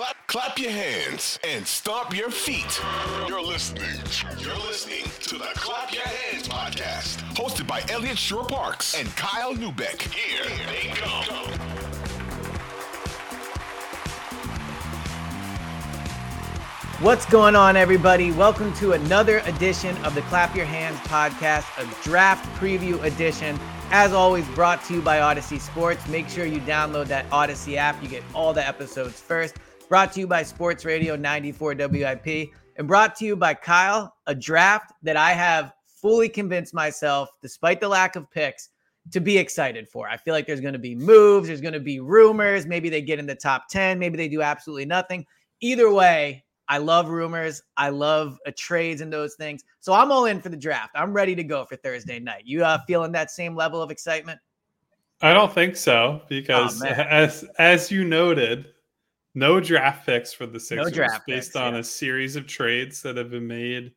Clap, 0.00 0.26
clap, 0.28 0.58
your 0.58 0.70
hands 0.70 1.38
and 1.46 1.66
stomp 1.66 2.16
your 2.16 2.30
feet. 2.30 2.80
You're 3.28 3.42
listening. 3.42 3.84
You're 4.38 4.56
listening 4.56 5.04
to 5.24 5.36
the 5.36 5.50
Clap 5.54 5.92
Your 5.92 6.04
Hands 6.04 6.48
podcast, 6.48 7.18
hosted 7.34 7.66
by 7.66 7.82
Eliot 7.90 8.16
Shorr-Parks 8.16 8.98
and 8.98 9.14
Kyle 9.14 9.52
Neubeck. 9.52 10.00
Here 10.00 10.42
they 10.68 10.88
come. 10.94 11.52
What's 17.00 17.26
going 17.26 17.54
on, 17.54 17.76
everybody? 17.76 18.32
Welcome 18.32 18.72
to 18.76 18.92
another 18.92 19.40
edition 19.40 19.94
of 19.98 20.14
the 20.14 20.22
Clap 20.22 20.56
Your 20.56 20.64
Hands 20.64 20.96
podcast, 21.00 21.66
a 21.76 22.02
draft 22.02 22.48
preview 22.58 23.02
edition. 23.04 23.60
As 23.90 24.14
always, 24.14 24.48
brought 24.54 24.82
to 24.84 24.94
you 24.94 25.02
by 25.02 25.18
Audacy 25.18 25.60
Sports. 25.60 26.08
Make 26.08 26.30
sure 26.30 26.46
you 26.46 26.60
download 26.60 27.08
that 27.08 27.28
Audacy 27.28 27.76
app. 27.76 28.02
You 28.02 28.08
get 28.08 28.22
all 28.32 28.54
the 28.54 28.66
episodes 28.66 29.20
first. 29.20 29.56
Brought 29.90 30.12
to 30.12 30.20
you 30.20 30.28
by 30.28 30.44
Sports 30.44 30.84
Radio 30.84 31.16
94 31.16 31.74
WIP. 31.74 32.50
And 32.76 32.86
brought 32.86 33.16
to 33.16 33.24
you 33.24 33.34
by 33.34 33.54
Kyle, 33.54 34.14
a 34.28 34.34
draft 34.36 34.92
that 35.02 35.16
I 35.16 35.32
have 35.32 35.72
fully 35.84 36.28
convinced 36.28 36.72
myself, 36.72 37.28
despite 37.42 37.80
the 37.80 37.88
lack 37.88 38.14
of 38.14 38.30
picks, 38.30 38.68
to 39.10 39.20
be 39.20 39.36
excited 39.36 39.88
for. 39.88 40.08
I 40.08 40.16
feel 40.16 40.32
like 40.32 40.46
there's 40.46 40.60
going 40.60 40.74
to 40.74 40.78
be 40.78 40.94
moves, 40.94 41.48
there's 41.48 41.60
going 41.60 41.74
to 41.74 41.80
be 41.80 41.98
rumors. 41.98 42.66
Maybe 42.66 42.88
they 42.88 43.02
get 43.02 43.18
in 43.18 43.26
the 43.26 43.34
top 43.34 43.68
10, 43.68 43.98
maybe 43.98 44.16
they 44.16 44.28
do 44.28 44.42
absolutely 44.42 44.84
nothing. 44.84 45.26
Either 45.58 45.92
way, 45.92 46.44
I 46.68 46.78
love 46.78 47.08
rumors. 47.08 47.60
I 47.76 47.88
love 47.88 48.38
uh, 48.46 48.52
trades 48.56 49.00
and 49.00 49.12
those 49.12 49.34
things. 49.34 49.64
So 49.80 49.92
I'm 49.92 50.12
all 50.12 50.26
in 50.26 50.40
for 50.40 50.50
the 50.50 50.56
draft. 50.56 50.92
I'm 50.94 51.12
ready 51.12 51.34
to 51.34 51.42
go 51.42 51.64
for 51.64 51.74
Thursday 51.74 52.20
night. 52.20 52.44
You 52.46 52.64
uh, 52.64 52.78
feeling 52.86 53.10
that 53.10 53.32
same 53.32 53.56
level 53.56 53.82
of 53.82 53.90
excitement? 53.90 54.38
I 55.20 55.34
don't 55.34 55.52
think 55.52 55.74
so 55.74 56.22
because, 56.28 56.80
Oh, 56.80 56.86
as 56.86 57.44
as 57.58 57.90
you 57.90 58.04
noted, 58.04 58.66
no 59.34 59.60
draft 59.60 60.06
picks 60.06 60.32
for 60.32 60.46
the 60.46 60.60
Sixers 60.60 60.92
draft 60.92 61.26
based 61.26 61.50
picks, 61.50 61.56
on 61.56 61.74
yeah. 61.74 61.80
a 61.80 61.84
series 61.84 62.36
of 62.36 62.46
trades 62.46 63.02
that 63.02 63.16
have 63.16 63.30
been 63.30 63.46
made 63.46 63.92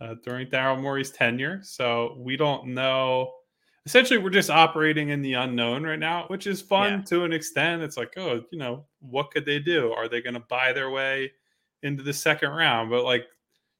uh, 0.00 0.14
during 0.24 0.48
Daryl 0.48 0.80
Morey's 0.80 1.10
tenure. 1.10 1.60
So 1.62 2.16
we 2.18 2.36
don't 2.36 2.68
know. 2.68 3.32
Essentially, 3.86 4.18
we're 4.18 4.30
just 4.30 4.50
operating 4.50 5.10
in 5.10 5.20
the 5.20 5.34
unknown 5.34 5.82
right 5.82 5.98
now, 5.98 6.24
which 6.28 6.46
is 6.46 6.62
fun 6.62 6.92
Yeah. 6.92 7.02
to 7.02 7.24
an 7.24 7.32
extent. 7.32 7.82
It's 7.82 7.98
like, 7.98 8.14
oh, 8.16 8.42
you 8.50 8.58
know, 8.58 8.86
what 9.00 9.30
could 9.30 9.44
they 9.44 9.58
do? 9.58 9.92
Are 9.92 10.08
they 10.08 10.22
going 10.22 10.34
to 10.34 10.44
buy 10.48 10.72
their 10.72 10.90
way 10.90 11.32
into 11.82 12.02
the 12.02 12.12
second 12.12 12.50
round? 12.50 12.88
But 12.90 13.04
like, 13.04 13.26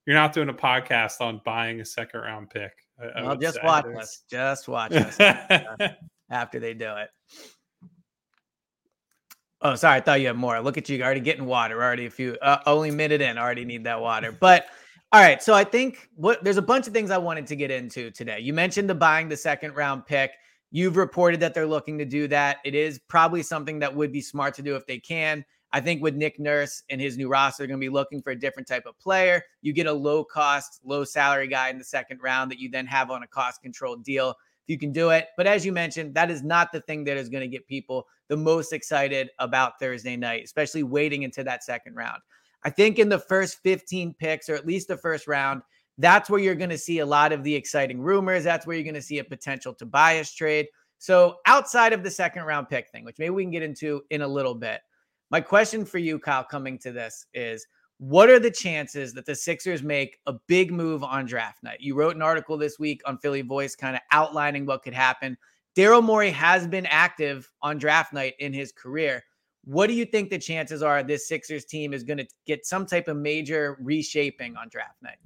you're 0.06 0.16
not 0.16 0.34
doing 0.34 0.50
a 0.50 0.54
podcast 0.54 1.22
on 1.22 1.40
buying 1.46 1.80
a 1.80 1.84
second 1.84 2.20
round 2.20 2.50
pick. 2.50 2.72
I, 3.00 3.06
I 3.06 3.22
Well, 3.22 3.36
just 3.36 3.64
watch 3.64 3.86
us. 3.86 4.24
Just 4.30 4.68
watch 4.68 4.92
us 4.92 5.18
after 6.30 6.60
they 6.60 6.74
do 6.74 6.94
it. 6.96 7.08
Oh, 9.64 9.74
sorry. 9.76 9.96
I 9.96 10.00
thought 10.00 10.20
you 10.20 10.26
had 10.26 10.36
more. 10.36 10.60
Look 10.60 10.76
at 10.76 10.90
you 10.90 11.02
already 11.02 11.20
getting 11.20 11.46
water. 11.46 11.82
Already 11.82 12.04
a 12.04 12.10
few, 12.10 12.36
uh, 12.42 12.58
only 12.66 12.90
minute 12.90 13.22
in. 13.22 13.38
Already 13.38 13.64
need 13.64 13.82
that 13.84 13.98
water. 13.98 14.30
But 14.30 14.66
all 15.10 15.22
right. 15.22 15.42
So 15.42 15.54
I 15.54 15.64
think 15.64 16.10
what 16.16 16.44
there's 16.44 16.58
a 16.58 16.62
bunch 16.62 16.86
of 16.86 16.92
things 16.92 17.10
I 17.10 17.16
wanted 17.16 17.46
to 17.46 17.56
get 17.56 17.70
into 17.70 18.10
today. 18.10 18.40
You 18.40 18.52
mentioned 18.52 18.90
the 18.90 18.94
buying 18.94 19.28
the 19.28 19.36
second 19.38 19.74
round 19.74 20.04
pick. 20.04 20.32
You've 20.70 20.96
reported 20.96 21.40
that 21.40 21.54
they're 21.54 21.66
looking 21.66 21.96
to 21.98 22.04
do 22.04 22.28
that. 22.28 22.58
It 22.64 22.74
is 22.74 23.00
probably 23.08 23.42
something 23.42 23.78
that 23.78 23.94
would 23.94 24.12
be 24.12 24.20
smart 24.20 24.54
to 24.54 24.62
do 24.62 24.76
if 24.76 24.86
they 24.86 24.98
can. 24.98 25.44
I 25.72 25.80
think 25.80 26.02
with 26.02 26.14
Nick 26.14 26.38
Nurse 26.38 26.82
and 26.90 27.00
his 27.00 27.16
new 27.16 27.28
roster, 27.28 27.62
they're 27.62 27.68
going 27.68 27.80
to 27.80 27.84
be 27.84 27.92
looking 27.92 28.20
for 28.20 28.30
a 28.30 28.38
different 28.38 28.68
type 28.68 28.84
of 28.86 28.98
player. 28.98 29.42
You 29.62 29.72
get 29.72 29.86
a 29.86 29.92
low 29.92 30.24
cost, 30.24 30.80
low 30.84 31.04
salary 31.04 31.48
guy 31.48 31.70
in 31.70 31.78
the 31.78 31.84
second 31.84 32.20
round 32.22 32.50
that 32.50 32.58
you 32.58 32.68
then 32.68 32.86
have 32.86 33.10
on 33.10 33.22
a 33.22 33.26
cost 33.26 33.62
controlled 33.62 34.04
deal 34.04 34.34
if 34.66 34.72
you 34.72 34.78
can 34.78 34.92
do 34.92 35.10
it. 35.10 35.28
But 35.36 35.46
as 35.46 35.64
you 35.64 35.72
mentioned, 35.72 36.14
that 36.14 36.30
is 36.30 36.42
not 36.42 36.72
the 36.72 36.80
thing 36.80 37.04
that 37.04 37.16
is 37.16 37.28
going 37.28 37.42
to 37.42 37.48
get 37.48 37.66
people 37.66 38.06
the 38.28 38.36
most 38.36 38.72
excited 38.72 39.30
about 39.38 39.78
Thursday 39.78 40.16
night, 40.16 40.44
especially 40.44 40.82
waiting 40.82 41.22
into 41.22 41.44
that 41.44 41.62
second 41.62 41.94
round. 41.94 42.22
I 42.64 42.70
think 42.70 42.98
in 42.98 43.10
the 43.10 43.18
first 43.18 43.58
15 43.62 44.14
picks, 44.14 44.48
or 44.48 44.54
at 44.54 44.66
least 44.66 44.88
the 44.88 44.96
first 44.96 45.26
round, 45.26 45.62
that's 45.98 46.30
where 46.30 46.40
you're 46.40 46.54
going 46.54 46.70
to 46.70 46.78
see 46.78 47.00
a 47.00 47.06
lot 47.06 47.32
of 47.32 47.44
the 47.44 47.54
exciting 47.54 48.00
rumors. 48.00 48.42
That's 48.42 48.66
where 48.66 48.74
you're 48.74 48.84
going 48.84 48.94
to 48.94 49.02
see 49.02 49.18
a 49.18 49.24
potential 49.24 49.74
Tobias 49.74 50.32
trade. 50.32 50.66
So 50.98 51.36
outside 51.46 51.92
of 51.92 52.02
the 52.02 52.10
second 52.10 52.44
round 52.44 52.70
pick 52.70 52.88
thing, 52.88 53.04
which 53.04 53.18
maybe 53.18 53.30
we 53.30 53.44
can 53.44 53.50
get 53.50 53.62
into 53.62 54.02
in 54.10 54.22
a 54.22 54.28
little 54.28 54.54
bit, 54.54 54.80
my 55.30 55.40
question 55.40 55.84
for 55.84 55.98
you, 55.98 56.18
Kyle, 56.18 56.44
coming 56.44 56.78
to 56.78 56.92
this 56.92 57.26
is 57.34 57.66
what 57.98 58.28
are 58.28 58.40
the 58.40 58.50
chances 58.50 59.12
that 59.14 59.26
the 59.26 59.34
Sixers 59.34 59.82
make 59.82 60.18
a 60.26 60.34
big 60.46 60.72
move 60.72 61.02
on 61.04 61.26
draft 61.26 61.62
night? 61.62 61.80
You 61.80 61.94
wrote 61.94 62.16
an 62.16 62.22
article 62.22 62.58
this 62.58 62.78
week 62.78 63.00
on 63.06 63.18
Philly 63.18 63.42
Voice 63.42 63.76
kind 63.76 63.94
of 63.94 64.02
outlining 64.10 64.66
what 64.66 64.82
could 64.82 64.94
happen. 64.94 65.36
Daryl 65.76 66.02
Morey 66.02 66.30
has 66.30 66.66
been 66.66 66.86
active 66.86 67.50
on 67.62 67.78
draft 67.78 68.12
night 68.12 68.34
in 68.38 68.52
his 68.52 68.72
career. 68.72 69.24
What 69.64 69.86
do 69.86 69.94
you 69.94 70.04
think 70.04 70.30
the 70.30 70.38
chances 70.38 70.82
are 70.82 71.02
this 71.02 71.26
Sixers 71.26 71.64
team 71.64 71.94
is 71.94 72.04
going 72.04 72.18
to 72.18 72.26
get 72.46 72.66
some 72.66 72.86
type 72.86 73.08
of 73.08 73.16
major 73.16 73.76
reshaping 73.80 74.56
on 74.56 74.68
draft 74.68 75.02
night? 75.02 75.18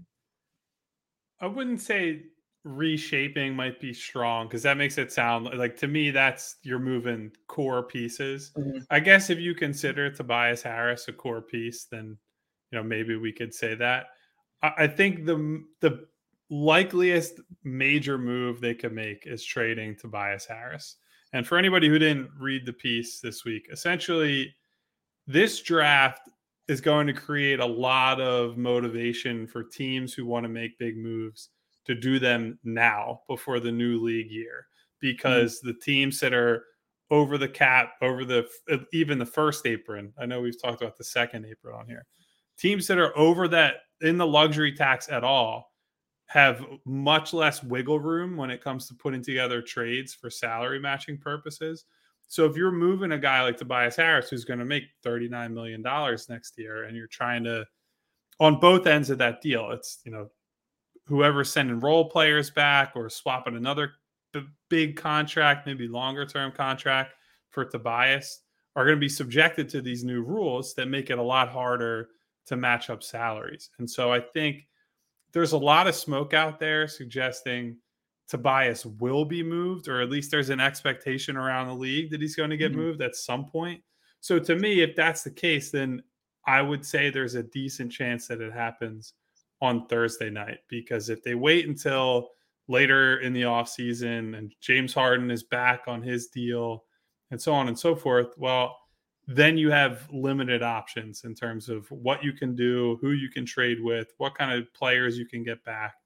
I 1.40 1.46
wouldn't 1.46 1.80
say 1.80 2.22
reshaping 2.64 3.54
might 3.54 3.80
be 3.80 3.92
strong 3.92 4.46
because 4.46 4.62
that 4.62 4.76
makes 4.76 4.98
it 4.98 5.12
sound 5.12 5.46
like 5.56 5.76
to 5.76 5.86
me 5.86 6.10
that's 6.10 6.56
you're 6.62 6.78
moving 6.78 7.32
core 7.46 7.82
pieces. 7.82 8.52
Mhm. 8.56 8.84
I 8.90 9.00
guess 9.00 9.30
if 9.30 9.38
you 9.38 9.54
consider 9.54 10.10
Tobias 10.10 10.62
Harris 10.62 11.08
a 11.08 11.12
core 11.12 11.42
piece, 11.42 11.84
then 11.84 12.18
you 12.70 12.78
know 12.78 12.84
maybe 12.84 13.16
we 13.16 13.32
could 13.32 13.54
say 13.54 13.74
that. 13.74 14.06
I, 14.62 14.72
I 14.78 14.86
think 14.86 15.24
the 15.26 15.64
the 15.80 16.06
likeliest 16.50 17.40
major 17.64 18.16
move 18.18 18.60
they 18.60 18.74
could 18.74 18.92
make 18.92 19.26
is 19.26 19.44
trading 19.44 19.96
Tobias 19.96 20.46
Harris. 20.46 20.96
And 21.34 21.46
for 21.46 21.58
anybody 21.58 21.88
who 21.88 21.98
didn't 21.98 22.30
read 22.38 22.64
the 22.64 22.72
piece 22.72 23.20
this 23.20 23.44
week, 23.44 23.68
essentially 23.70 24.54
this 25.26 25.60
draft 25.60 26.30
is 26.68 26.80
going 26.80 27.06
to 27.06 27.12
create 27.12 27.60
a 27.60 27.66
lot 27.66 28.20
of 28.20 28.56
motivation 28.56 29.46
for 29.46 29.62
teams 29.62 30.12
who 30.12 30.26
want 30.26 30.44
to 30.44 30.48
make 30.48 30.78
big 30.78 30.96
moves 30.96 31.50
to 31.86 31.94
do 31.94 32.18
them 32.18 32.58
now 32.64 33.20
before 33.28 33.60
the 33.60 33.72
new 33.72 33.98
league 33.98 34.30
year 34.30 34.66
hmm. 35.00 35.08
because 35.08 35.60
the 35.60 35.74
teams 35.82 36.20
that 36.20 36.32
are 36.32 36.64
over 37.10 37.38
the 37.38 37.48
cap 37.48 37.94
over 38.02 38.24
the 38.24 38.46
even 38.92 39.18
the 39.18 39.24
first 39.24 39.64
apron 39.64 40.12
i 40.18 40.26
know 40.26 40.42
we've 40.42 40.60
talked 40.60 40.82
about 40.82 40.94
the 40.98 41.04
second 41.04 41.46
apron 41.46 41.74
on 41.74 41.86
here 41.86 42.04
teams 42.58 42.86
that 42.88 42.98
are 42.98 43.16
over 43.16 43.48
that 43.48 43.76
in 44.00 44.18
the 44.18 44.26
luxury 44.26 44.72
tax 44.72 45.08
at 45.08 45.24
all 45.24 45.72
have 46.26 46.64
much 46.84 47.32
less 47.32 47.62
wiggle 47.62 47.98
room 47.98 48.36
when 48.36 48.50
it 48.50 48.62
comes 48.62 48.86
to 48.86 48.94
putting 48.94 49.22
together 49.22 49.62
trades 49.62 50.12
for 50.12 50.28
salary 50.28 50.78
matching 50.78 51.16
purposes. 51.16 51.86
So 52.26 52.44
if 52.44 52.54
you're 52.54 52.70
moving 52.70 53.12
a 53.12 53.18
guy 53.18 53.42
like 53.42 53.56
Tobias 53.56 53.96
Harris, 53.96 54.28
who's 54.28 54.44
going 54.44 54.58
to 54.58 54.66
make 54.66 54.84
$39 55.04 55.52
million 55.54 55.82
next 56.28 56.58
year, 56.58 56.84
and 56.84 56.94
you're 56.94 57.06
trying 57.06 57.44
to, 57.44 57.64
on 58.38 58.60
both 58.60 58.86
ends 58.86 59.08
of 59.08 59.16
that 59.18 59.40
deal, 59.40 59.70
it's, 59.70 60.00
you 60.04 60.12
know, 60.12 60.28
whoever's 61.06 61.50
sending 61.50 61.80
role 61.80 62.10
players 62.10 62.50
back 62.50 62.92
or 62.94 63.08
swapping 63.08 63.56
another 63.56 63.92
b- 64.34 64.46
big 64.68 64.96
contract, 64.96 65.66
maybe 65.66 65.88
longer 65.88 66.26
term 66.26 66.52
contract 66.52 67.14
for 67.48 67.64
Tobias, 67.64 68.40
are 68.76 68.84
going 68.84 68.96
to 68.96 69.00
be 69.00 69.08
subjected 69.08 69.70
to 69.70 69.80
these 69.80 70.04
new 70.04 70.22
rules 70.22 70.74
that 70.74 70.88
make 70.88 71.08
it 71.08 71.18
a 71.18 71.22
lot 71.22 71.48
harder 71.48 72.10
to 72.48 72.56
match 72.56 72.90
up 72.90 73.02
salaries. 73.02 73.70
And 73.78 73.88
so 73.90 74.12
I 74.12 74.20
think 74.20 74.66
there's 75.32 75.52
a 75.52 75.58
lot 75.58 75.86
of 75.86 75.94
smoke 75.94 76.34
out 76.34 76.58
there 76.58 76.88
suggesting 76.88 77.78
Tobias 78.28 78.84
will 78.84 79.24
be 79.24 79.42
moved, 79.42 79.88
or 79.88 80.00
at 80.02 80.10
least 80.10 80.30
there's 80.30 80.50
an 80.50 80.60
expectation 80.60 81.36
around 81.36 81.68
the 81.68 81.74
league 81.74 82.10
that 82.10 82.20
he's 82.20 82.36
going 82.36 82.50
to 82.50 82.56
get 82.56 82.72
Mhm. 82.72 82.76
moved 82.76 83.02
at 83.02 83.16
some 83.16 83.46
point. 83.46 83.82
So 84.20 84.38
to 84.38 84.56
me, 84.56 84.80
if 84.82 84.94
that's 84.96 85.22
the 85.22 85.30
case, 85.30 85.70
then 85.70 86.02
I 86.46 86.60
would 86.62 86.84
say 86.84 87.08
there's 87.10 87.34
a 87.36 87.42
decent 87.42 87.92
chance 87.92 88.26
that 88.28 88.40
it 88.40 88.52
happens 88.52 89.14
on 89.60 89.86
Thursday 89.86 90.30
night 90.30 90.60
because 90.68 91.08
if 91.08 91.22
they 91.22 91.34
wait 91.34 91.66
until 91.68 92.30
later 92.68 93.20
in 93.20 93.32
the 93.32 93.42
offseason 93.42 94.36
and 94.36 94.54
James 94.60 94.92
Harden 94.94 95.30
is 95.30 95.42
back 95.42 95.84
on 95.88 96.02
his 96.02 96.28
deal 96.28 96.84
and 97.30 97.40
so 97.40 97.52
on 97.52 97.68
and 97.68 97.78
so 97.78 97.94
forth. 97.96 98.36
Well, 98.36 98.78
then 99.30 99.58
you 99.58 99.70
have 99.70 100.08
limited 100.10 100.62
options 100.62 101.24
in 101.24 101.34
terms 101.34 101.68
of 101.68 101.88
what 101.90 102.24
you 102.24 102.32
can 102.32 102.56
do, 102.56 102.96
who 103.02 103.12
you 103.12 103.28
can 103.28 103.44
trade 103.44 103.78
with, 103.82 104.14
what 104.16 104.34
kind 104.34 104.50
of 104.50 104.72
players 104.72 105.18
you 105.18 105.26
can 105.26 105.44
get 105.44 105.62
back. 105.64 105.96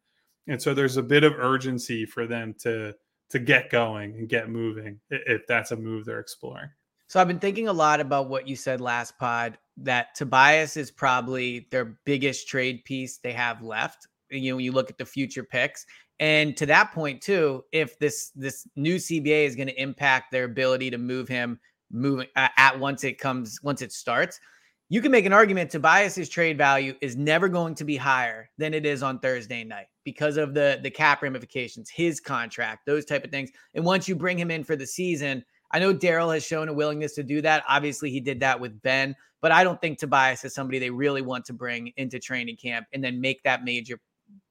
And 0.49 0.61
so 0.61 0.75
there's 0.75 0.97
a 0.97 1.03
bit 1.03 1.23
of 1.23 1.35
urgency 1.39 2.05
for 2.05 2.27
them 2.27 2.55
to 2.61 2.95
to 3.31 3.39
get 3.39 3.71
going 3.71 4.15
and 4.17 4.29
get 4.29 4.51
moving 4.51 5.01
if 5.09 5.47
that's 5.47 5.71
a 5.71 5.77
move 5.77 6.05
they're 6.05 6.21
exploring. 6.21 6.69
So 7.07 7.19
I've 7.19 7.29
been 7.29 7.39
thinking 7.39 7.69
a 7.69 7.73
lot 7.73 7.99
about 7.99 8.29
what 8.29 8.47
you 8.47 8.57
said 8.57 8.81
last 8.81 9.17
pod 9.19 9.57
that 9.79 10.15
Tobias 10.15 10.77
is 10.77 10.91
probably 10.91 11.67
their 11.71 11.97
biggest 12.05 12.47
trade 12.47 12.85
piece 12.85 13.19
they 13.19 13.33
have 13.33 13.63
left. 13.63 14.07
You 14.31 14.51
know, 14.51 14.57
when 14.57 14.65
you 14.65 14.73
look 14.73 14.91
at 14.91 14.99
the 14.99 15.07
future 15.07 15.45
picks. 15.45 15.87
And 16.21 16.57
to 16.57 16.67
that 16.67 16.93
point 16.93 17.23
too, 17.23 17.65
if 17.73 17.99
this 17.99 18.33
this 18.35 18.67
new 18.77 18.97
CBA 18.97 19.47
is 19.47 19.57
going 19.57 19.69
to 19.69 19.81
impact 19.81 20.33
their 20.33 20.45
ability 20.45 20.91
to 20.91 20.99
move 20.99 21.29
him 21.29 21.61
moving 21.93 22.27
uh, 22.37 22.49
at 22.56 22.79
once 22.79 23.05
it 23.05 23.19
comes 23.19 23.61
once 23.62 23.83
it 23.83 23.93
starts 23.93 24.41
you 24.89 25.00
can 25.00 25.12
make 25.12 25.25
an 25.25 25.33
argument 25.33 25.71
tobias's 25.71 26.29
trade 26.29 26.59
value 26.59 26.94
is 27.00 27.17
never 27.17 27.49
going 27.49 27.75
to 27.75 27.85
be 27.85 27.97
higher 27.97 28.50
than 28.59 28.75
it 28.75 28.85
is 28.85 29.03
on 29.03 29.19
thursday 29.19 29.62
night 29.65 29.87
because 30.05 30.37
of 30.37 30.55
the 30.55 30.81
the 30.83 30.91
cap 30.91 31.23
ramifications 31.23 31.91
his 31.91 32.21
contract 32.21 32.87
those 32.87 33.05
type 33.05 33.25
of 33.25 33.31
things. 33.31 33.50
And 33.75 33.85
once 33.85 34.09
you 34.09 34.17
bring 34.17 34.39
him 34.39 34.50
in 34.50 34.65
for 34.65 34.77
the 34.77 34.87
season 34.87 35.44
i 35.71 35.79
know 35.79 35.94
daryl 35.94 36.33
has 36.33 36.44
shown 36.44 36.69
a 36.69 36.73
willingness 36.73 37.15
to 37.15 37.23
do 37.23 37.41
that. 37.43 37.65
Obviously 37.69 38.11
he 38.11 38.21
did 38.21 38.41
that 38.41 38.59
with 38.59 38.81
ben 38.83 39.15
but 39.41 39.53
i 39.53 39.62
don't 39.62 39.81
think 39.81 39.99
tobias 39.99 40.44
is 40.44 40.55
somebody 40.55 40.79
they 40.79 40.91
really 40.91 41.23
want 41.23 41.44
to 41.44 41.53
bring 41.53 41.93
into 41.97 42.19
training 42.19 42.56
camp 42.56 42.87
and 42.93 43.05
then 43.05 43.21
make 43.21 43.43
that 43.43 43.65
major 43.65 43.99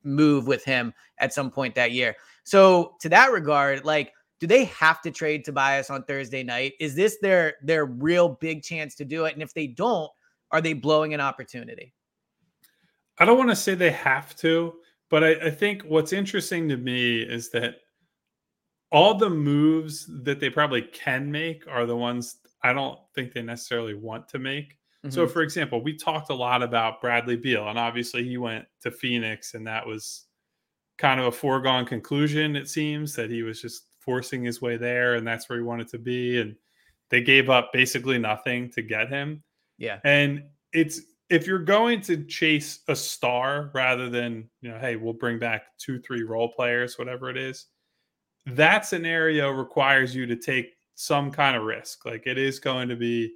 move 0.03 0.47
with 0.47 0.63
him 0.63 0.93
at 1.19 1.33
some 1.33 1.51
point 1.51 1.75
that 1.75 1.91
year. 1.91 2.15
So 2.43 2.95
to 3.01 3.09
that 3.09 3.31
regard 3.31 3.85
like 3.85 4.13
do 4.41 4.47
they 4.47 4.65
have 4.65 5.01
to 5.03 5.11
trade 5.11 5.45
Tobias 5.45 5.91
on 5.91 6.03
Thursday 6.03 6.41
night? 6.41 6.73
Is 6.79 6.95
this 6.95 7.17
their 7.21 7.53
their 7.61 7.85
real 7.85 8.27
big 8.27 8.63
chance 8.63 8.95
to 8.95 9.05
do 9.05 9.25
it? 9.25 9.33
And 9.33 9.43
if 9.43 9.53
they 9.53 9.67
don't, 9.67 10.09
are 10.49 10.59
they 10.59 10.73
blowing 10.73 11.13
an 11.13 11.21
opportunity? 11.21 11.93
I 13.19 13.25
don't 13.25 13.37
want 13.37 13.51
to 13.51 13.55
say 13.55 13.75
they 13.75 13.91
have 13.91 14.35
to, 14.37 14.73
but 15.11 15.23
I, 15.23 15.29
I 15.35 15.51
think 15.51 15.83
what's 15.83 16.11
interesting 16.11 16.67
to 16.69 16.77
me 16.77 17.21
is 17.21 17.51
that 17.51 17.75
all 18.91 19.13
the 19.13 19.29
moves 19.29 20.09
that 20.23 20.39
they 20.39 20.49
probably 20.49 20.81
can 20.81 21.31
make 21.31 21.63
are 21.69 21.85
the 21.85 21.95
ones 21.95 22.37
I 22.63 22.73
don't 22.73 22.99
think 23.13 23.33
they 23.33 23.43
necessarily 23.43 23.93
want 23.93 24.27
to 24.29 24.39
make. 24.39 24.73
Mm-hmm. 25.05 25.11
So, 25.11 25.27
for 25.27 25.43
example, 25.43 25.83
we 25.83 25.95
talked 25.95 26.31
a 26.31 26.35
lot 26.35 26.63
about 26.63 26.99
Bradley 26.99 27.37
Beal, 27.37 27.69
and 27.69 27.77
obviously 27.77 28.23
he 28.23 28.37
went 28.37 28.65
to 28.81 28.89
Phoenix, 28.89 29.53
and 29.53 29.67
that 29.67 29.85
was 29.85 30.25
kind 30.97 31.19
of 31.19 31.27
a 31.27 31.31
foregone 31.31 31.85
conclusion, 31.85 32.55
it 32.55 32.67
seems, 32.67 33.15
that 33.15 33.29
he 33.29 33.43
was 33.43 33.61
just 33.61 33.85
forcing 34.01 34.43
his 34.43 34.61
way 34.61 34.77
there, 34.77 35.15
and 35.15 35.25
that's 35.25 35.47
where 35.47 35.57
he 35.57 35.63
wanted 35.63 35.87
to 35.89 35.99
be. 35.99 36.41
And 36.41 36.55
they 37.09 37.21
gave 37.21 37.49
up 37.49 37.71
basically 37.71 38.17
nothing 38.17 38.69
to 38.71 38.81
get 38.81 39.09
him. 39.09 39.43
Yeah. 39.77 39.99
And 40.03 40.43
it's 40.73 41.01
if 41.29 41.47
you're 41.47 41.59
going 41.59 42.01
to 42.01 42.25
chase 42.25 42.79
a 42.87 42.95
star 42.95 43.71
rather 43.73 44.09
than, 44.09 44.49
you 44.61 44.69
know, 44.69 44.77
hey, 44.79 44.97
we'll 44.97 45.13
bring 45.13 45.39
back 45.39 45.77
two, 45.77 45.99
three 45.99 46.23
role 46.23 46.51
players, 46.51 46.97
whatever 46.97 47.29
it 47.29 47.37
is, 47.37 47.67
that 48.45 48.85
scenario 48.85 49.49
requires 49.49 50.13
you 50.13 50.25
to 50.25 50.35
take 50.35 50.73
some 50.95 51.31
kind 51.31 51.55
of 51.55 51.63
risk. 51.63 52.05
Like 52.05 52.27
it 52.27 52.37
is 52.37 52.59
going 52.59 52.89
to 52.89 52.95
be, 52.95 53.33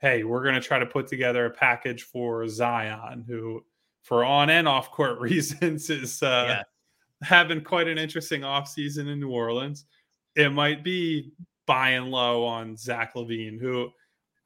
hey, 0.00 0.22
we're 0.24 0.42
going 0.42 0.54
to 0.54 0.60
try 0.60 0.78
to 0.78 0.86
put 0.86 1.08
together 1.08 1.46
a 1.46 1.50
package 1.50 2.04
for 2.04 2.46
Zion, 2.46 3.24
who, 3.26 3.64
for 4.02 4.24
on 4.24 4.50
and 4.50 4.68
off 4.68 4.90
court 4.90 5.18
reasons, 5.20 5.90
is 5.90 6.22
uh, 6.22 6.44
yeah. 6.48 6.62
having 7.22 7.62
quite 7.62 7.88
an 7.88 7.98
interesting 7.98 8.42
offseason 8.42 9.08
in 9.08 9.18
New 9.20 9.30
Orleans 9.30 9.86
it 10.36 10.50
might 10.50 10.82
be 10.82 11.32
buying 11.66 12.10
low 12.10 12.44
on 12.44 12.76
Zach 12.76 13.14
LaVine, 13.14 13.60
who 13.60 13.90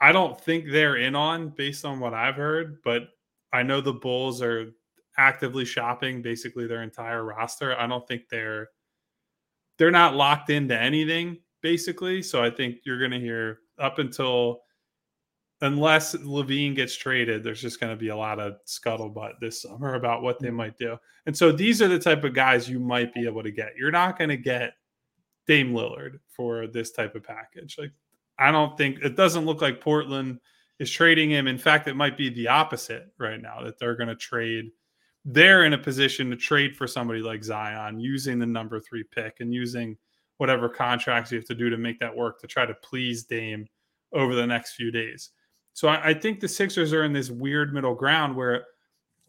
I 0.01 0.13
don't 0.13 0.39
think 0.41 0.71
they're 0.71 0.97
in 0.97 1.15
on 1.15 1.51
based 1.51 1.85
on 1.85 2.01
what 2.01 2.15
I've 2.15 2.37
heard, 2.37 2.79
but 2.85 3.09
I 3.53 3.63
know 3.63 3.81
the 3.81 3.93
Bulls 3.93 4.43
are 4.43 4.73
actively 5.19 5.65
shopping 5.65 6.21
basically 6.21 6.67
their 6.67 6.83
entire 6.83 7.25
roster. 7.25 7.79
I 7.79 7.87
don't 7.87 8.07
think 8.07 8.29
they're 8.31 8.69
they're 9.79 9.91
not 9.91 10.15
locked 10.15 10.51
into 10.51 10.79
anything 10.79 11.39
basically. 11.63 12.23
So 12.23 12.43
I 12.43 12.51
think 12.51 12.77
you're 12.85 12.99
going 12.99 13.11
to 13.11 13.21
hear 13.21 13.61
up 13.79 13.99
until 13.99 14.61
unless 15.63 16.15
Levine 16.15 16.75
gets 16.75 16.95
traded, 16.95 17.43
there's 17.43 17.63
just 17.63 17.81
going 17.81 17.93
to 17.93 17.97
be 17.97 18.09
a 18.09 18.17
lot 18.17 18.39
of 18.39 18.55
scuttlebutt 18.67 19.33
this 19.41 19.63
summer 19.63 19.95
about 19.95 20.23
what 20.23 20.39
they 20.39 20.49
mm. 20.49 20.55
might 20.55 20.77
do. 20.79 20.97
And 21.25 21.37
so 21.37 21.51
these 21.51 21.81
are 21.81 21.89
the 21.89 21.99
type 21.99 22.25
of 22.25 22.35
guys 22.35 22.69
you 22.69 22.79
might 22.79 23.13
be 23.15 23.27
able 23.27 23.43
to 23.43 23.51
get. 23.51 23.73
You're 23.77 23.91
not 23.91 24.19
going 24.19 24.31
to 24.31 24.37
get 24.37 24.75
Dame 25.47 25.73
Lillard 25.73 26.19
for 26.29 26.67
this 26.67 26.93
type 26.93 27.15
of 27.15 27.25
package. 27.25 27.77
Like, 27.79 27.93
I 28.39 28.51
don't 28.51 28.77
think 28.77 28.99
it 29.03 29.17
doesn't 29.17 29.47
look 29.47 29.63
like 29.63 29.81
Portland 29.81 30.41
is 30.79 30.91
trading 30.91 31.31
him. 31.31 31.47
In 31.47 31.59
fact, 31.59 31.89
it 31.89 31.97
might 31.97 32.17
be 32.17 32.29
the 32.29 32.49
opposite 32.49 33.13
right 33.19 33.41
now 33.41 33.63
that 33.63 33.79
they're 33.79 33.97
going 33.97 34.09
to 34.09 34.17
trade. 34.17 34.71
They're 35.25 35.65
in 35.65 35.73
a 35.73 35.79
position 35.79 36.31
to 36.31 36.37
trade 36.37 36.77
for 36.77 36.87
somebody 36.87 37.21
like 37.21 37.43
Zion 37.43 37.99
using 37.99 38.39
the 38.39 38.47
number 38.47 38.79
three 38.79 39.05
pick 39.05 39.41
and 39.41 39.53
using 39.53 39.97
whatever 40.37 40.69
contracts 40.69 41.33
you 41.33 41.39
have 41.39 41.47
to 41.47 41.55
do 41.55 41.71
to 41.71 41.79
make 41.79 41.99
that 42.01 42.15
work 42.15 42.41
to 42.41 42.47
try 42.47 42.67
to 42.67 42.75
please 42.75 43.25
Dame 43.25 43.67
over 44.13 44.35
the 44.35 44.47
next 44.47 44.75
few 44.75 44.91
days. 44.91 45.31
So 45.73 45.89
I, 45.89 46.11
I 46.11 46.15
think 46.15 46.41
the 46.41 46.49
Sixers 46.49 46.93
are 46.93 47.05
in 47.05 47.13
this 47.13 47.31
weird 47.31 47.73
middle 47.73 47.95
ground 47.95 48.37
where 48.37 48.65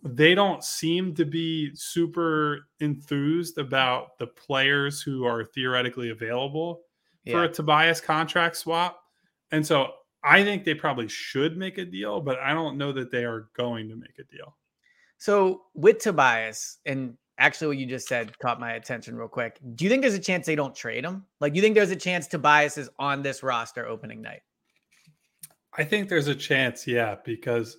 they 0.03 0.35
don't 0.35 0.63
seem 0.63 1.13
to 1.15 1.25
be 1.25 1.71
super 1.75 2.67
enthused 2.79 3.57
about 3.57 4.17
the 4.17 4.27
players 4.27 5.01
who 5.01 5.25
are 5.25 5.43
theoretically 5.43 6.09
available 6.09 6.81
yeah. 7.23 7.33
for 7.33 7.43
a 7.43 7.49
Tobias 7.49 7.99
contract 7.99 8.57
swap. 8.57 9.03
And 9.51 9.65
so 9.65 9.93
I 10.23 10.43
think 10.43 10.63
they 10.63 10.75
probably 10.75 11.07
should 11.07 11.57
make 11.57 11.77
a 11.77 11.85
deal, 11.85 12.21
but 12.21 12.39
I 12.39 12.53
don't 12.53 12.77
know 12.77 12.91
that 12.93 13.11
they 13.11 13.25
are 13.25 13.49
going 13.55 13.89
to 13.89 13.95
make 13.95 14.19
a 14.19 14.23
deal. 14.23 14.55
So 15.17 15.63
with 15.73 15.99
Tobias, 15.99 16.77
and 16.85 17.17
actually 17.39 17.67
what 17.67 17.77
you 17.77 17.85
just 17.85 18.07
said 18.07 18.37
caught 18.39 18.59
my 18.59 18.73
attention 18.73 19.15
real 19.15 19.27
quick. 19.27 19.59
Do 19.75 19.85
you 19.85 19.89
think 19.89 20.01
there's 20.01 20.13
a 20.13 20.19
chance 20.19 20.45
they 20.45 20.55
don't 20.55 20.75
trade 20.75 21.03
him? 21.03 21.25
Like, 21.39 21.55
you 21.55 21.61
think 21.61 21.75
there's 21.75 21.91
a 21.91 21.95
chance 21.95 22.27
Tobias 22.27 22.77
is 22.77 22.89
on 22.99 23.21
this 23.21 23.43
roster 23.43 23.87
opening 23.87 24.21
night? 24.21 24.41
I 25.73 25.83
think 25.83 26.09
there's 26.09 26.27
a 26.27 26.35
chance, 26.35 26.87
yeah, 26.87 27.17
because 27.23 27.77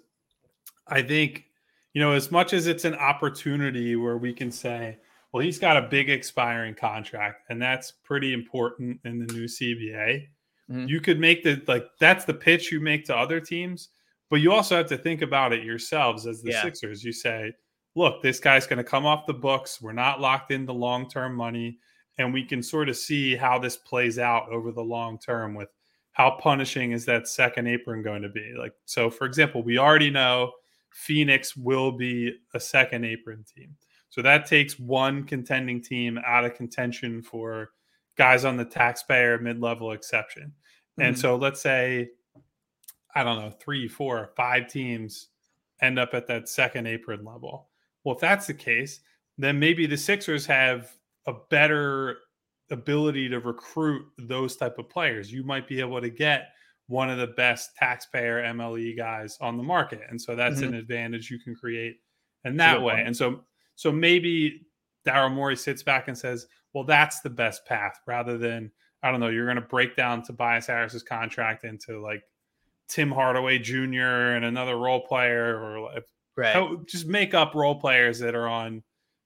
I 0.87 1.03
think 1.03 1.47
you 1.95 2.03
know, 2.03 2.13
as 2.13 2.31
much 2.31 2.53
as 2.53 2.67
it's 2.67 2.85
an 2.85 2.95
opportunity 2.95 3.97
where 3.97 4.19
we 4.19 4.33
can 4.33 4.51
say, 4.51 4.99
well, 5.33 5.43
he's 5.43 5.59
got 5.59 5.77
a 5.77 5.89
big 5.89 6.09
expiring 6.09 6.75
contract, 6.75 7.43
and 7.51 7.61
that's 7.61 7.93
pretty 8.05 8.33
important 8.33 9.01
in 9.05 9.19
the 9.19 9.33
new 9.33 9.45
CBA. 9.45 10.27
Mm-hmm. 10.71 10.87
You 10.87 11.01
could 11.01 11.19
make 11.19 11.43
the 11.43 11.63
like 11.67 11.87
that's 11.99 12.25
the 12.25 12.35
pitch 12.35 12.71
you 12.73 12.81
make 12.81 13.05
to 13.07 13.17
other 13.17 13.41
teams, 13.41 13.89
but 14.31 14.37
you 14.41 14.53
also 14.53 14.77
have 14.77 14.87
to 14.87 14.99
think 14.99 15.23
about 15.23 15.53
it 15.53 15.65
yourselves 15.65 16.27
as 16.27 16.43
the 16.43 16.53
yeah. 16.53 16.63
Sixers. 16.63 17.05
You 17.05 17.13
say, 17.13 17.53
look, 17.95 18.23
this 18.23 18.41
guy's 18.41 18.67
going 18.67 18.79
to 18.79 18.85
come 18.85 19.07
off 19.07 19.27
the 19.27 19.35
books. 19.35 19.81
We're 19.81 19.93
not 19.93 20.21
locked 20.21 20.51
into 20.51 20.73
long 20.73 21.09
term 21.09 21.35
money, 21.35 21.79
and 22.19 22.33
we 22.33 22.45
can 22.45 22.63
sort 22.63 22.89
of 22.89 22.97
see 22.97 23.37
how 23.37 23.59
this 23.59 23.77
plays 23.77 24.19
out 24.19 24.49
over 24.51 24.73
the 24.73 24.83
long 24.83 25.19
term 25.19 25.55
with 25.55 25.69
how 26.13 26.33
punishing 26.33 26.93
is 26.93 27.05
that 27.05 27.29
second 27.29 27.69
apron 27.69 28.03
going 28.03 28.23
to 28.23 28.29
be. 28.29 28.55
Like, 28.59 28.73
so 28.87 29.09
for 29.11 29.27
example, 29.27 29.63
we 29.63 29.79
already 29.79 30.11
know 30.11 30.53
Phoenix 30.93 31.57
will 31.57 31.93
be 31.93 32.33
a 32.55 32.61
second 32.61 33.05
apron 33.05 33.45
team. 33.45 33.77
So 34.11 34.23
that 34.23 34.47
takes 34.47 34.79
one 34.79 35.25
contending 35.25 35.83
team 35.83 36.19
out 36.27 36.45
of 36.45 36.55
contention 36.55 37.23
for 37.23 37.71
guys 38.17 38.45
on 38.45 38.57
the 38.57 38.65
taxpayer 38.65 39.39
mid 39.39 39.61
level 39.61 39.93
exception. 39.93 40.45
Mm-hmm. 40.99 41.03
And 41.03 41.19
so 41.19 41.37
let's 41.37 41.61
say, 41.61 42.11
I 43.15 43.23
don't 43.23 43.39
know, 43.39 43.51
three, 43.51 43.89
four, 43.89 44.31
five 44.37 44.69
teams 44.69 45.29
end 45.81 45.99
up 45.99 46.15
at 46.15 46.27
that 46.27 46.49
second 46.49 46.87
apron 46.87 47.25
level. 47.25 47.69
Well, 48.05 48.15
if 48.15 48.21
that's 48.21 48.47
the 48.47 48.55
case, 48.55 49.01
then 49.37 49.59
maybe 49.59 49.87
the 49.87 49.97
Sixers 49.97 50.47
have 50.47 50.91
a 51.27 51.35
better 51.51 52.19
ability 52.71 53.29
to 53.29 53.39
recruit 53.41 54.05
those 54.19 54.57
type 54.57 54.79
of 54.79 54.89
players. 54.89 55.33
You 55.33 55.45
might 55.45 55.69
be 55.69 55.81
able 55.81 56.01
to 56.01 56.11
get 56.11 56.49
one 56.89 57.11
of 57.11 57.19
the 57.19 57.27
best 57.27 57.77
taxpayer 57.77 58.43
MLE 58.43 58.97
guys 58.97 59.39
on 59.41 59.57
the 59.57 59.63
market. 59.63 60.03
And 60.09 60.21
so 60.21 60.35
that's 60.35 60.57
mm-hmm. 60.61 60.69
an 60.69 60.75
advantage 60.75 61.31
you 61.31 61.39
can 61.39 61.55
create 61.55 61.99
in 62.45 62.57
that 62.57 62.83
way. 62.83 63.03
And 63.05 63.17
so 63.17 63.45
so 63.77 63.93
maybe 63.93 64.67
Daryl 65.07 65.33
Morey 65.33 65.57
sits 65.57 65.83
back 65.83 66.09
and 66.09 66.19
says, 66.19 66.47
well, 66.73 66.85
that's 66.85 67.21
the 67.21 67.31
best 67.31 67.65
path 67.67 68.01
rather 68.07 68.37
than, 68.37 68.71
I 69.03 69.11
don't 69.11 69.21
know, 69.21 69.29
you're 69.29 69.47
going 69.47 69.57
to 69.57 69.63
break 69.63 69.97
down 69.97 70.23
Tobias 70.23 70.67
Harris's 70.67 71.03
contract 71.03 71.65
into 71.65 72.03
like 72.03 72.23
Tim 72.89 73.11
Hardaway 73.11 73.59
Jr. 73.59 74.35
and 74.35 74.45
another 74.45 74.77
role 74.77 75.01
player 75.07 75.63
or 75.63 75.81
like, 75.81 76.05
right. 76.37 76.87
just 76.87 77.07
make 77.07 77.35
up 77.35 77.55
role 77.55 77.79
players 77.79 78.19
that 78.19 78.35
are 78.35 78.49
on 78.49 78.83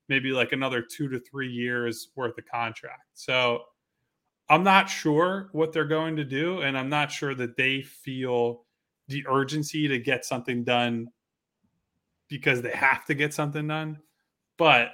maybe 0.09 0.31
like 0.31 0.51
another 0.51 0.81
two 0.81 1.07
to 1.09 1.19
three 1.19 1.49
years 1.49 2.09
worth 2.15 2.37
of 2.37 2.45
contract. 2.45 3.03
So 3.13 3.63
I'm 4.49 4.63
not 4.63 4.89
sure 4.89 5.49
what 5.51 5.71
they're 5.71 5.85
going 5.85 6.15
to 6.17 6.25
do, 6.25 6.61
and 6.61 6.77
I'm 6.77 6.89
not 6.89 7.11
sure 7.11 7.33
that 7.35 7.55
they 7.55 7.81
feel 7.81 8.65
the 9.07 9.25
urgency 9.27 9.87
to 9.87 9.99
get 9.99 10.25
something 10.25 10.63
done 10.63 11.07
because 12.29 12.61
they 12.61 12.71
have 12.71 13.05
to 13.05 13.13
get 13.13 13.33
something 13.33 13.67
done. 13.67 13.99
But 14.57 14.89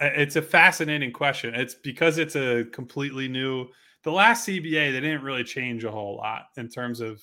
uh, 0.00 0.10
it's 0.14 0.36
a 0.36 0.42
fascinating 0.42 1.12
question. 1.12 1.54
It's 1.54 1.74
because 1.74 2.18
it's 2.18 2.36
a 2.36 2.64
completely 2.72 3.28
new. 3.28 3.68
the 4.02 4.12
last 4.12 4.46
CBA, 4.46 4.92
they 4.92 5.00
didn't 5.00 5.22
really 5.22 5.44
change 5.44 5.84
a 5.84 5.90
whole 5.90 6.16
lot 6.16 6.46
in 6.56 6.68
terms 6.68 7.00
of 7.00 7.22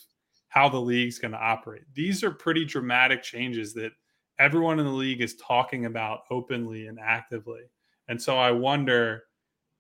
how 0.49 0.69
the 0.69 0.79
league's 0.79 1.19
going 1.19 1.31
to 1.31 1.37
operate. 1.37 1.83
These 1.93 2.23
are 2.23 2.31
pretty 2.31 2.65
dramatic 2.65 3.23
changes 3.23 3.73
that 3.73 3.91
everyone 4.39 4.79
in 4.79 4.85
the 4.85 4.91
league 4.91 5.21
is 5.21 5.35
talking 5.35 5.85
about 5.85 6.21
openly 6.29 6.87
and 6.87 6.99
actively. 6.99 7.61
And 8.07 8.21
so 8.21 8.37
I 8.37 8.51
wonder 8.51 9.23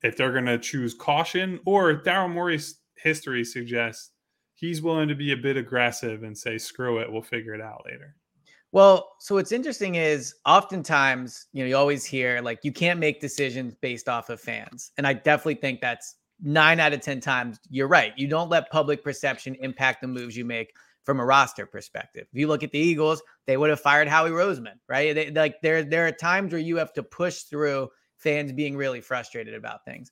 if 0.03 0.17
they're 0.17 0.31
going 0.31 0.45
to 0.45 0.59
choose 0.59 0.93
caution 0.93 1.59
or 1.65 1.93
Daryl 1.95 2.31
Morey's 2.31 2.79
history 2.95 3.43
suggests 3.43 4.11
he's 4.55 4.81
willing 4.81 5.07
to 5.07 5.15
be 5.15 5.31
a 5.31 5.37
bit 5.37 5.57
aggressive 5.57 6.23
and 6.23 6.37
say, 6.37 6.57
screw 6.57 6.99
it, 6.99 7.11
we'll 7.11 7.21
figure 7.21 7.53
it 7.53 7.61
out 7.61 7.83
later. 7.85 8.15
Well, 8.71 9.13
so 9.19 9.35
what's 9.35 9.51
interesting 9.51 9.95
is 9.95 10.35
oftentimes, 10.45 11.47
you 11.53 11.63
know, 11.63 11.69
you 11.69 11.77
always 11.77 12.03
hear 12.03 12.41
like 12.41 12.59
you 12.63 12.71
can't 12.71 12.99
make 12.99 13.21
decisions 13.21 13.73
based 13.81 14.09
off 14.09 14.29
of 14.29 14.41
fans. 14.41 14.91
And 14.97 15.07
I 15.07 15.13
definitely 15.13 15.55
think 15.55 15.79
that's 15.79 16.15
nine 16.41 16.79
out 16.79 16.93
of 16.93 17.01
10 17.01 17.21
times 17.21 17.59
you're 17.69 17.87
right. 17.87 18.13
You 18.17 18.27
don't 18.27 18.49
let 18.49 18.69
public 18.69 19.03
perception 19.03 19.55
impact 19.61 20.01
the 20.01 20.07
moves 20.07 20.35
you 20.35 20.45
make 20.45 20.73
from 21.03 21.19
a 21.21 21.25
roster 21.25 21.65
perspective. 21.65 22.27
If 22.31 22.37
you 22.37 22.47
look 22.47 22.63
at 22.63 22.71
the 22.71 22.79
Eagles, 22.79 23.23
they 23.45 23.55
would 23.55 23.69
have 23.69 23.79
fired 23.79 24.09
Howie 24.09 24.31
Roseman, 24.31 24.75
right? 24.89 25.15
They, 25.15 25.31
like 25.31 25.55
there, 25.61 25.83
there 25.83 26.05
are 26.05 26.11
times 26.11 26.51
where 26.51 26.61
you 26.61 26.75
have 26.75 26.93
to 26.93 27.03
push 27.03 27.43
through 27.43 27.89
fans 28.17 28.51
being 28.51 28.75
really 28.75 29.01
frustrated 29.01 29.53
about 29.53 29.85
things. 29.85 30.11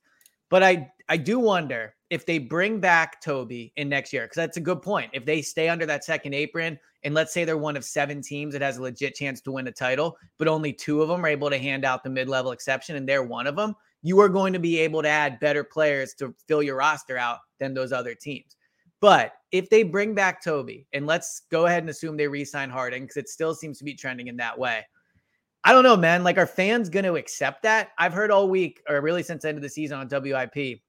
But 0.50 0.62
I, 0.62 0.92
I 1.10 1.18
do 1.18 1.40
wonder 1.40 1.96
if 2.12 2.26
they 2.26 2.38
bring 2.38 2.80
back 2.80 3.20
Toby 3.20 3.74
in 3.78 3.90
next 3.90 4.14
year, 4.14 4.24
because 4.24 4.36
that's 4.36 4.58
a 4.58 4.62
good 4.62 4.82
point. 4.82 5.10
If 5.14 5.26
they 5.26 5.42
stay 5.42 5.70
under 5.70 5.86
that 5.88 6.04
second 6.04 6.36
apron, 6.36 6.80
and 7.04 7.14
let's 7.14 7.34
say 7.34 7.46
they're 7.46 7.58
one 7.58 7.76
of 7.76 7.84
seven 7.84 8.22
teams 8.22 8.54
that 8.54 8.62
has 8.62 8.78
a 8.78 8.82
legit 8.82 9.16
chance 9.16 9.42
to 9.42 9.52
win 9.52 9.68
a 9.68 9.72
title, 9.72 10.18
but 10.38 10.48
only 10.48 10.72
two 10.72 11.02
of 11.02 11.08
them 11.08 11.26
are 11.26 11.30
able 11.30 11.50
to 11.50 11.58
hand 11.58 11.84
out 11.84 12.04
the 12.04 12.10
mid-level 12.10 12.52
exception, 12.52 12.96
and 12.96 13.10
they're 13.10 13.24
one 13.24 13.48
of 13.48 13.56
them, 13.56 13.76
you 14.04 14.20
are 14.20 14.30
going 14.30 14.54
to 14.54 14.60
be 14.60 14.80
able 14.80 15.02
to 15.02 15.10
add 15.10 15.40
better 15.40 15.64
players 15.64 16.14
to 16.14 16.34
fill 16.48 16.62
your 16.62 16.78
roster 16.78 17.18
out 17.18 17.40
than 17.60 17.74
those 17.74 17.92
other 17.92 18.14
teams. 18.14 18.56
But 19.02 19.34
if 19.52 19.70
they 19.70 19.82
bring 19.82 20.14
back 20.14 20.44
Toby, 20.44 20.88
and 20.94 21.08
let's 21.08 21.42
go 21.52 21.66
ahead 21.66 21.82
and 21.82 21.90
assume 21.90 22.18
they 22.18 22.28
re-sign 22.28 22.70
Harden, 22.70 23.04
because 23.04 23.18
it 23.18 23.30
still 23.30 23.56
seems 23.56 23.80
to 23.80 23.84
be 23.84 23.96
trending 23.96 24.28
in 24.28 24.38
that 24.38 24.58
way. 24.58 24.86
I 25.66 25.72
don't 25.74 25.84
know, 25.84 25.98
man. 25.98 26.24
Like, 26.24 26.38
are 26.38 26.46
fans 26.46 26.90
going 26.90 27.06
to 27.06 27.16
accept 27.16 27.64
that? 27.64 27.90
I've 27.98 28.14
heard 28.14 28.30
all 28.30 28.48
week, 28.48 28.84
or 28.88 29.02
really 29.02 29.24
since 29.24 29.42
the 29.42 29.50
end 29.50 29.58
of 29.58 29.64
the 29.64 29.70
season 29.70 29.98
on 29.98 30.08
WIP, 30.08 30.80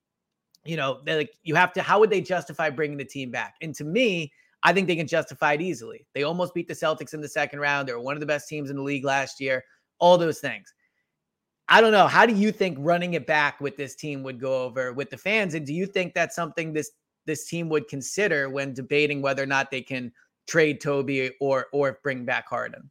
you 0.67 0.77
know, 0.77 1.01
like 1.07 1.35
you 1.43 1.55
have 1.55 1.73
to. 1.73 1.83
How 1.83 1.99
would 1.99 2.11
they 2.11 2.21
justify 2.21 2.69
bringing 2.69 2.99
the 2.99 3.05
team 3.05 3.31
back? 3.31 3.55
And 3.63 3.75
to 3.77 3.85
me, 3.85 4.31
I 4.63 4.75
think 4.75 4.87
they 4.87 4.97
can 4.97 5.07
justify 5.07 5.55
it 5.55 5.63
easily. 5.63 6.07
They 6.15 6.25
almost 6.25 6.53
beat 6.53 6.69
the 6.69 6.75
Celtics 6.75 7.15
in 7.15 7.23
the 7.23 7.29
second 7.29 7.61
round. 7.61 7.89
They 7.89 7.95
were 7.95 8.01
one 8.01 8.17
of 8.17 8.21
the 8.21 8.27
best 8.27 8.49
teams 8.49 8.69
in 8.69 8.77
the 8.77 8.83
league 8.83 9.05
last 9.05 9.41
year. 9.41 9.65
All 9.99 10.19
those 10.19 10.41
things. 10.41 10.75
I 11.69 11.81
don't 11.81 11.93
know. 11.93 12.07
How 12.07 12.27
do 12.27 12.35
you 12.35 12.53
think 12.53 12.77
running 12.79 13.15
it 13.15 13.27
back 13.27 13.61
with 13.61 13.77
this 13.77 13.97
team 13.97 14.23
would 14.23 14.39
go 14.39 14.63
over 14.63 14.93
with 14.93 15.09
the 15.09 15.17
fans? 15.17 15.55
And 15.55 15.67
do 15.67 15.73
you 15.73 15.87
think 15.87 16.13
that's 16.13 16.37
something 16.37 16.73
this 16.73 16.91
this 17.25 17.47
team 17.47 17.69
would 17.71 17.89
consider 17.89 18.51
when 18.51 18.75
debating 18.75 19.23
whether 19.23 19.43
or 19.43 19.47
not 19.47 19.71
they 19.71 19.83
can 19.83 20.13
trade 20.47 20.83
Toby 20.83 21.31
or 21.41 21.67
or 21.73 21.99
bring 22.03 22.27
back 22.27 22.47
Harden? 22.49 22.91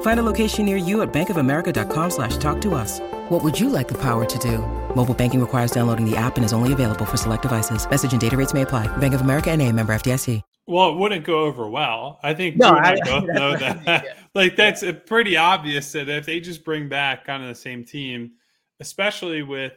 Find 0.00 0.18
a 0.18 0.24
location 0.24 0.64
near 0.64 0.76
you 0.76 1.02
at 1.02 1.12
bankofamerica.com 1.12 2.10
slash 2.10 2.36
talk 2.38 2.60
to 2.62 2.74
us. 2.74 2.98
What 3.28 3.44
would 3.44 3.58
you 3.58 3.68
like 3.68 3.86
the 3.86 3.98
power 3.98 4.24
to 4.24 4.38
do? 4.40 4.58
Mobile 4.96 5.14
banking 5.14 5.40
requires 5.40 5.70
downloading 5.70 6.08
the 6.10 6.16
app 6.16 6.36
and 6.36 6.44
is 6.44 6.52
only 6.52 6.72
available 6.72 7.04
for 7.04 7.16
select 7.16 7.42
devices. 7.42 7.88
Message 7.88 8.10
and 8.10 8.20
data 8.20 8.36
rates 8.36 8.52
may 8.52 8.62
apply. 8.62 8.88
Bank 8.98 9.14
of 9.14 9.20
America 9.20 9.50
and 9.52 9.62
a 9.62 9.70
member 9.70 9.92
FDIC. 9.94 10.42
Well, 10.66 10.90
it 10.90 10.96
wouldn't 10.96 11.24
go 11.24 11.44
over 11.44 11.66
well. 11.68 12.18
I 12.22 12.34
think 12.34 12.56
No, 12.56 12.68
you 12.72 12.76
I, 12.76 12.90
I- 12.92 12.98
both 13.04 13.24
know 13.28 13.50
what 13.52 13.62
I 13.62 13.72
that. 13.72 13.76
mean, 13.76 13.84
yeah. 13.86 14.02
like 14.34 14.54
that's 14.56 14.82
uh, 14.82 14.92
pretty 15.06 15.36
obvious 15.36 15.92
that 15.92 16.08
if 16.10 16.26
they 16.26 16.40
just 16.40 16.62
bring 16.64 16.88
back 16.90 17.24
kind 17.24 17.42
of 17.42 17.48
the 17.48 17.54
same 17.54 17.84
team, 17.84 18.32
especially 18.80 19.42
with, 19.42 19.72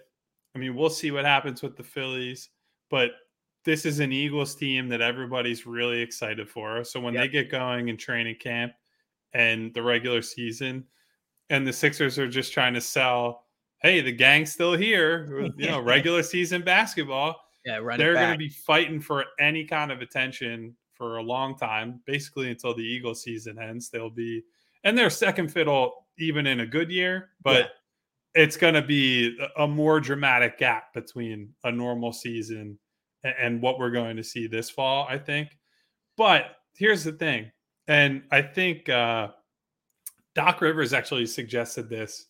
I 0.53 0.59
mean, 0.59 0.75
we'll 0.75 0.89
see 0.89 1.11
what 1.11 1.23
happens 1.23 1.61
with 1.61 1.77
the 1.77 1.83
Phillies, 1.83 2.49
but 2.89 3.11
this 3.63 3.85
is 3.85 3.99
an 4.01 4.11
Eagles 4.11 4.55
team 4.55 4.89
that 4.89 4.99
everybody's 5.01 5.65
really 5.65 6.01
excited 6.01 6.49
for. 6.49 6.83
So 6.83 6.99
when 6.99 7.13
Yep. 7.13 7.23
they 7.23 7.27
get 7.29 7.51
going 7.51 7.87
in 7.87 7.95
training 7.95 8.35
camp 8.41 8.73
and 9.33 9.73
the 9.73 9.81
regular 9.81 10.21
season, 10.21 10.85
and 11.49 11.65
the 11.65 11.73
Sixers 11.73 12.17
are 12.19 12.27
just 12.27 12.53
trying 12.53 12.73
to 12.73 12.81
sell, 12.81 13.45
hey, 13.81 14.01
the 14.01 14.11
gang's 14.11 14.51
still 14.51 14.73
here, 14.73 15.51
you 15.57 15.67
know, 15.67 15.79
regular 15.83 16.23
season 16.23 16.61
basketball 16.61 17.35
Yeah, 17.65 17.79
they're 17.97 18.13
going 18.13 18.31
to 18.31 18.37
be 18.37 18.49
fighting 18.49 18.99
for 18.99 19.25
any 19.39 19.65
kind 19.65 19.91
of 19.91 20.01
attention 20.01 20.75
for 20.95 21.17
a 21.17 21.23
long 21.23 21.57
time, 21.57 22.01
basically 22.05 22.49
until 22.49 22.73
the 22.73 22.83
Eagles 22.83 23.23
season 23.23 23.59
ends. 23.59 23.89
They'll 23.89 24.09
be, 24.09 24.43
and 24.83 24.97
they're 24.97 25.09
second 25.09 25.51
fiddle 25.51 26.05
even 26.17 26.47
in 26.47 26.61
a 26.61 26.65
good 26.65 26.91
year, 26.91 27.29
but 27.43 27.71
it's 28.33 28.57
going 28.57 28.73
to 28.75 28.81
be 28.81 29.37
a 29.57 29.67
more 29.67 29.99
dramatic 29.99 30.57
gap 30.57 30.93
between 30.93 31.49
a 31.63 31.71
normal 31.71 32.13
season 32.13 32.77
and 33.23 33.61
what 33.61 33.77
we're 33.77 33.91
going 33.91 34.17
to 34.17 34.23
see 34.23 34.47
this 34.47 34.69
fall, 34.69 35.05
I 35.09 35.17
think. 35.17 35.49
But 36.17 36.57
here's 36.75 37.03
the 37.03 37.11
thing, 37.11 37.51
and 37.87 38.23
I 38.31 38.41
think 38.41 38.89
uh, 38.89 39.29
Doc 40.35 40.61
Rivers 40.61 40.93
actually 40.93 41.25
suggested 41.25 41.89
this 41.89 42.27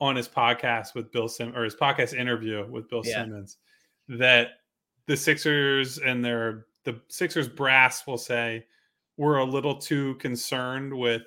on 0.00 0.16
his 0.16 0.28
podcast 0.28 0.94
with 0.94 1.12
Bill 1.12 1.28
Sim 1.28 1.56
or 1.56 1.62
his 1.64 1.76
podcast 1.76 2.14
interview 2.18 2.66
with 2.70 2.88
Bill 2.88 3.02
Yeah. 3.04 3.22
Simmons 3.22 3.58
that 4.08 4.48
the 5.06 5.16
Sixers 5.16 5.98
and 5.98 6.24
their 6.24 6.66
the 6.84 7.00
Sixers 7.08 7.48
brass 7.48 8.06
will 8.06 8.18
say 8.18 8.66
we're 9.16 9.38
a 9.38 9.44
little 9.44 9.76
too 9.76 10.14
concerned 10.16 10.92
with 10.92 11.22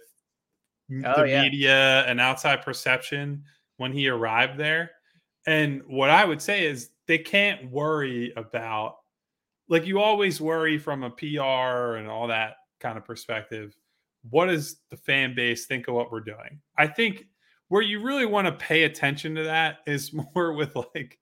Oh, 1.03 1.21
the 1.23 1.29
yeah. 1.29 1.41
media 1.41 2.05
and 2.05 2.19
outside 2.21 2.61
perception 2.61 3.43
when 3.77 3.91
he 3.91 4.07
arrived 4.07 4.59
there. 4.59 4.91
And 5.47 5.81
what 5.87 6.11
I 6.11 6.23
would 6.25 6.41
say 6.41 6.67
is 6.67 6.91
they 7.07 7.17
can't 7.17 7.71
worry 7.71 8.33
about 8.35 8.97
like 9.67 9.85
you 9.87 9.99
always 9.99 10.39
worry 10.39 10.77
from 10.77 11.03
a 11.03 11.09
PR 11.09 11.95
and 11.97 12.07
all 12.07 12.27
that 12.27 12.57
kind 12.85 12.97
of 12.99 13.05
perspective. 13.05 13.75
What 14.29 14.45
does 14.45 14.77
the 14.91 14.97
fan 14.97 15.33
base 15.33 15.65
think 15.65 15.87
of 15.87 15.95
what 15.95 16.11
we're 16.11 16.19
doing? 16.19 16.61
I 16.77 16.85
think 16.85 17.25
where 17.69 17.81
you 17.81 17.99
really 18.03 18.27
want 18.27 18.45
to 18.45 18.51
pay 18.51 18.83
attention 18.83 19.33
to 19.35 19.43
that 19.43 19.77
is 19.87 20.13
more 20.35 20.53
with 20.53 20.75
like 20.75 21.17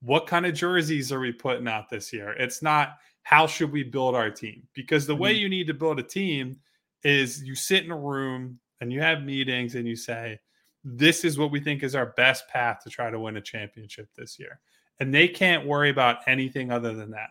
what 0.00 0.28
kind 0.28 0.46
of 0.46 0.54
jerseys 0.54 1.10
are 1.10 1.18
we 1.18 1.32
putting 1.32 1.66
out 1.66 1.88
this 1.90 2.12
year? 2.12 2.30
It's 2.38 2.62
not 2.62 2.98
how 3.24 3.48
should 3.48 3.72
we 3.72 3.82
build 3.82 4.14
our 4.14 4.30
team? 4.30 4.62
Because 4.74 5.06
the 5.08 5.16
way 5.16 5.34
Mhm. 5.34 5.40
you 5.40 5.48
need 5.48 5.66
to 5.66 5.74
build 5.74 5.98
a 5.98 6.04
team 6.04 6.56
is 7.02 7.42
you 7.42 7.56
sit 7.56 7.84
in 7.84 7.90
a 7.90 7.98
room 7.98 8.60
and 8.80 8.92
you 8.92 9.00
have 9.00 9.22
meetings 9.24 9.74
and 9.74 9.88
you 9.88 9.96
say, 9.96 10.38
this 10.84 11.24
is 11.24 11.36
what 11.36 11.50
we 11.50 11.58
think 11.58 11.82
is 11.82 11.96
our 11.96 12.06
best 12.16 12.46
path 12.48 12.78
to 12.84 12.90
try 12.90 13.10
to 13.10 13.18
win 13.18 13.36
a 13.36 13.40
championship 13.40 14.08
this 14.16 14.38
year. 14.38 14.60
And 15.00 15.12
they 15.12 15.26
can't 15.26 15.66
worry 15.66 15.90
about 15.90 16.18
anything 16.28 16.70
other 16.70 16.94
than 16.94 17.10
that. 17.10 17.30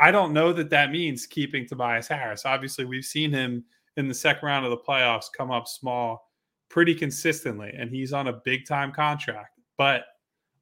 I 0.00 0.10
don't 0.10 0.32
know 0.32 0.52
that 0.52 0.70
that 0.70 0.90
means 0.90 1.26
keeping 1.26 1.66
Tobias 1.66 2.08
Harris. 2.08 2.46
Obviously, 2.46 2.84
we've 2.84 3.04
seen 3.04 3.32
him 3.32 3.64
in 3.96 4.06
the 4.06 4.14
second 4.14 4.46
round 4.46 4.64
of 4.64 4.70
the 4.70 4.76
playoffs 4.76 5.26
come 5.36 5.50
up 5.50 5.66
small 5.66 6.30
pretty 6.68 6.94
consistently, 6.94 7.72
and 7.76 7.90
he's 7.90 8.12
on 8.12 8.28
a 8.28 8.40
big 8.44 8.66
time 8.66 8.92
contract. 8.92 9.58
But 9.76 10.04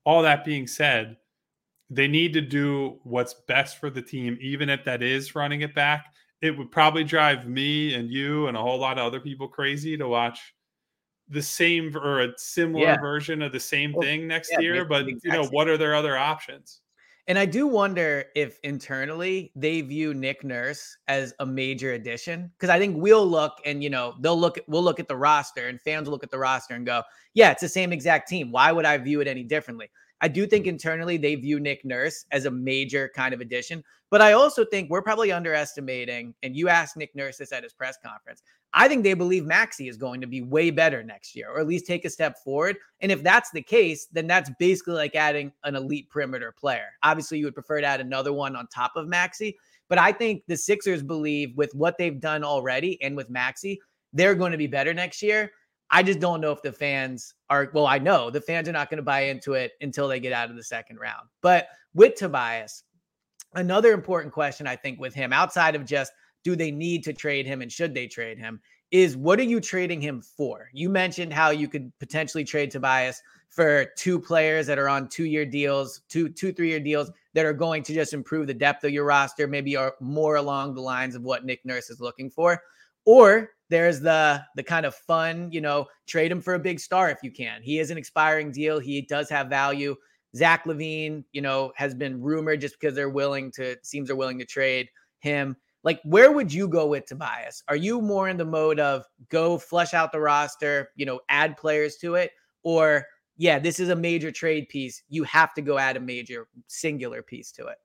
all 0.05 0.23
that 0.23 0.45
being 0.45 0.67
said, 0.67 1.17
they 1.91 2.09
need 2.09 2.33
to 2.33 2.41
do 2.41 2.99
what's 3.05 3.35
best 3.47 3.79
for 3.79 3.91
the 3.91 4.03
team, 4.03 4.39
even 4.41 4.69
if 4.69 4.85
that 4.85 5.03
is 5.03 5.35
running 5.35 5.61
it 5.61 5.75
back. 5.75 6.07
It 6.43 6.57
would 6.57 6.71
probably 6.71 7.05
drive 7.05 7.47
me 7.47 7.95
and 7.95 8.11
you 8.11 8.47
and 8.47 8.57
a 8.57 8.61
whole 8.61 8.79
lot 8.79 8.99
of 8.99 9.07
other 9.07 9.21
people 9.21 9.49
crazy 9.49 9.97
to 9.97 10.09
watch 10.09 10.55
the 11.29 11.43
same 11.43 11.97
or 11.97 12.21
a 12.21 12.29
similar 12.37 12.85
yeah. 12.85 13.01
version 13.01 13.43
of 13.43 13.53
the 13.53 13.61
same 13.61 13.93
well, 13.93 14.03
thing 14.03 14.27
next 14.27 14.53
yeah, 14.53 14.61
year. 14.61 14.85
But 14.85 15.07
you 15.07 15.19
know, 15.25 15.45
what 15.47 15.69
are 15.69 15.77
their 15.77 15.95
other 15.95 16.17
options? 16.17 16.81
And 17.29 17.39
I 17.39 17.45
do 17.45 17.67
wonder 17.67 18.27
if 18.37 18.61
internally 18.63 19.51
they 19.57 19.81
view 19.81 20.15
Nick 20.15 20.45
Nurse 20.45 20.97
as 21.09 21.35
a 21.41 21.47
major 21.47 21.95
addition 21.95 22.53
because 22.57 22.71
I 22.71 22.79
think 22.79 22.97
we'll 22.97 23.27
look 23.27 23.55
and 23.65 23.83
you 23.83 23.91
know 23.91 24.15
they'll 24.21 24.39
look 24.39 24.59
at 24.59 24.69
we'll 24.69 24.85
look 24.85 25.01
at 25.01 25.09
the 25.09 25.17
roster 25.17 25.67
and 25.67 25.81
fans 25.81 26.07
will 26.07 26.13
look 26.13 26.23
at 26.23 26.31
the 26.31 26.39
roster 26.39 26.75
and 26.75 26.87
go, 26.87 27.03
yeah, 27.35 27.51
it's 27.51 27.63
the 27.63 27.69
same 27.69 27.93
exact 27.93 28.29
team. 28.29 28.53
Why 28.53 28.71
would 28.71 28.85
I 28.85 28.97
view 28.99 29.21
it 29.21 29.27
any 29.27 29.43
differently? 29.43 29.91
I 30.21 30.29
do 30.29 30.47
think 30.47 30.67
mm. 30.67 30.69
internally 30.69 31.17
they 31.17 31.35
view 31.35 31.61
Nick 31.61 31.85
Nurse 31.85 32.25
as 32.31 32.47
a 32.47 32.51
major 32.51 33.11
kind 33.15 33.35
of 33.35 33.41
addition, 33.41 33.83
but 34.11 34.23
I 34.23 34.33
also 34.33 34.65
think 34.65 34.89
we're 34.89 35.03
probably 35.03 35.33
underestimating. 35.33 36.35
And 36.43 36.57
you 36.57 36.69
asked 36.69 36.97
Nick 36.97 37.15
Nurse 37.15 37.39
this 37.39 37.53
at 37.53 37.65
his 37.65 37.73
press 37.73 37.99
conference. 38.05 38.43
I 38.79 38.89
think 38.89 39.05
they 39.05 39.15
believe 39.15 39.47
Maxey 39.47 39.89
is 39.89 39.97
going 39.97 40.21
to 40.21 40.27
be 40.27 40.43
way 40.43 40.71
better 40.71 41.03
next 41.03 41.35
year, 41.35 41.49
or 41.51 41.61
at 41.61 41.67
least 41.67 41.87
take 41.87 42.05
a 42.05 42.11
step 42.11 42.37
forward. 42.45 42.77
And 43.01 43.11
if 43.11 43.23
that's 43.23 43.51
the 43.51 43.63
case, 43.63 44.07
then 44.13 44.27
that's 44.27 44.51
basically 44.59 44.95
like 44.95 45.15
adding 45.15 45.51
an 45.65 45.75
elite 45.75 46.11
perimeter 46.11 46.53
player. 46.53 46.89
Obviously, 47.03 47.39
you 47.39 47.47
would 47.47 47.55
prefer 47.55 47.81
to 47.81 47.87
add 47.87 48.03
another 48.03 48.35
one 48.35 48.55
on 48.55 48.67
top 48.67 48.93
of 48.95 49.09
Maxey, 49.09 49.57
but 49.89 49.99
I 49.99 50.13
think 50.13 50.43
the 50.47 50.59
Sixers 50.59 51.03
believe 51.03 51.57
with 51.57 51.75
what 51.75 51.97
they've 51.97 52.21
done 52.21 52.45
already 52.45 53.01
and 53.03 53.17
with 53.17 53.31
Maxey, 53.31 53.81
they're 54.13 54.35
going 54.35 54.53
to 54.53 54.59
be 54.59 54.67
better 54.67 54.93
next 54.93 55.23
year. 55.23 55.51
I 55.91 56.03
just 56.03 56.21
don't 56.21 56.43
know 56.43 56.53
if 56.53 56.61
the 56.61 56.73
fans 56.73 57.33
are, 57.49 57.71
well, 57.73 57.87
I 57.87 57.97
know 57.99 58.29
the 58.29 58.43
fans 58.43 58.69
are 58.69 58.73
not 58.73 58.91
going 58.91 58.99
to 58.99 59.03
buy 59.03 59.21
into 59.21 59.55
it 59.55 59.73
until 59.81 60.07
they 60.07 60.21
get 60.21 60.35
out 60.35 60.51
of 60.51 60.57
the 60.57 60.63
second 60.63 60.99
round. 60.99 61.29
But 61.41 61.69
with 61.95 62.17
Tobias, 62.17 62.83
another 63.55 63.93
important 63.93 64.35
question, 64.35 64.67
I 64.67 64.77
think, 64.77 65.01
with 65.01 65.15
him 65.15 65.33
outside 65.33 65.75
of 65.75 65.87
just 65.87 66.13
do 66.47 66.55
they 66.55 66.71
need 66.71 67.03
to 67.03 67.13
trade 67.13 67.45
him 67.45 67.61
and 67.61 67.73
should 67.73 67.93
they 67.93 68.07
trade 68.07 68.39
him 68.39 68.61
is 68.93 69.17
what 69.17 69.41
are 69.41 69.43
you 69.43 69.61
trading 69.61 70.01
him 70.01 70.23
for? 70.23 70.71
You 70.73 70.89
mentioned 70.89 71.33
how 71.33 71.51
you 71.51 71.67
could 71.67 71.91
potentially 71.99 72.45
trade 72.45 72.71
Tobias 72.71 73.21
for 73.49 73.87
two 73.97 74.21
players 74.21 74.65
that 74.69 74.79
are 74.79 74.89
on 74.89 75.09
two 75.09 75.25
year 75.25 75.45
deals, 75.45 76.03
two, 76.09 76.29
two, 76.29 76.53
three 76.53 76.69
year 76.69 76.79
deals 76.79 77.11
that 77.35 77.45
are 77.45 77.53
going 77.53 77.83
to 77.83 77.93
just 77.93 78.13
improve 78.13 78.47
the 78.47 78.55
depth 78.55 78.85
of 78.85 78.93
your 78.93 79.03
roster, 79.03 79.49
maybe 79.49 79.75
are 79.75 79.97
more 79.99 80.37
along 80.37 80.75
the 80.75 80.81
lines 80.81 81.17
of 81.17 81.25
what 81.25 81.45
Nick 81.45 81.65
Nurse 81.65 81.91
is 81.91 82.01
looking 82.01 82.31
for. 82.31 82.63
Or 83.05 83.51
there's 83.69 83.99
the 83.99 84.41
the 84.55 84.63
kind 84.63 84.87
of 84.87 84.95
fun, 84.95 85.51
you 85.51 85.61
know, 85.61 85.87
trade 86.07 86.31
him 86.31 86.41
for 86.41 86.55
a 86.55 86.61
big 86.61 86.79
star 86.79 87.11
if 87.11 87.19
you 87.25 87.33
can. 87.33 87.61
He 87.61 87.81
is 87.81 87.91
an 87.91 87.99
expiring 87.99 88.53
deal. 88.53 88.79
He 88.79 89.03
does 89.03 89.29
have 89.31 89.49
value. 89.49 89.97
Zach 90.37 90.65
LaVine, 90.65 91.25
you 91.33 91.43
know, 91.43 91.73
has 91.75 91.93
been 91.93 92.23
rumored 92.23 92.61
just 92.61 92.79
because 92.79 92.95
they're 92.95 93.11
willing 93.11 93.51
to 93.57 93.77
seems 93.83 94.07
they're 94.07 94.15
willing 94.15 94.39
to 94.39 94.45
trade 94.45 94.89
him. 95.19 95.57
Like, 95.87 96.03
where 96.05 96.33
would 96.33 96.53
you 96.53 96.69
go 96.69 96.87
with 96.87 97.07
Tobias? 97.07 97.63
Are 97.69 97.77
you 97.77 98.03
more 98.03 98.29
in 98.29 98.37
the 98.37 98.45
mode 98.45 98.79
of 98.79 99.07
go 99.31 99.57
flush 99.57 99.95
out 99.95 100.13
the 100.13 100.21
roster, 100.21 100.91
you 100.97 101.07
know, 101.07 101.21
add 101.31 101.57
players 101.57 101.97
to 101.99 102.17
it, 102.17 102.33
or 102.63 103.07
yeah, 103.39 103.59
this 103.59 103.81
is 103.81 103.89
a 103.89 103.97
major 103.97 104.31
trade 104.31 104.69
piece. 104.69 105.03
You 105.09 105.25
have 105.25 105.55
to 105.55 105.63
go 105.63 105.79
add 105.79 105.97
a 105.97 106.01
major 106.01 106.49
singular 106.67 107.23
piece 107.23 107.51
to 107.53 107.69
it 107.69 107.79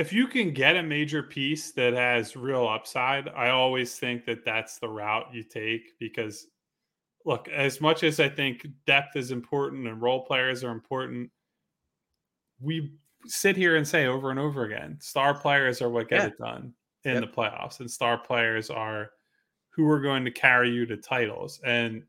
if 0.00 0.14
you 0.14 0.26
can 0.26 0.52
get 0.52 0.76
a 0.76 0.82
major 0.82 1.22
piece 1.22 1.72
that 1.72 1.92
has 1.92 2.34
real 2.34 2.66
upside, 2.66 3.28
I 3.28 3.50
always 3.50 3.98
think 3.98 4.24
that 4.24 4.46
that's 4.46 4.78
the 4.78 4.88
route 4.88 5.26
you 5.30 5.42
take 5.42 5.98
because 5.98 6.46
look, 7.26 7.48
as 7.48 7.82
much 7.82 8.02
as 8.02 8.18
I 8.18 8.28
think 8.28 8.66
depth 8.86 9.16
is 9.16 9.30
important 9.30 9.86
and 9.86 10.00
role 10.00 10.24
players 10.24 10.64
are 10.64 10.70
important, 10.70 11.30
we 12.60 12.94
sit 13.26 13.56
here 13.56 13.76
and 13.76 13.86
say 13.86 14.06
over 14.06 14.30
and 14.30 14.38
over 14.38 14.64
again, 14.64 14.98
star 15.00 15.38
players 15.38 15.82
are 15.82 15.90
what 15.90 16.08
get 16.08 16.20
yeah. 16.20 16.26
it 16.26 16.38
done 16.38 16.74
in 17.04 17.14
yep. 17.14 17.22
the 17.22 17.28
playoffs 17.28 17.80
and 17.80 17.90
star 17.90 18.18
players 18.18 18.70
are 18.70 19.10
who 19.70 19.88
are 19.88 20.00
going 20.00 20.24
to 20.24 20.30
carry 20.30 20.70
you 20.70 20.84
to 20.86 20.96
titles. 20.96 21.60
And 21.64 22.02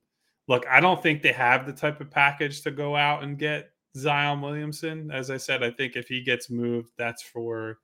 look, 0.48 0.66
I 0.70 0.80
don't 0.80 1.02
think 1.02 1.22
they 1.22 1.32
have 1.32 1.66
the 1.66 1.74
type 1.74 2.02
of 2.02 2.10
package 2.10 2.62
to 2.62 2.72
go 2.72 2.96
out 2.96 3.24
and 3.24 3.38
get 3.38 3.72
Zion 3.96 4.42
Williamson. 4.42 5.12
As 5.12 5.30
I 5.30 5.38
said, 5.38 5.64
I 5.64 5.72
think 5.72 5.96
if 5.96 6.08
he 6.08 6.22
gets 6.22 6.50
moved, 6.50 6.92
that's 6.98 7.22
for, 7.22 7.80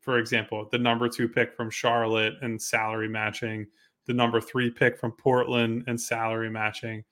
for 0.00 0.18
example, 0.18 0.68
the 0.70 0.78
number 0.78 1.08
two 1.08 1.28
pick 1.28 1.54
from 1.54 1.70
Charlotte 1.70 2.34
and 2.42 2.60
salary 2.60 3.08
matching, 3.08 3.66
the 4.06 4.12
number 4.12 4.40
three 4.40 4.70
pick 4.70 4.98
from 4.98 5.12
Portland 5.12 5.84
and 5.86 6.00
salary 6.00 6.50
matching. 6.50 7.04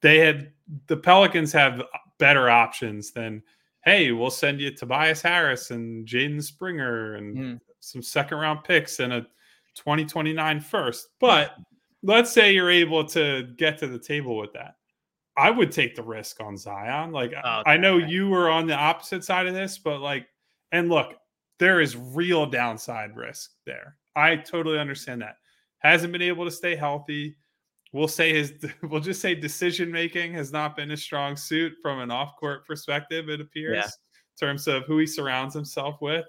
They 0.00 0.18
had 0.18 0.52
the 0.86 0.96
Pelicans 0.96 1.52
have 1.52 1.82
better 2.18 2.48
options 2.48 3.10
than, 3.10 3.42
hey, 3.84 4.12
we'll 4.12 4.30
send 4.30 4.60
you 4.60 4.70
Tobias 4.70 5.22
Harris 5.22 5.70
and 5.70 6.06
Jaden 6.06 6.42
Springer 6.42 7.14
and 7.14 7.36
mm. 7.36 7.60
some 7.80 8.02
second 8.02 8.38
round 8.38 8.64
picks 8.64 9.00
and 9.00 9.12
a 9.12 9.20
2029 9.76 10.60
first. 10.60 11.08
But 11.20 11.54
let's 12.02 12.32
say 12.32 12.52
you're 12.52 12.70
able 12.70 13.04
to 13.06 13.48
get 13.56 13.78
to 13.78 13.86
the 13.86 13.98
table 13.98 14.36
with 14.36 14.52
that. 14.52 14.74
I 15.36 15.50
would 15.50 15.70
take 15.70 15.94
the 15.94 16.02
risk 16.02 16.40
on 16.40 16.56
Zion. 16.56 17.12
Like. 17.12 17.32
I 17.44 17.76
know 17.76 17.98
you 17.98 18.28
were 18.28 18.50
on 18.50 18.66
the 18.66 18.74
opposite 18.74 19.24
side 19.24 19.46
of 19.46 19.54
this, 19.54 19.78
but 19.78 20.00
like, 20.00 20.26
and 20.72 20.88
look, 20.88 21.14
there 21.58 21.80
is 21.80 21.96
real 21.96 22.46
downside 22.46 23.16
risk 23.16 23.50
there. 23.66 23.96
I 24.16 24.36
totally 24.36 24.78
understand 24.78 25.22
that. 25.22 25.36
Hasn't 25.78 26.12
been 26.12 26.22
able 26.22 26.44
to 26.44 26.50
stay 26.50 26.74
healthy. 26.74 27.36
We'll 27.92 28.08
say 28.08 28.34
his 28.34 28.54
we'll 28.82 29.00
just 29.00 29.20
say 29.20 29.34
decision 29.34 29.90
making 29.90 30.34
has 30.34 30.52
not 30.52 30.76
been 30.76 30.90
a 30.90 30.96
strong 30.96 31.36
suit 31.36 31.74
from 31.82 32.00
an 32.00 32.10
off 32.10 32.36
court 32.36 32.66
perspective, 32.66 33.28
it 33.28 33.40
appears, 33.40 33.76
yeah. 33.76 33.84
in 33.84 34.48
terms 34.48 34.66
of 34.68 34.84
who 34.84 34.98
he 34.98 35.06
surrounds 35.06 35.54
himself 35.54 35.96
with. 36.00 36.26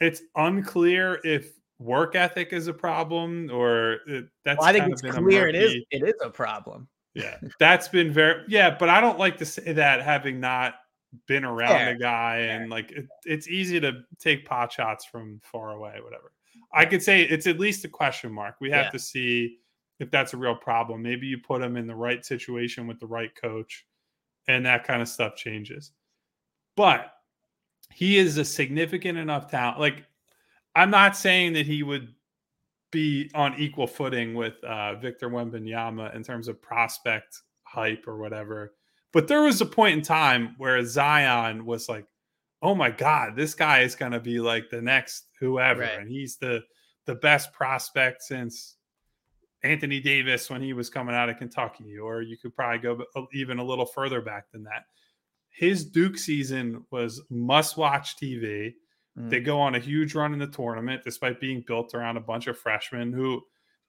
It's 0.00 0.22
unclear 0.36 1.20
if 1.22 1.52
work 1.78 2.14
ethic 2.14 2.52
is 2.52 2.68
a 2.68 2.72
problem 2.72 3.50
or 3.52 3.98
it, 4.06 4.26
that's 4.44 4.60
well, 4.60 4.68
I 4.68 4.72
think 4.72 4.90
it's 4.90 5.02
clear 5.02 5.48
it 5.48 5.54
is 5.54 5.76
it 5.90 6.02
is 6.02 6.14
a 6.22 6.30
problem. 6.30 6.88
Yeah, 7.14 7.36
that's 7.58 7.88
been 7.88 8.10
very 8.12 8.42
yeah, 8.48 8.76
but 8.78 8.88
I 8.88 9.00
don't 9.00 9.18
like 9.18 9.36
to 9.38 9.46
say 9.46 9.72
that 9.72 10.02
having 10.02 10.40
not 10.40 10.74
been 11.26 11.44
around 11.44 11.68
Fair. 11.68 11.92
the 11.92 12.00
guy 12.00 12.36
and 12.38 12.70
like 12.70 12.90
it, 12.90 13.06
it's 13.24 13.48
easy 13.48 13.78
to 13.80 14.00
take 14.18 14.46
pot 14.46 14.72
shots 14.72 15.04
from 15.04 15.40
far 15.42 15.72
away, 15.72 15.98
whatever. 16.02 16.32
I 16.72 16.86
could 16.86 17.02
say 17.02 17.22
it's 17.22 17.46
at 17.46 17.58
least 17.58 17.84
a 17.84 17.88
question 17.88 18.32
mark. 18.32 18.56
We 18.60 18.70
have 18.70 18.86
yeah. 18.86 18.90
to 18.90 18.98
see 18.98 19.58
if 20.02 20.10
that's 20.10 20.34
a 20.34 20.36
real 20.36 20.56
problem. 20.56 21.00
Maybe 21.00 21.28
you 21.28 21.38
put 21.38 21.62
him 21.62 21.76
in 21.76 21.86
the 21.86 21.94
right 21.94 22.26
situation 22.26 22.86
with 22.88 22.98
the 22.98 23.06
right 23.06 23.34
coach, 23.34 23.86
and 24.48 24.66
that 24.66 24.84
kind 24.84 25.00
of 25.00 25.08
stuff 25.08 25.36
changes. 25.36 25.92
But 26.76 27.12
he 27.92 28.18
is 28.18 28.36
a 28.36 28.44
significant 28.44 29.16
enough 29.16 29.50
talent. 29.50 29.78
Like, 29.78 30.04
I'm 30.74 30.90
not 30.90 31.16
saying 31.16 31.52
that 31.52 31.66
he 31.66 31.82
would 31.84 32.08
be 32.90 33.30
on 33.34 33.54
equal 33.58 33.86
footing 33.86 34.34
with 34.34 34.62
uh, 34.64 34.96
Victor 34.96 35.30
Wembanyama 35.30 36.14
in 36.14 36.24
terms 36.24 36.48
of 36.48 36.60
prospect 36.60 37.40
hype 37.62 38.06
or 38.08 38.18
whatever. 38.18 38.74
But 39.12 39.28
there 39.28 39.42
was 39.42 39.60
a 39.60 39.66
point 39.66 39.98
in 39.98 40.02
time 40.02 40.56
where 40.58 40.84
Zion 40.84 41.64
was 41.64 41.88
like, 41.88 42.06
"Oh 42.60 42.74
my 42.74 42.90
God, 42.90 43.36
this 43.36 43.54
guy 43.54 43.80
is 43.80 43.94
going 43.94 44.12
to 44.12 44.20
be 44.20 44.40
like 44.40 44.68
the 44.68 44.82
next 44.82 45.26
whoever," 45.38 45.82
right. 45.82 45.98
and 46.00 46.08
he's 46.08 46.38
the 46.38 46.62
the 47.06 47.14
best 47.14 47.52
prospect 47.52 48.22
since 48.22 48.76
Anthony 49.64 50.00
Davis 50.00 50.50
when 50.50 50.62
he 50.62 50.72
was 50.72 50.90
coming 50.90 51.14
out 51.14 51.28
of 51.28 51.38
Kentucky, 51.38 51.98
or 51.98 52.22
you 52.22 52.36
could 52.36 52.54
probably 52.54 52.78
go 52.78 53.04
even 53.32 53.58
a 53.58 53.64
little 53.64 53.86
further 53.86 54.20
back 54.20 54.50
than 54.50 54.64
that. 54.64 54.86
His 55.50 55.84
Duke 55.84 56.18
season 56.18 56.84
was 56.90 57.22
must 57.30 57.76
watch 57.76 58.16
TV. 58.16 58.74
Mm. 59.18 59.30
They 59.30 59.40
go 59.40 59.60
on 59.60 59.74
a 59.74 59.78
huge 59.78 60.14
run 60.14 60.32
in 60.32 60.38
the 60.38 60.46
tournament, 60.46 61.02
despite 61.04 61.40
being 61.40 61.62
built 61.66 61.94
around 61.94 62.16
a 62.16 62.20
bunch 62.20 62.46
of 62.46 62.58
freshmen 62.58 63.12
who 63.12 63.42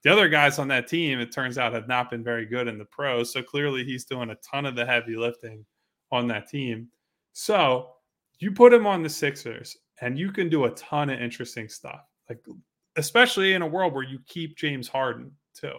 the 0.03 0.11
other 0.11 0.27
guys 0.27 0.59
on 0.59 0.67
that 0.67 0.87
team, 0.87 1.19
it 1.19 1.31
turns 1.31 1.57
out, 1.57 1.73
have 1.73 1.87
not 1.87 2.09
been 2.09 2.23
very 2.23 2.45
good 2.45 2.67
in 2.67 2.77
the 2.77 2.85
pros. 2.85 3.31
So 3.31 3.41
clearly 3.41 3.85
he's 3.85 4.03
doing 4.03 4.31
a 4.31 4.35
ton 4.35 4.65
of 4.65 4.75
the 4.75 4.85
heavy 4.85 5.15
lifting 5.15 5.65
on 6.11 6.27
that 6.27 6.49
team. 6.49 6.89
So 7.31 7.93
you 8.39 8.51
put 8.51 8.73
him 8.73 8.85
on 8.85 9.01
the 9.01 9.09
Sixers 9.09 9.77
and 10.01 10.19
you 10.19 10.31
can 10.31 10.49
do 10.49 10.65
a 10.65 10.71
ton 10.71 11.09
of 11.09 11.21
interesting 11.21 11.69
stuff. 11.69 12.01
Like 12.29 12.45
especially 12.97 13.53
in 13.53 13.61
a 13.61 13.67
world 13.67 13.93
where 13.93 14.03
you 14.03 14.19
keep 14.27 14.57
James 14.57 14.87
Harden 14.87 15.31
too. 15.53 15.73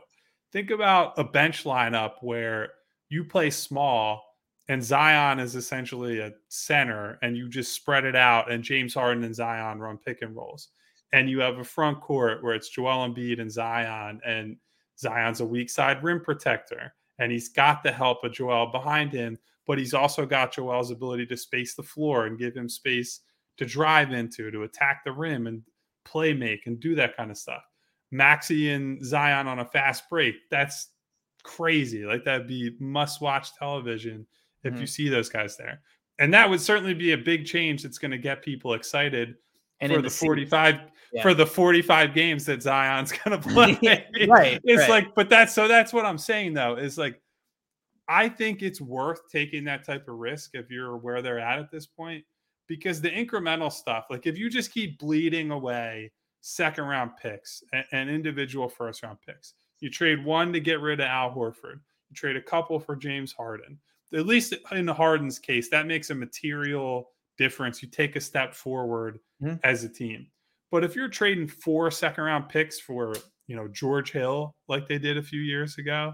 Think 0.53 0.71
about 0.71 1.19
a 1.19 1.25
bench 1.25 1.65
lineup 1.65 2.15
where 2.21 2.71
you 3.09 3.25
play 3.25 3.51
small 3.51 4.23
and 4.69 4.83
Zion 4.83 5.41
is 5.41 5.57
essentially 5.57 6.21
a 6.21 6.33
center, 6.49 7.19
and 7.23 7.37
you 7.37 7.49
just 7.49 7.75
spread 7.75 8.05
it 8.05 8.17
out, 8.17 8.51
and 8.51 8.65
James 8.65 8.95
Harden 8.95 9.25
and 9.25 9.35
Zion 9.35 9.79
run 9.79 9.99
pick 9.99 10.23
and 10.23 10.35
rolls, 10.35 10.69
and 11.13 11.29
you 11.29 11.41
have 11.41 11.59
a 11.59 11.65
front 11.65 12.01
court 12.01 12.43
where 12.43 12.55
it's 12.55 12.71
Joel 12.71 13.07
Embiid 13.09 13.41
and 13.41 13.53
Zion, 13.53 14.21
and 14.25 14.57
Zion's 14.99 15.41
a 15.41 15.45
weak 15.45 15.69
side 15.69 16.03
rim 16.03 16.21
protector, 16.21 16.95
and 17.19 17.31
he's 17.31 17.51
got 17.51 17.83
the 17.83 17.93
help 17.93 18.25
of 18.25 18.33
Joel 18.33 18.73
behind 18.73 19.13
him, 19.13 19.39
but 19.67 19.79
he's 19.79 19.93
also 19.93 20.25
got 20.25 20.55
Joel's 20.55 20.91
ability 20.91 21.27
to 21.27 21.37
space 21.37 21.75
the 21.75 21.83
floor 21.83 22.27
and 22.27 22.39
give 22.39 22.57
him 22.57 22.69
space 22.69 23.21
to 23.59 23.67
drive 23.67 24.13
into, 24.13 24.51
to 24.51 24.63
attack 24.63 25.05
the 25.05 25.13
rim 25.13 25.47
and 25.47 25.63
play 26.05 26.33
make 26.33 26.67
and 26.67 26.81
do 26.81 26.95
that 26.95 27.17
kind 27.17 27.31
of 27.31 27.37
stuff. 27.37 27.63
Maxey 28.14 28.70
and 28.70 29.05
Zion 29.05 29.48
on 29.48 29.59
a 29.59 29.64
fast 29.64 30.09
break, 30.09 30.37
that's 30.50 30.90
crazy. 31.42 32.05
Like 32.05 32.24
that'd 32.24 32.46
be 32.46 32.77
must 32.79 33.20
watch 33.20 33.55
television 33.57 34.27
if 34.62 34.72
mm-hmm. 34.72 34.81
you 34.81 34.87
see 34.87 35.09
those 35.09 35.29
guys 35.29 35.57
there. 35.57 35.81
and 36.20 36.33
that 36.33 36.48
would 36.48 36.61
certainly 36.61 36.94
be 36.94 37.12
a 37.12 37.18
big 37.18 37.44
change 37.44 37.83
that's 37.83 37.98
going 37.98 38.12
to 38.12 38.18
get 38.18 38.40
people 38.42 38.74
excited 38.74 39.35
And 39.81 39.92
for 39.92 39.98
the, 39.98 40.09
the 40.09 40.11
45 40.11 40.81
Yeah. 41.12 41.22
for 41.22 41.35
the 41.35 41.44
45 41.46 42.14
games 42.14 42.46
that 42.46 42.62
Zion's 42.62 43.12
going 43.24 43.40
to 43.42 43.48
play. 43.48 43.79
Right, 44.29 44.61
It's 44.64 44.81
right. 44.83 44.88
like 44.88 45.14
but 45.14 45.29
that's 45.29 45.53
so 45.53 45.66
that's 45.68 45.92
what 45.92 46.07
I'm 46.07 46.18
saying 46.18 46.55
though 46.55 46.77
is 46.77 46.96
like 46.96 47.20
I 48.09 48.29
think 48.29 48.62
it's 48.62 48.81
worth 48.81 49.20
taking 49.31 49.64
that 49.64 49.85
type 49.85 50.09
of 50.09 50.14
risk 50.16 50.50
if 50.55 50.70
you're 50.70 50.96
where 50.98 51.20
they're 51.20 51.38
at 51.40 51.59
at 51.59 51.70
this 51.70 51.87
point 51.87 52.24
because 52.68 53.00
the 53.00 53.11
incremental 53.11 53.72
stuff 53.72 54.07
like 54.09 54.27
if 54.27 54.38
you 54.38 54.48
just 54.48 54.72
keep 54.72 54.98
bleeding 54.98 55.50
away 55.50 56.12
second 56.44 56.85
round 56.85 57.12
picks 57.16 57.62
and, 57.72 57.85
and 57.92 58.11
individual 58.11 58.68
first 58.68 59.02
round 59.02 59.18
picks. 59.26 59.54
You 59.80 59.88
trade 59.90 60.22
one 60.24 60.52
to 60.52 60.61
get 60.61 60.80
rid 60.80 61.00
of 61.00 61.07
Al 61.07 61.35
Horford. 61.35 61.80
You 62.11 62.14
trade 62.14 62.37
a 62.37 62.42
couple 62.42 62.78
for 62.78 62.94
James 62.96 63.33
Harden. 63.33 63.78
At 64.12 64.26
least 64.26 64.54
in 64.70 64.87
Harden's 64.87 65.38
case, 65.38 65.70
that 65.70 65.87
makes 65.87 66.11
a 66.11 66.14
material 66.14 67.11
difference. 67.38 67.83
You 67.83 67.88
take 67.88 68.14
a 68.16 68.20
step 68.20 68.54
forward 68.54 69.18
Mhm. 69.42 69.59
as 69.64 69.85
a 69.85 69.88
team. 69.88 70.26
But 70.70 70.85
if 70.85 70.94
you're 70.94 71.09
trading 71.09 71.48
four 71.48 71.90
second 71.90 72.24
round 72.24 72.48
picks 72.50 72.78
for, 72.78 73.14
you 73.46 73.57
know, 73.57 73.66
George 73.68 74.12
Hill 74.12 74.54
like 74.68 74.87
they 74.87 74.98
did 74.98 75.16
a 75.16 75.22
few 75.22 75.40
years 75.40 75.78
ago, 75.78 76.12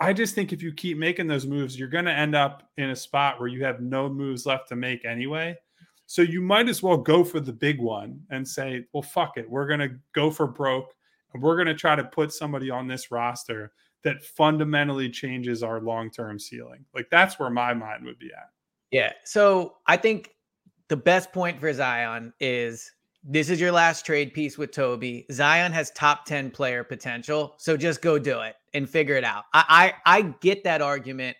I 0.00 0.12
just 0.12 0.34
think 0.34 0.52
if 0.52 0.62
you 0.62 0.72
keep 0.72 0.98
making 0.98 1.28
those 1.28 1.46
moves, 1.46 1.78
you're 1.78 1.88
going 1.88 2.06
to 2.06 2.12
end 2.12 2.34
up 2.34 2.68
in 2.76 2.90
a 2.90 2.96
spot 2.96 3.38
where 3.38 3.48
you 3.48 3.64
have 3.64 3.80
no 3.80 4.08
moves 4.08 4.46
left 4.46 4.68
to 4.68 4.76
make 4.76 5.04
anyway. 5.04 5.56
So 6.10 6.22
you 6.22 6.40
might 6.40 6.68
as 6.68 6.82
well 6.82 6.96
go 6.96 7.22
for 7.22 7.38
the 7.38 7.52
big 7.52 7.78
one 7.78 8.20
and 8.30 8.46
say, 8.46 8.84
well, 8.92 9.00
fuck 9.00 9.36
it. 9.36 9.48
We're 9.48 9.68
going 9.68 9.78
to 9.78 9.94
go 10.12 10.28
for 10.28 10.48
broke 10.48 10.92
and 11.32 11.40
we're 11.40 11.54
going 11.54 11.68
to 11.68 11.74
try 11.74 11.94
to 11.94 12.02
put 12.02 12.32
somebody 12.32 12.68
on 12.68 12.88
this 12.88 13.12
roster 13.12 13.70
that 14.02 14.24
fundamentally 14.24 15.08
changes 15.08 15.62
our 15.62 15.80
long 15.80 16.10
term 16.10 16.36
ceiling. 16.36 16.84
Like 16.92 17.06
that's 17.12 17.38
where 17.38 17.48
my 17.48 17.74
mind 17.74 18.04
would 18.06 18.18
be 18.18 18.32
at. 18.36 18.48
Yeah. 18.90 19.12
So 19.24 19.76
I 19.86 19.96
think 19.96 20.34
the 20.88 20.96
best 20.96 21.32
point 21.32 21.60
for 21.60 21.72
Zion 21.72 22.32
is 22.40 22.90
this 23.22 23.48
is 23.48 23.60
your 23.60 23.70
last 23.70 24.04
trade 24.04 24.34
piece 24.34 24.58
with 24.58 24.72
Toby. 24.72 25.26
Zion 25.30 25.70
has 25.70 25.92
top 25.92 26.24
10 26.24 26.50
player 26.50 26.82
potential. 26.82 27.54
So 27.58 27.76
just 27.76 28.02
go 28.02 28.18
do 28.18 28.40
it 28.40 28.56
and 28.74 28.90
figure 28.90 29.14
it 29.14 29.22
out. 29.22 29.44
I 29.54 29.94
I, 30.04 30.18
I 30.18 30.22
get 30.40 30.64
that 30.64 30.82
argument. 30.82 31.36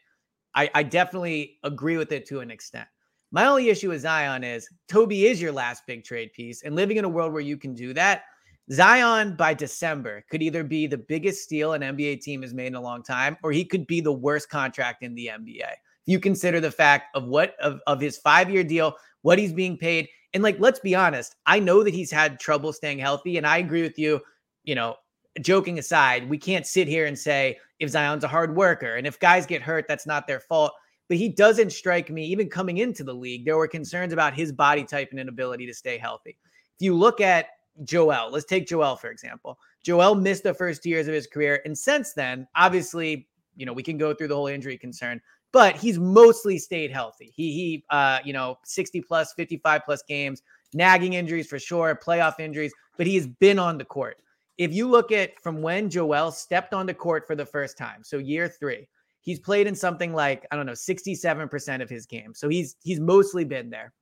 I, 0.55 0.71
I 0.77 0.85
definitely 0.85 1.59
agree 1.65 1.97
with 1.97 2.13
it 2.13 2.25
to 2.27 2.39
an 2.39 2.53
extent. 2.53 2.87
My 3.33 3.47
only 3.47 3.69
issue 3.69 3.91
with 3.91 4.03
Zion 4.03 4.43
is 4.43 4.69
Toby 4.89 5.27
is 5.27 5.41
your 5.41 5.53
last 5.53 5.87
big 5.87 6.05
trade 6.05 6.33
piece. 6.33 6.63
And 6.63 6.75
living 6.75 6.97
in 6.97 7.05
a 7.05 7.09
world 7.09 7.33
where 7.33 7.41
you 7.41 7.57
can 7.57 7.75
do 7.75 7.95
that, 7.95 8.25
Zion 8.73 9.35
by 9.37 9.55
December 9.55 10.25
could 10.31 10.43
either 10.43 10.63
be 10.63 10.87
the 10.87 10.99
biggest 10.99 11.43
steal 11.43 11.73
an 11.73 11.83
NBA 11.83 12.21
team 12.23 12.43
has 12.43 12.55
made 12.55 12.69
in 12.69 12.75
a 12.75 12.81
long 12.81 13.03
time, 13.03 13.37
or 13.43 13.53
he 13.53 13.65
could 13.65 13.87
be 13.87 14.01
the 14.01 14.13
worst 14.13 14.49
contract 14.49 15.03
in 15.03 15.15
the 15.15 15.31
NBA. 15.33 15.71
If 15.71 16.07
you 16.07 16.21
consider 16.21 16.61
the 16.61 16.71
fact 16.71 17.15
of 17.15 17.25
what 17.25 17.55
of, 17.61 17.81
of 17.87 18.01
his 18.01 18.19
five-year 18.19 18.65
deal, 18.65 18.95
what 19.23 19.39
he's 19.39 19.53
being 19.53 19.77
paid, 19.77 20.09
and 20.35 20.43
like 20.43 20.59
let's 20.61 20.79
be 20.79 20.95
honest, 20.95 21.35
I 21.47 21.59
know 21.59 21.83
that 21.83 21.95
he's 21.95 22.11
had 22.11 22.39
trouble 22.39 22.73
staying 22.73 22.99
healthy, 22.99 23.39
and 23.39 23.47
I 23.47 23.59
agree 23.59 23.83
with 23.83 23.99
you. 23.99 24.21
You 24.65 24.77
know, 24.77 24.97
joking 25.41 25.79
aside, 25.79 26.29
we 26.29 26.39
can't 26.39 26.67
sit 26.67 26.87
here 26.87 27.07
and 27.07 27.19
say 27.19 27.59
if 27.81 27.91
Zion's 27.91 28.25
a 28.25 28.29
hard 28.29 28.55
worker, 28.55 28.95
and 28.95 29.07
if 29.07 29.19
guys 29.19 29.47
get 29.47 29.63
hurt, 29.63 29.87
that's 29.89 30.07
not 30.07 30.27
their 30.27 30.41
fault. 30.41 30.73
But 31.11 31.19
he 31.19 31.29
doesn't 31.29 31.73
strike 31.73 32.09
me, 32.09 32.25
even 32.27 32.49
coming 32.49 32.79
into 32.79 33.03
the 33.03 33.13
league, 33.13 33.45
there 33.45 33.57
were 33.57 33.67
concerns 33.67 34.13
about 34.13 34.33
his 34.33 34.53
body 34.53 34.85
type 34.85 35.09
and 35.11 35.19
inability 35.19 35.67
to 35.67 35.75
stay 35.75 35.99
healthy. 35.99 36.39
If 36.79 36.85
you 36.85 36.95
look 36.95 37.21
at 37.21 37.47
Joel, 37.83 38.31
let's 38.31 38.45
take 38.45 38.69
Joel 38.69 38.95
for 38.95 39.11
example. 39.11 39.59
Joel 39.83 40.15
missed 40.15 40.45
the 40.45 40.55
first 40.55 40.85
two 40.85 40.89
years 40.89 41.09
of 41.09 41.15
his 41.15 41.27
career, 41.27 41.63
and 41.65 41.77
since 41.77 42.13
then, 42.13 42.47
obviously, 42.55 43.29
you 43.57 43.67
know, 43.67 43.73
we 43.73 43.83
can 43.83 43.99
go 43.99 44.15
through 44.15 44.29
the 44.29 44.37
whole 44.37 44.47
injury 44.47 44.79
concern, 44.79 45.21
but 45.51 45.75
he's 45.75 45.99
mostly 45.99 46.59
stayed 46.59 46.93
healthy. 46.93 47.33
He 47.35 47.53
he 47.55 47.85
uh, 47.91 48.21
you 48.25 48.33
know, 48.33 48.59
60 48.65 49.01
plus, 49.01 49.33
55 49.33 49.83
plus 49.85 50.05
games, 50.05 50.43
nagging 50.75 51.15
injuries 51.15 51.49
for 51.49 51.59
sure, 51.59 51.99
playoff 52.01 52.39
injuries, 52.39 52.73
but 52.97 53.09
he 53.09 53.17
has 53.17 53.27
been 53.27 53.59
on 53.59 53.79
the 53.79 53.85
court. 53.85 54.19
If 54.59 54.73
you 54.73 54.89
look 54.89 55.11
at 55.11 55.41
from 55.43 55.61
when 55.61 55.91
Joel 55.91 56.31
stepped 56.31 56.73
on 56.73 56.87
the 56.87 56.95
court 56.95 57.27
for 57.27 57.35
the 57.35 57.47
first 57.47 57.77
time, 57.77 58.05
so 58.05 58.19
year 58.19 58.47
3, 58.47 58.87
he's 59.23 59.39
played 59.39 59.67
in 59.67 59.75
something 59.75 60.13
like, 60.13 60.47
I 60.51 60.57
don't 60.57 60.67
know, 60.67 60.73
67% 60.73 61.83
of 61.83 61.91
his 61.91 62.07
games. 62.07 62.39
So 62.39 62.49
he's 62.49 62.77
he's 62.83 63.01
mostly 63.01 63.45
been 63.45 63.71
there. 63.71 63.93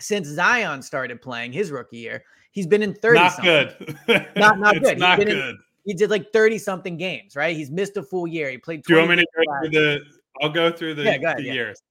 Since 0.00 0.28
Zion 0.28 0.82
started 0.82 1.20
playing 1.22 1.52
his 1.52 1.70
rookie 1.70 1.98
year, 1.98 2.24
he's 2.50 2.66
been 2.66 2.82
in 2.82 2.94
30 2.94 3.18
Not 3.18 3.32
something. 3.32 3.96
good. 4.06 4.26
Not- 4.36 4.58
not 4.58 4.74
good. 4.82 4.98
Not 4.98 5.18
been 5.18 5.28
in- 5.28 5.34
good. 5.36 5.56
He 5.84 5.94
did 5.94 6.10
like 6.10 6.32
30 6.32 6.58
something 6.58 6.96
games, 6.96 7.34
right? 7.34 7.56
He's 7.56 7.70
missed 7.70 7.96
a 7.96 8.02
full 8.04 8.26
year. 8.26 8.48
He 8.50 8.56
played 8.58 8.84
Do 8.84 8.92
you 8.94 8.98
want 9.00 9.10
me 9.10 9.16
20 9.16 9.68
to 9.68 9.70
go 9.70 9.80
the? 9.80 10.00
I'll 10.40 10.48
go 10.48 10.70
through 10.70 10.94
the, 10.94 11.02
Yeah, 11.02 11.18
go 11.18 11.26
ahead, 11.26 11.38
the 11.38 11.42
yeah. 11.44 11.52
years. 11.52 11.82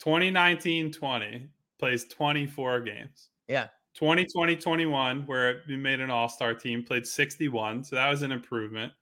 2019 0.00 0.92
20 0.92 1.48
plays 1.78 2.04
24 2.06 2.80
games. 2.80 3.28
Yeah. 3.48 3.68
2020 3.94 4.56
21, 4.56 5.22
where 5.26 5.60
he 5.66 5.76
made 5.76 6.00
an 6.00 6.10
all 6.10 6.28
star 6.28 6.54
team, 6.54 6.82
played 6.82 7.06
61. 7.06 7.84
So 7.84 7.96
that 7.96 8.08
was 8.10 8.22
an 8.22 8.32
improvement. 8.32 8.92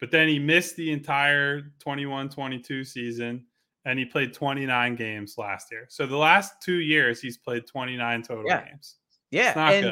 But 0.00 0.10
then 0.10 0.28
he 0.28 0.38
missed 0.38 0.76
the 0.76 0.92
entire 0.92 1.72
21 1.80 2.28
22 2.28 2.84
season 2.84 3.44
and 3.84 3.98
he 3.98 4.04
played 4.04 4.32
29 4.34 4.94
games 4.96 5.34
last 5.38 5.70
year. 5.72 5.86
So 5.88 6.06
the 6.06 6.16
last 6.16 6.60
two 6.62 6.80
years, 6.80 7.20
he's 7.20 7.36
played 7.38 7.66
29 7.66 8.22
total 8.22 8.44
Yeah. 8.46 8.64
games. 8.66 8.96
Yeah. 9.30 9.48
It's 9.48 9.56
not 9.56 9.72
and 9.72 9.84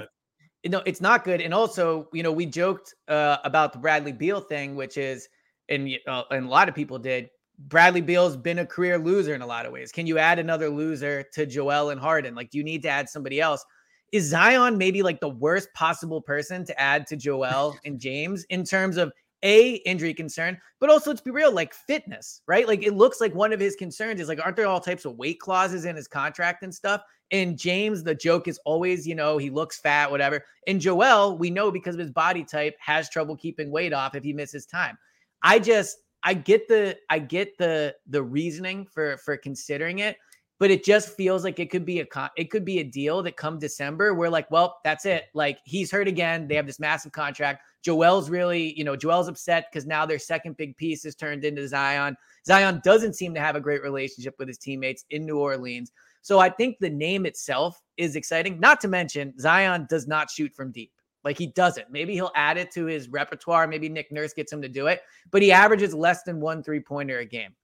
good. 0.63 0.71
no, 0.73 0.83
it's 0.87 1.01
not 1.01 1.25
good. 1.25 1.41
And 1.41 1.53
also, 1.55 2.09
you 2.13 2.23
know, 2.23 2.33
we 2.33 2.47
joked 2.47 2.95
uh, 3.09 3.39
about 3.45 3.73
the 3.73 3.79
Bradley 3.79 4.13
Beal 4.13 4.41
thing, 4.41 4.77
which 4.77 4.97
is, 4.97 5.29
and, 5.69 5.91
uh, 6.07 6.25
and 6.31 6.47
a 6.47 6.49
lot 6.49 6.69
of 6.69 6.75
people 6.75 6.99
did. 6.99 7.31
Bradley 7.59 8.03
Beal's 8.03 8.37
been 8.37 8.59
a 8.59 8.67
career 8.67 8.99
loser 8.99 9.35
in 9.35 9.41
a 9.41 9.47
lot 9.47 9.65
of 9.67 9.73
ways. 9.73 9.91
Can 9.91 10.07
you 10.07 10.19
add 10.19 10.39
another 10.39 10.69
loser 10.69 11.25
to 11.33 11.47
Joel 11.47 11.91
and 11.91 12.01
Harden? 12.01 12.35
Like, 12.35 12.51
do 12.51 12.59
you 12.59 12.65
need 12.65 12.83
to 12.83 12.89
add 12.89 13.09
somebody 13.09 13.41
else? 13.41 13.65
Is 14.13 14.25
Zion 14.29 14.77
maybe 14.79 15.03
like 15.03 15.21
the 15.21 15.31
worst 15.31 15.73
possible 15.75 16.21
person 16.21 16.65
to 16.67 16.79
add 16.81 17.07
to 17.09 17.17
Joel 17.17 17.77
and 17.85 17.99
James 17.99 18.45
in 18.51 18.63
terms 18.63 18.99
of 18.99 19.11
a 19.47 19.77
injury 19.87 20.13
concern, 20.13 20.59
but 20.81 20.91
also 20.91 21.11
let's 21.11 21.21
be 21.21 21.31
real, 21.31 21.53
like 21.53 21.73
fitness, 21.73 22.43
right? 22.49 22.67
Like 22.67 22.83
it 22.83 22.95
looks 22.95 23.21
like 23.21 23.33
one 23.33 23.53
of 23.53 23.61
his 23.61 23.77
concerns 23.77 24.21
is 24.21 24.27
like, 24.27 24.45
aren't 24.45 24.57
there 24.57 24.67
all 24.67 24.81
types 24.81 25.05
of 25.05 25.17
weight 25.17 25.39
clauses 25.39 25.85
in 25.85 25.95
his 25.95 26.09
contract 26.09 26.65
and 26.65 26.75
stuff? 26.75 27.03
And 27.31 27.57
James, 27.57 28.03
the 28.03 28.15
joke 28.15 28.49
is 28.49 28.59
always, 28.65 29.07
you 29.07 29.15
know, 29.15 29.39
he 29.39 29.49
looks 29.49 29.79
fat, 29.79 30.11
whatever. 30.11 30.45
And 30.67 30.81
Joel, 30.81 31.39
we 31.39 31.51
know 31.51 31.71
because 31.71 31.95
of 31.95 32.01
his 32.01 32.11
body 32.11 32.43
type, 32.43 32.75
has 32.81 33.09
trouble 33.09 33.37
keeping 33.37 33.71
weight 33.71 33.93
off 33.93 34.17
if 34.17 34.25
he 34.25 34.33
misses 34.33 34.67
time. 34.67 34.99
I 35.43 35.61
just, 35.61 35.99
I 36.25 36.35
get 36.35 36.67
the, 36.67 36.97
I 37.09 37.21
get 37.21 37.57
the, 37.57 37.95
the 38.09 38.23
reasoning 38.25 38.85
for 38.85 39.17
for 39.19 39.37
considering 39.37 40.01
it, 40.01 40.17
but 40.59 40.71
it 40.71 40.85
just 40.85 41.11
feels 41.11 41.45
like 41.45 41.59
it 41.59 41.71
could 41.71 41.85
be 41.85 42.01
a, 42.01 42.07
it 42.37 42.51
could 42.51 42.65
be 42.65 42.79
a 42.79 42.85
deal 42.85 43.23
that 43.23 43.37
come 43.37 43.59
December, 43.59 44.15
we're 44.15 44.31
like, 44.31 44.51
well, 44.51 44.79
that's 44.85 45.05
it. 45.05 45.25
Like 45.35 45.59
he's 45.65 45.91
hurt 45.91 46.09
again. 46.09 46.49
They 46.49 46.55
have 46.55 46.67
this 46.67 46.81
massive 46.81 47.13
contract. 47.13 47.63
Joel's 47.83 48.31
really, 48.31 48.77
you 48.77 48.85
know, 48.85 48.97
Joel's 48.97 49.29
upset 49.29 49.67
because 49.71 49.87
now 49.87 50.07
their 50.07 50.19
second 50.19 50.57
big 50.57 50.77
piece 50.77 51.05
is 51.05 51.15
turned 51.15 51.45
into 51.45 51.69
Zion. 51.69 52.17
Zion 52.47 52.81
doesn't 52.85 53.15
seem 53.15 53.35
to 53.35 53.41
have 53.41 53.57
a 53.57 53.61
great 53.61 53.83
relationship 53.83 54.35
with 54.39 54.49
his 54.49 54.59
teammates 54.59 55.05
in 55.11 55.27
New 55.27 55.39
Orleans. 55.39 55.93
So 56.23 56.39
I 56.39 56.49
think 56.49 56.79
the 56.81 56.91
name 56.91 57.27
itself 57.27 57.81
is 57.97 58.17
exciting. 58.17 58.59
Not 58.59 58.81
to 58.81 58.89
mention, 58.89 59.39
Zion 59.39 59.87
does 59.89 60.09
not 60.09 60.31
shoot 60.31 60.53
from 60.55 60.73
deep. 60.73 60.91
Like 61.23 61.39
he 61.39 61.49
doesn't. 61.49 61.91
Maybe 61.91 62.15
he'll 62.15 62.33
add 62.35 62.57
it 62.57 62.71
to 62.73 62.87
his 62.87 63.09
repertoire. 63.09 63.67
Maybe 63.67 63.89
Nick 63.89 64.11
Nurse 64.11 64.33
gets 64.33 64.53
him 64.53 64.63
to 64.63 64.69
do 64.69 64.87
it, 64.87 65.03
but 65.31 65.43
he 65.43 65.53
averages 65.53 65.93
less 65.93 66.23
than 66.23 66.41
one 66.41 66.63
three 66.63 66.81
pointer 66.81 67.19
a 67.19 67.25
game. 67.25 67.55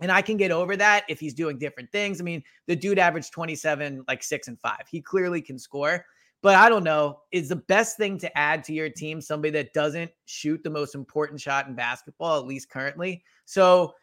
And 0.00 0.12
I 0.12 0.20
can 0.20 0.36
get 0.36 0.50
over 0.50 0.76
that 0.76 1.04
if 1.08 1.18
he's 1.18 1.34
doing 1.34 1.58
different 1.58 1.90
things. 1.90 2.20
I 2.20 2.24
mean, 2.24 2.42
the 2.66 2.76
dude 2.76 2.98
averaged 2.98 3.32
27, 3.32 4.04
like 4.08 4.22
six 4.22 4.48
and 4.48 4.60
five. 4.60 4.82
He 4.90 5.00
clearly 5.00 5.40
can 5.40 5.58
score. 5.58 6.04
But 6.42 6.54
I 6.54 6.68
don't 6.68 6.84
know. 6.84 7.20
Is 7.32 7.48
the 7.48 7.56
best 7.56 7.96
thing 7.96 8.18
to 8.18 8.38
add 8.38 8.62
to 8.64 8.72
your 8.72 8.90
team 8.90 9.20
somebody 9.20 9.50
that 9.52 9.72
doesn't 9.72 10.10
shoot 10.26 10.62
the 10.62 10.70
most 10.70 10.94
important 10.94 11.40
shot 11.40 11.66
in 11.66 11.74
basketball, 11.74 12.38
at 12.38 12.46
least 12.46 12.70
currently? 12.70 13.24
So 13.46 13.94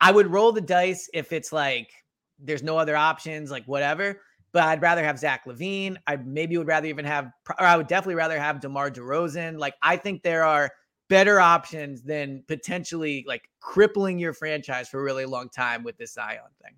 I 0.00 0.12
would 0.12 0.28
roll 0.28 0.52
the 0.52 0.60
dice 0.60 1.10
if 1.12 1.32
it's 1.32 1.52
like 1.52 1.90
there's 2.38 2.62
no 2.62 2.78
other 2.78 2.96
options, 2.96 3.50
like 3.50 3.64
whatever. 3.66 4.20
But 4.52 4.64
I'd 4.64 4.82
rather 4.82 5.04
have 5.04 5.18
Zach 5.18 5.44
LaVine. 5.46 5.96
I 6.06 6.16
maybe 6.16 6.56
would 6.56 6.66
rather 6.66 6.86
even 6.86 7.04
have, 7.04 7.30
or 7.58 7.66
I 7.66 7.76
would 7.76 7.86
definitely 7.86 8.16
rather 8.16 8.38
have 8.38 8.60
DeMar 8.60 8.90
DeRozan. 8.90 9.58
Like 9.58 9.74
I 9.82 9.96
think 9.96 10.22
there 10.22 10.44
are 10.44 10.70
better 11.10 11.40
options 11.40 12.02
than 12.02 12.42
potentially 12.46 13.24
like 13.26 13.50
crippling 13.60 14.18
your 14.18 14.32
franchise 14.32 14.88
for 14.88 15.00
a 15.00 15.02
really 15.02 15.26
long 15.26 15.50
time 15.50 15.82
with 15.82 15.98
this 15.98 16.14
Zion 16.14 16.40
thing. 16.62 16.72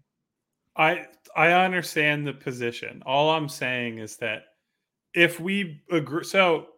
I 0.75 1.07
I 1.37 1.53
understand 1.53 2.27
the 2.27 2.33
position. 2.33 3.03
All 3.07 3.31
I'm 3.31 3.49
saying 3.49 3.99
is 3.99 4.17
that 4.17 4.45
if 5.15 5.39
we 5.39 5.83
agree, 5.91 6.25
so 6.25 6.69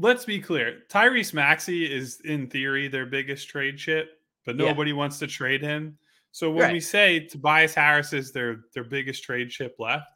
let's 0.00 0.24
be 0.24 0.40
clear: 0.40 0.82
Tyrese 0.90 1.32
Maxey 1.32 1.90
is 1.90 2.20
in 2.22 2.48
theory 2.48 2.88
their 2.88 3.06
biggest 3.06 3.48
trade 3.48 3.78
chip, 3.78 4.18
but 4.44 4.56
Yeah. 4.56 4.66
nobody 4.66 4.92
wants 4.92 5.20
to 5.20 5.28
trade 5.28 5.62
him. 5.62 5.96
So 6.32 6.50
when 6.50 6.72
we 6.72 6.80
say 6.80 7.20
Tobias 7.26 7.74
Harris 7.74 8.12
is 8.12 8.32
their 8.32 8.64
their 8.74 8.84
biggest 8.84 9.22
trade 9.22 9.50
chip 9.50 9.76
left, 9.78 10.08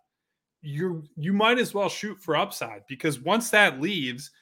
you 0.63 1.05
you 1.17 1.33
might 1.33 1.59
as 1.59 1.75
well 1.75 1.89
shoot 1.89 2.21
for 2.21 2.37
upside 2.37 2.85
because 2.89 3.21
once 3.21 3.51
that 3.51 3.81
leaves, 3.81 4.33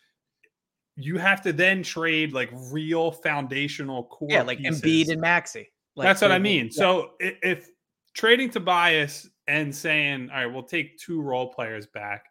you 0.97 1.19
have 1.19 1.43
to 1.43 1.53
then 1.53 1.83
trade 1.83 2.33
like 2.33 2.51
real 2.71 3.11
foundational 3.11 4.05
core. 4.05 4.29
yeah, 4.31 4.43
like 4.43 4.59
pieces. 4.59 4.81
Embiid 4.83 5.09
and 5.11 5.21
Maxey. 5.21 5.69
Like, 5.97 6.07
That's 6.07 6.23
what 6.23 6.33
I 6.33 6.39
mean. 6.39 6.67
yeah. 6.67 6.71
So 6.73 7.11
i- 7.21 7.37
if 7.43 7.69
trading 8.15 8.51
Tobias 8.51 9.29
and 9.49 9.75
saying, 9.75 10.31
all 10.31 10.37
right, 10.37 10.47
we'll 10.47 10.63
take 10.63 10.99
two 10.99 11.21
role 11.21 11.53
players 11.53 11.87
back, 11.87 12.27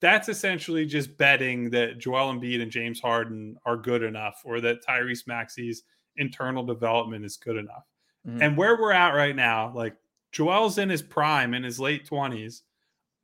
that's 0.00 0.28
essentially 0.28 0.84
just 0.86 1.16
betting 1.16 1.70
that 1.70 1.98
Joel 1.98 2.32
Embiid 2.34 2.60
and 2.62 2.70
James 2.70 3.00
Harden 3.00 3.56
are 3.64 3.76
good 3.76 4.02
enough 4.02 4.42
or 4.44 4.60
that 4.60 4.84
Tyrese 4.86 5.26
Maxey's 5.26 5.82
internal 6.16 6.64
development 6.64 7.24
is 7.24 7.36
good 7.36 7.56
enough. 7.56 7.84
Mm-hmm. 8.26 8.42
And 8.42 8.56
where 8.56 8.76
we're 8.80 8.92
at 8.92 9.10
right 9.14 9.36
now, 9.36 9.72
like 9.74 9.94
Joel's 10.32 10.76
in 10.78 10.88
his 10.90 11.02
prime 11.02 11.54
in 11.54 11.62
his 11.62 11.78
late 11.80 12.06
20s. 12.08 12.62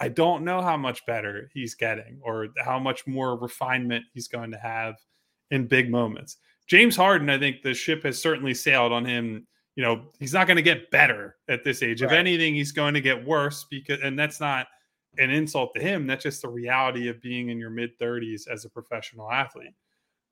I 0.00 0.08
don't 0.08 0.44
know 0.44 0.60
how 0.60 0.76
much 0.76 1.04
better 1.06 1.50
he's 1.54 1.74
getting 1.74 2.18
or 2.22 2.48
how 2.64 2.78
much 2.78 3.06
more 3.06 3.38
refinement 3.38 4.04
he's 4.12 4.28
going 4.28 4.50
to 4.50 4.58
have 4.58 4.96
in 5.50 5.66
big 5.66 5.90
moments. 5.90 6.38
James 6.66 6.96
Harden, 6.96 7.30
I 7.30 7.38
think 7.38 7.62
the 7.62 7.74
ship 7.74 8.04
has 8.04 8.20
certainly 8.20 8.54
sailed 8.54 8.92
on 8.92 9.04
him. 9.04 9.46
You 9.76 9.82
know, 9.82 10.06
he's 10.18 10.32
not 10.32 10.46
going 10.46 10.56
to 10.56 10.62
get 10.62 10.90
better 10.90 11.36
at 11.48 11.64
this 11.64 11.82
age. 11.82 12.02
Right. 12.02 12.10
If 12.10 12.16
anything, 12.16 12.54
he's 12.54 12.72
going 12.72 12.94
to 12.94 13.00
get 13.00 13.24
worse 13.24 13.64
because, 13.70 14.00
and 14.02 14.18
that's 14.18 14.40
not 14.40 14.66
an 15.18 15.30
insult 15.30 15.74
to 15.74 15.80
him. 15.80 16.06
That's 16.06 16.22
just 16.22 16.42
the 16.42 16.48
reality 16.48 17.08
of 17.08 17.20
being 17.22 17.50
in 17.50 17.58
your 17.58 17.70
mid 17.70 17.98
30s 17.98 18.48
as 18.48 18.64
a 18.64 18.70
professional 18.70 19.30
athlete. 19.30 19.74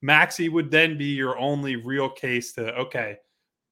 Maxey 0.02 0.48
would 0.48 0.70
then 0.70 0.96
be 0.96 1.12
your 1.14 1.38
only 1.38 1.76
real 1.76 2.08
case 2.08 2.52
to, 2.54 2.74
okay, 2.74 3.18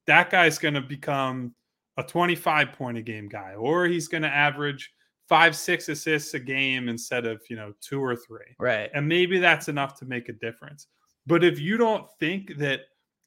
that 0.05 0.29
guy's 0.29 0.59
going 0.59 0.75
to 0.75 0.81
become 0.81 1.53
a 1.97 2.03
25 2.03 2.73
point 2.73 2.97
a 2.97 3.01
game 3.01 3.27
guy, 3.27 3.55
or 3.55 3.85
he's 3.85 4.07
going 4.07 4.23
to 4.23 4.29
average 4.29 4.91
five, 5.29 5.55
six 5.55 5.87
assists 5.89 6.33
a 6.33 6.39
game 6.39 6.89
instead 6.89 7.27
of, 7.27 7.39
you 7.49 7.55
know, 7.55 7.71
two 7.79 8.03
or 8.03 8.15
three. 8.15 8.55
Right. 8.57 8.89
And 8.95 9.07
maybe 9.07 9.37
that's 9.37 9.67
enough 9.67 9.97
to 9.99 10.05
make 10.05 10.27
a 10.27 10.33
difference. 10.33 10.87
But 11.27 11.43
if 11.43 11.59
you 11.59 11.77
don't 11.77 12.09
think 12.19 12.57
that 12.57 12.81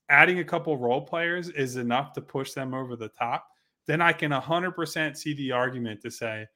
adding 0.08 0.40
a 0.40 0.44
couple 0.44 0.76
role 0.76 1.00
players 1.00 1.48
is 1.50 1.76
enough 1.76 2.12
to 2.14 2.20
push 2.20 2.52
them 2.52 2.74
over 2.74 2.96
the 2.96 3.08
top, 3.08 3.46
then 3.86 4.00
I 4.00 4.12
can 4.12 4.32
100% 4.32 5.16
see 5.16 5.34
the 5.34 5.52
argument 5.52 6.02
to 6.02 6.10
say, 6.10 6.46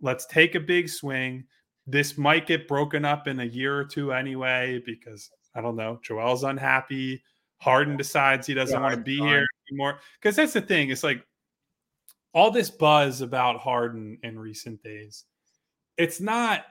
let's 0.00 0.26
take 0.26 0.56
a 0.56 0.60
big 0.60 0.88
swing. 0.88 1.44
This 1.86 2.18
might 2.18 2.46
get 2.46 2.68
broken 2.68 3.04
up 3.04 3.28
in 3.28 3.40
a 3.40 3.44
year 3.44 3.78
or 3.78 3.84
two 3.84 4.12
anyway, 4.12 4.82
because 4.84 5.30
I 5.54 5.60
don't 5.60 5.76
know, 5.76 6.00
Joel's 6.02 6.42
unhappy. 6.42 7.22
Harden 7.58 7.96
decides 7.96 8.46
he 8.46 8.54
doesn't 8.54 8.76
yeah, 8.76 8.82
want 8.82 8.94
to 8.94 9.00
be 9.00 9.18
here 9.18 9.46
anymore. 9.70 10.00
Because 10.20 10.36
that's 10.36 10.52
the 10.52 10.60
thing. 10.60 10.90
It's 10.90 11.04
like 11.04 11.24
all 12.38 12.52
this 12.52 12.70
buzz 12.70 13.20
about 13.20 13.58
Harden 13.58 14.16
in 14.22 14.38
recent 14.38 14.80
days. 14.80 15.24
It's 15.96 16.20
not, 16.20 16.66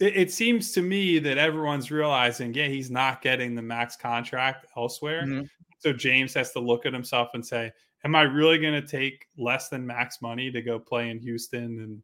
it, 0.00 0.16
it, 0.16 0.32
seems 0.32 0.72
to 0.72 0.82
me 0.82 1.20
that 1.20 1.38
everyone's 1.38 1.92
realizing, 1.92 2.52
yeah, 2.52 2.66
he's 2.66 2.90
not 2.90 3.22
getting 3.22 3.54
the 3.54 3.62
max 3.62 3.94
contract 3.94 4.66
elsewhere. 4.76 5.22
Mm-hmm. 5.22 5.42
So 5.78 5.92
James 5.92 6.34
has 6.34 6.50
to 6.52 6.58
look 6.58 6.84
at 6.84 6.92
himself 6.92 7.28
and 7.34 7.46
say, 7.46 7.70
Am 8.04 8.16
I 8.16 8.22
really 8.22 8.58
going 8.58 8.74
to 8.74 8.86
take 8.86 9.26
less 9.38 9.68
than 9.68 9.86
max 9.86 10.20
money 10.20 10.50
to 10.50 10.60
go 10.60 10.80
play 10.80 11.10
in 11.10 11.20
Houston? 11.20 11.78
And 11.78 12.02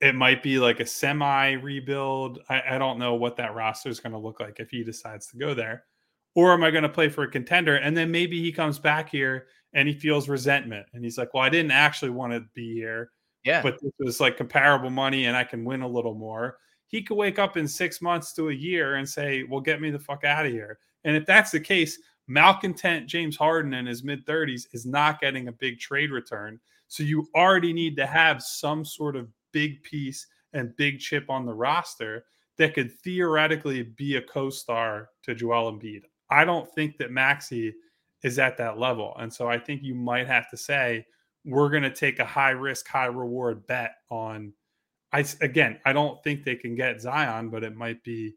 it 0.00 0.14
might 0.14 0.42
be 0.42 0.58
like 0.58 0.78
a 0.78 0.86
semi 0.86 1.52
rebuild. 1.52 2.40
I, 2.50 2.62
I 2.72 2.78
don't 2.78 2.98
know 2.98 3.14
what 3.14 3.36
that 3.38 3.54
roster 3.54 3.88
is 3.88 3.98
going 3.98 4.12
to 4.12 4.18
look 4.18 4.40
like 4.40 4.60
if 4.60 4.70
he 4.70 4.84
decides 4.84 5.26
to 5.28 5.38
go 5.38 5.54
there 5.54 5.84
or 6.34 6.52
am 6.52 6.62
I 6.62 6.70
going 6.70 6.82
to 6.82 6.88
play 6.88 7.08
for 7.08 7.24
a 7.24 7.30
contender? 7.30 7.76
And 7.76 7.96
then 7.96 8.10
maybe 8.10 8.40
he 8.40 8.52
comes 8.52 8.78
back 8.78 9.08
here 9.08 9.46
and 9.72 9.88
he 9.88 9.94
feels 9.94 10.28
resentment 10.28 10.86
and 10.92 11.04
he's 11.04 11.18
like, 11.18 11.32
well, 11.34 11.42
I 11.42 11.48
didn't 11.48 11.70
actually 11.70 12.10
want 12.10 12.32
to 12.32 12.44
be 12.54 12.74
here. 12.74 13.10
Yeah. 13.44 13.62
But 13.62 13.80
this 13.80 13.92
was 13.98 14.20
like 14.20 14.36
comparable 14.36 14.90
money 14.90 15.26
and 15.26 15.36
I 15.36 15.44
can 15.44 15.64
win 15.64 15.82
a 15.82 15.88
little 15.88 16.14
more. 16.14 16.58
He 16.86 17.02
could 17.02 17.16
wake 17.16 17.38
up 17.38 17.56
in 17.56 17.68
six 17.68 18.02
months 18.02 18.32
to 18.34 18.48
a 18.48 18.54
year 18.54 18.96
and 18.96 19.08
say, 19.08 19.44
well, 19.44 19.60
get 19.60 19.80
me 19.80 19.90
the 19.90 19.98
fuck 19.98 20.24
out 20.24 20.44
of 20.44 20.52
here. 20.52 20.78
And 21.04 21.16
if 21.16 21.24
that's 21.24 21.52
the 21.52 21.60
case, 21.60 21.98
malcontent 22.26 23.08
James 23.08 23.36
Harden 23.36 23.74
in 23.74 23.86
his 23.86 24.04
mid 24.04 24.26
30s 24.26 24.66
is 24.72 24.86
not 24.86 25.20
getting 25.20 25.48
a 25.48 25.52
big 25.52 25.78
trade 25.78 26.10
return. 26.10 26.60
So 26.88 27.02
you 27.02 27.28
already 27.34 27.72
need 27.72 27.96
to 27.96 28.06
have 28.06 28.42
some 28.42 28.84
sort 28.84 29.16
of 29.16 29.28
big 29.52 29.82
piece 29.84 30.26
and 30.52 30.76
big 30.76 30.98
chip 30.98 31.30
on 31.30 31.46
the 31.46 31.54
roster 31.54 32.24
that 32.58 32.74
could 32.74 32.92
theoretically 32.92 33.82
be 33.82 34.16
a 34.16 34.22
co-star 34.22 35.08
to 35.22 35.34
Joel 35.34 35.72
Embiid. 35.72 36.02
I 36.28 36.44
don't 36.44 36.68
think 36.74 36.98
that 36.98 37.10
Maxey 37.10 37.72
is 38.22 38.38
at 38.38 38.56
that 38.58 38.78
level. 38.78 39.16
And 39.18 39.32
so 39.32 39.48
I 39.48 39.58
think 39.58 39.82
you 39.82 39.94
might 39.94 40.26
have 40.26 40.50
to 40.50 40.56
say, 40.56 41.06
we're 41.44 41.70
going 41.70 41.82
to 41.82 41.94
take 41.94 42.18
a 42.18 42.24
high 42.24 42.50
risk, 42.50 42.86
high 42.86 43.06
reward 43.06 43.66
bet 43.66 43.92
on. 44.10 44.52
I 45.12 45.24
again, 45.40 45.78
I 45.84 45.92
don't 45.92 46.22
think 46.22 46.44
they 46.44 46.54
can 46.54 46.76
get 46.76 47.00
Zion, 47.00 47.50
but 47.50 47.64
it 47.64 47.74
might 47.74 48.04
be 48.04 48.34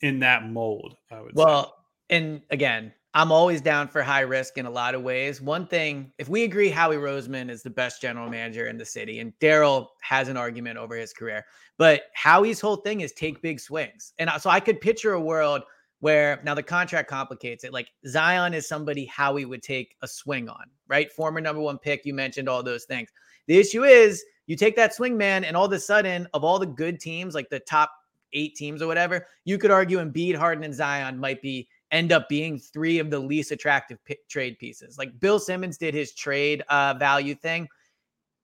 in 0.00 0.18
that 0.20 0.48
mold. 0.48 0.96
I 1.10 1.20
would 1.20 1.36
say 1.36 1.44
well, 1.44 1.74
say. 2.10 2.16
and 2.16 2.42
again, 2.50 2.92
I'm 3.14 3.32
always 3.32 3.62
down 3.62 3.88
for 3.88 4.02
high 4.02 4.20
risk 4.20 4.58
in 4.58 4.66
a 4.66 4.70
lot 4.70 4.94
of 4.94 5.02
ways. 5.02 5.40
One 5.40 5.66
thing, 5.66 6.12
if 6.18 6.28
we 6.28 6.44
agree 6.44 6.68
Howie 6.68 6.96
Roseman 6.96 7.48
is 7.48 7.62
the 7.62 7.70
best 7.70 8.02
general 8.02 8.28
manager 8.28 8.66
in 8.66 8.76
the 8.76 8.84
city, 8.84 9.20
and 9.20 9.32
Daryl 9.40 9.86
has 10.02 10.28
an 10.28 10.36
argument 10.36 10.76
over 10.76 10.94
his 10.96 11.14
career, 11.14 11.44
but 11.78 12.02
Howie's 12.14 12.60
whole 12.60 12.76
thing 12.76 13.00
is 13.00 13.12
take 13.12 13.40
big 13.40 13.58
swings. 13.58 14.12
And 14.18 14.30
so 14.38 14.50
I 14.50 14.60
could 14.60 14.82
picture 14.82 15.12
a 15.12 15.20
world 15.20 15.62
where 16.00 16.40
now 16.44 16.54
the 16.54 16.62
contract 16.62 17.08
complicates 17.08 17.64
it. 17.64 17.72
Like 17.72 17.90
Zion 18.06 18.54
is 18.54 18.68
somebody 18.68 19.06
Howie 19.06 19.44
would 19.44 19.62
take 19.62 19.96
a 20.02 20.08
swing 20.08 20.48
on, 20.48 20.66
right? 20.88 21.10
Former 21.12 21.40
number 21.40 21.60
one 21.60 21.78
pick. 21.78 22.04
You 22.04 22.14
mentioned 22.14 22.48
all 22.48 22.62
those 22.62 22.84
things. 22.84 23.10
The 23.46 23.58
issue 23.58 23.84
is 23.84 24.24
you 24.46 24.56
take 24.56 24.76
that 24.76 24.94
swing 24.94 25.16
man, 25.16 25.44
and 25.44 25.56
all 25.56 25.66
of 25.66 25.72
a 25.72 25.80
sudden, 25.80 26.28
of 26.34 26.44
all 26.44 26.58
the 26.58 26.66
good 26.66 27.00
teams, 27.00 27.34
like 27.34 27.48
the 27.48 27.60
top 27.60 27.92
eight 28.32 28.54
teams 28.54 28.82
or 28.82 28.86
whatever, 28.86 29.26
you 29.44 29.58
could 29.58 29.70
argue 29.70 29.98
Embiid, 29.98 30.36
Harden, 30.36 30.64
and 30.64 30.74
Zion 30.74 31.18
might 31.18 31.40
be 31.42 31.68
end 31.90 32.12
up 32.12 32.28
being 32.28 32.58
three 32.58 32.98
of 32.98 33.10
the 33.10 33.18
least 33.18 33.52
attractive 33.52 34.02
p- 34.04 34.18
trade 34.28 34.58
pieces. 34.58 34.98
Like 34.98 35.18
Bill 35.20 35.38
Simmons 35.38 35.78
did 35.78 35.94
his 35.94 36.12
trade 36.12 36.62
uh, 36.68 36.94
value 36.98 37.34
thing. 37.34 37.68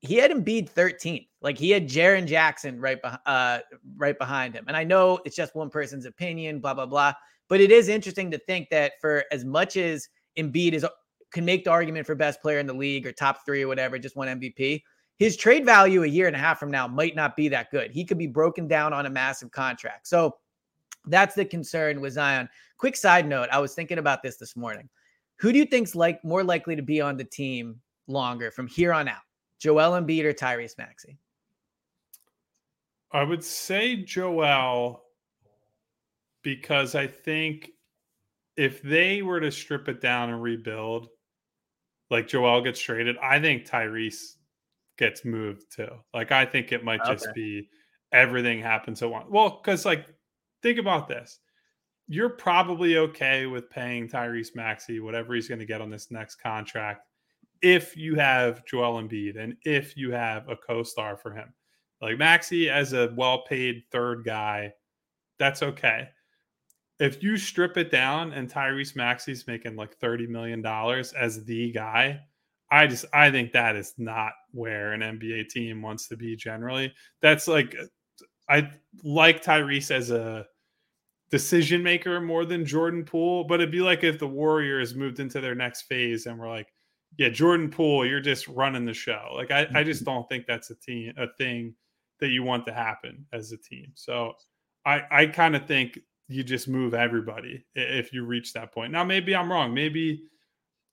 He 0.01 0.17
had 0.17 0.31
Embiid 0.31 0.71
13th. 0.71 1.29
Like 1.41 1.59
he 1.59 1.71
had 1.71 1.88
Jaren 1.88 2.27
Jackson 2.27 2.81
right, 2.81 3.01
be- 3.03 3.09
uh, 3.27 3.59
right 3.97 4.19
behind 4.19 4.55
him. 4.55 4.65
And 4.69 4.77
I 4.77 4.85
know 4.85 5.19
it's 5.25 5.37
just 5.37 5.55
one 5.55 5.71
person's 5.71 6.07
opinion, 6.07 6.61
blah, 6.61 6.75
blah, 6.75 6.87
blah. 6.87 7.12
But 7.53 7.61
it 7.61 7.71
is 7.71 7.91
interesting 7.91 8.31
to 8.31 8.38
think 8.38 8.71
that 8.71 8.93
for 8.99 9.27
as 9.31 9.45
much 9.45 9.77
as 9.77 10.09
Embiid 10.38 10.73
is 10.73 10.87
can 11.33 11.45
make 11.45 11.65
the 11.65 11.71
argument 11.71 12.07
for 12.07 12.15
best 12.15 12.41
player 12.41 12.59
in 12.59 12.67
the 12.67 12.73
league 12.73 13.07
or 13.07 13.12
top 13.12 13.45
three 13.45 13.61
or 13.61 13.69
whatever, 13.69 13.99
just 13.99 14.17
one 14.17 14.27
MVP, 14.27 14.83
his 15.19 15.37
trade 15.37 15.67
value 15.67 16.03
a 16.03 16.07
year 16.07 16.27
and 16.27 16.35
a 16.35 16.38
half 16.38 16.59
from 16.59 16.71
now 16.71 16.88
might 16.88 17.15
not 17.15 17.37
be 17.37 17.51
that 17.51 17.71
good. 17.71 17.91
He 17.91 18.07
could 18.07 18.17
be 18.17 18.27
broken 18.27 18.69
down 18.69 18.95
on 18.95 19.05
a 19.05 19.11
massive 19.11 19.51
contract. 19.51 20.09
So 20.09 20.38
that's 21.05 21.35
the 21.35 21.45
concern 21.45 22.01
with 22.01 22.15
Zion. 22.15 22.49
Quick 22.79 22.97
side 22.97 23.29
note: 23.29 23.51
I 23.53 23.59
was 23.59 23.75
thinking 23.75 23.99
about 23.99 24.23
this 24.23 24.38
this 24.38 24.57
morning. 24.57 24.88
Who 25.37 25.53
do 25.53 25.59
you 25.59 25.67
think's 25.67 25.95
like 25.95 26.25
more 26.25 26.43
likely 26.43 26.75
to 26.75 26.83
be 26.83 27.03
on 27.03 27.19
the 27.19 27.25
team 27.25 27.83
longer 28.07 28.51
from 28.51 28.67
here 28.67 28.95
on 28.95 29.09
out? 29.09 29.21
Joel 29.59 30.01
Embiid 30.01 30.25
or 30.25 30.33
Tyrese 30.33 30.79
Maxey? 30.79 31.19
I 33.12 33.23
would 33.25 33.45
say 33.45 33.97
Joel 33.97 35.02
because 36.42 36.94
I 36.94 37.07
think 37.07 37.70
if 38.57 38.83
they 38.83 39.22
were 39.22 39.40
to 39.40 39.50
strip 39.50 39.88
it 39.88 40.00
down 40.00 40.31
and 40.31 40.42
rebuild, 40.42 41.09
like 42.11 42.28
Joel 42.28 42.61
gets 42.62 42.81
traded, 42.81 43.16
I 43.18 43.40
think 43.40 43.66
Tyrese 43.66 44.37
gets 44.98 45.24
moved 45.24 45.74
too. 45.74 45.88
Like 46.12 46.33
I 46.33 46.44
think 46.44 46.72
it 46.72 46.85
might 46.85 47.00
okay. 47.00 47.12
just 47.12 47.28
be 47.35 47.68
everything 48.12 48.61
happens 48.61 49.02
at 49.02 49.11
once. 49.11 49.26
Well, 49.31 49.61
because 49.62 49.85
like 49.85 50.07
think 50.62 50.78
about 50.78 51.09
this. 51.09 51.38
You're 52.09 52.28
probably 52.28 52.98
okay 52.98 53.46
with 53.46 53.70
paying 53.70 54.09
Tyrese 54.09 54.55
Maxey 54.55 55.00
whatever 55.00 55.35
he's 55.35 55.48
going 55.48 55.61
to 55.61 55.66
get 55.66 55.81
on 55.81 55.88
this 55.88 56.11
next 56.11 56.37
contract 56.37 57.07
if 57.62 57.96
you 57.96 58.16
have 58.16 58.66
Joel 58.66 59.00
Embiid 59.00 59.38
and 59.38 59.57
if 59.64 59.96
you 59.96 60.11
have 60.11 60.48
a 60.48 60.57
co-star 60.57 61.16
for 61.16 61.33
him. 61.33 61.55
Like 62.02 62.18
Maxey 62.18 62.68
as 62.68 62.92
a 62.92 63.14
well-paid 63.16 63.85
third 63.92 64.24
guy, 64.24 64.72
that's 65.38 65.62
okay 65.62 66.09
if 67.00 67.22
you 67.22 67.37
strip 67.37 67.76
it 67.76 67.90
down 67.90 68.33
and 68.33 68.50
Tyrese 68.50 68.94
Maxey's 68.94 69.46
making 69.46 69.76
like 69.76 69.98
$30 69.98 70.28
million 70.28 70.64
as 70.64 71.44
the 71.44 71.72
guy, 71.72 72.20
I 72.70 72.87
just 72.87 73.05
I 73.12 73.31
think 73.31 73.52
that 73.52 73.76
is 73.76 73.92
not 73.98 74.33
where 74.52 74.92
an 74.92 75.00
NBA 75.00 75.48
team 75.50 75.83
wants 75.83 76.09
to 76.09 76.16
be 76.16 76.37
generally. 76.37 76.92
That's 77.20 77.46
like 77.46 77.76
I 78.48 78.70
like 79.05 79.44
Tyrese 79.44 79.90
as 79.90 80.11
a 80.11 80.46
decision 81.31 81.83
maker 81.83 82.20
more 82.20 82.44
than 82.44 82.64
Jordan 82.64 83.05
Poole, 83.05 83.44
but 83.44 83.61
it'd 83.61 83.70
be 83.70 83.81
like 83.81 84.05
if 84.05 84.18
the 84.18 84.26
Warriors 84.26 84.94
moved 84.94 85.20
into 85.20 85.40
their 85.40 85.55
next 85.55 85.83
phase 85.83 86.26
and 86.26 86.38
we're 86.38 86.48
like, 86.48 86.72
yeah, 87.18 87.28
Jordan 87.28 87.70
Poole, 87.70 88.07
you're 88.07 88.20
just 88.20 88.48
running 88.48 88.87
the 88.87 88.94
show. 88.94 89.33
Like 89.35 89.50
I, 89.50 89.66
I 89.74 89.85
just 89.85 90.05
mm-hmm. 90.05 90.12
don't 90.12 90.28
think 90.31 90.46
that's 90.46 90.70
a 90.70 90.74
team 90.76 91.12
a 91.18 91.26
thing 91.37 91.74
that 92.20 92.28
you 92.28 92.42
want 92.42 92.64
to 92.66 92.72
happen 92.72 93.26
as 93.35 93.52
a 93.52 93.59
team. 93.59 93.92
So 93.94 94.33
I 94.87 95.02
I 95.11 95.26
kind 95.26 95.57
of 95.57 95.66
think 95.66 95.98
you 96.33 96.42
just 96.42 96.68
move 96.68 96.95
everybody 96.95 97.64
if 97.75 98.12
you 98.12 98.25
reach 98.25 98.53
that 98.53 98.73
point. 98.73 98.92
Now, 98.92 99.05
maybe 99.05 99.35
I'm 99.37 99.51
wrong. 99.51 99.75
Maybe 99.75 100.25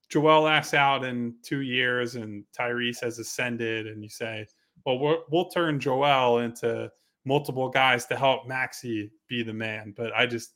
Joel 0.10 0.48
asks 0.48 0.74
out 0.74 1.04
in 1.04 1.36
two 1.44 1.62
years 1.62 2.16
and 2.16 2.44
Tyrese 2.58 3.02
has 3.02 3.20
ascended, 3.20 3.88
and 3.88 4.04
you 4.04 4.10
say, 4.10 4.46
well, 4.86 5.00
we 5.00 5.18
will 5.30 5.50
turn 5.50 5.80
Joel 5.80 6.40
into 6.40 6.92
multiple 7.26 7.70
guys 7.70 8.06
to 8.08 8.16
help 8.16 8.48
Maxey 8.48 9.12
be 9.28 9.44
the 9.44 9.54
man. 9.54 9.94
But 9.96 10.14
I 10.16 10.26
just, 10.26 10.54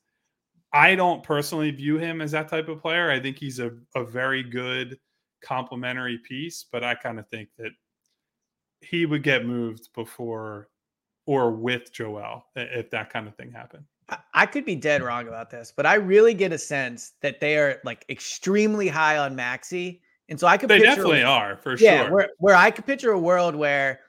I 0.73 0.95
don't 0.95 1.21
personally 1.23 1.71
view 1.71 1.97
him 1.97 2.21
as 2.21 2.31
that 2.31 2.49
type 2.49 2.67
of 2.67 2.81
player. 2.81 3.11
I 3.11 3.19
think 3.19 3.37
he's 3.37 3.59
a, 3.59 3.71
a 3.95 4.03
very 4.03 4.43
good 4.43 4.97
complementary 5.43 6.19
piece, 6.27 6.65
but 6.71 6.83
I 6.83 6.95
kind 6.95 7.19
of 7.19 7.27
think 7.29 7.49
that 7.57 7.71
he 8.81 9.05
would 9.05 9.23
get 9.23 9.45
moved 9.45 9.89
before 9.93 10.69
or 11.25 11.51
with 11.51 11.93
Joel 11.93 12.45
if 12.55 12.89
that 12.89 13.11
kind 13.11 13.27
of 13.27 13.35
thing 13.35 13.51
happened. 13.51 13.85
I 14.33 14.45
could 14.45 14.65
be 14.65 14.75
dead 14.75 15.01
wrong 15.01 15.27
about 15.27 15.49
this, 15.49 15.73
but 15.75 15.85
I 15.85 15.95
really 15.95 16.33
get 16.33 16.51
a 16.51 16.57
sense 16.57 17.13
that 17.21 17.39
they 17.39 17.57
are 17.57 17.79
like 17.83 18.05
extremely 18.09 18.87
high 18.87 19.17
on 19.17 19.35
Maxey. 19.35 20.01
And 20.29 20.39
so 20.39 20.47
I 20.47 20.57
could 20.57 20.69
They 20.69 20.79
definitely 20.79 21.21
a, 21.21 21.25
are 21.25 21.57
for 21.57 21.77
yeah, 21.77 22.03
sure. 22.03 22.13
Where 22.13 22.29
where 22.39 22.55
I 22.55 22.71
could 22.71 22.85
picture 22.85 23.11
a 23.11 23.19
world 23.19 23.55
where 23.55 24.01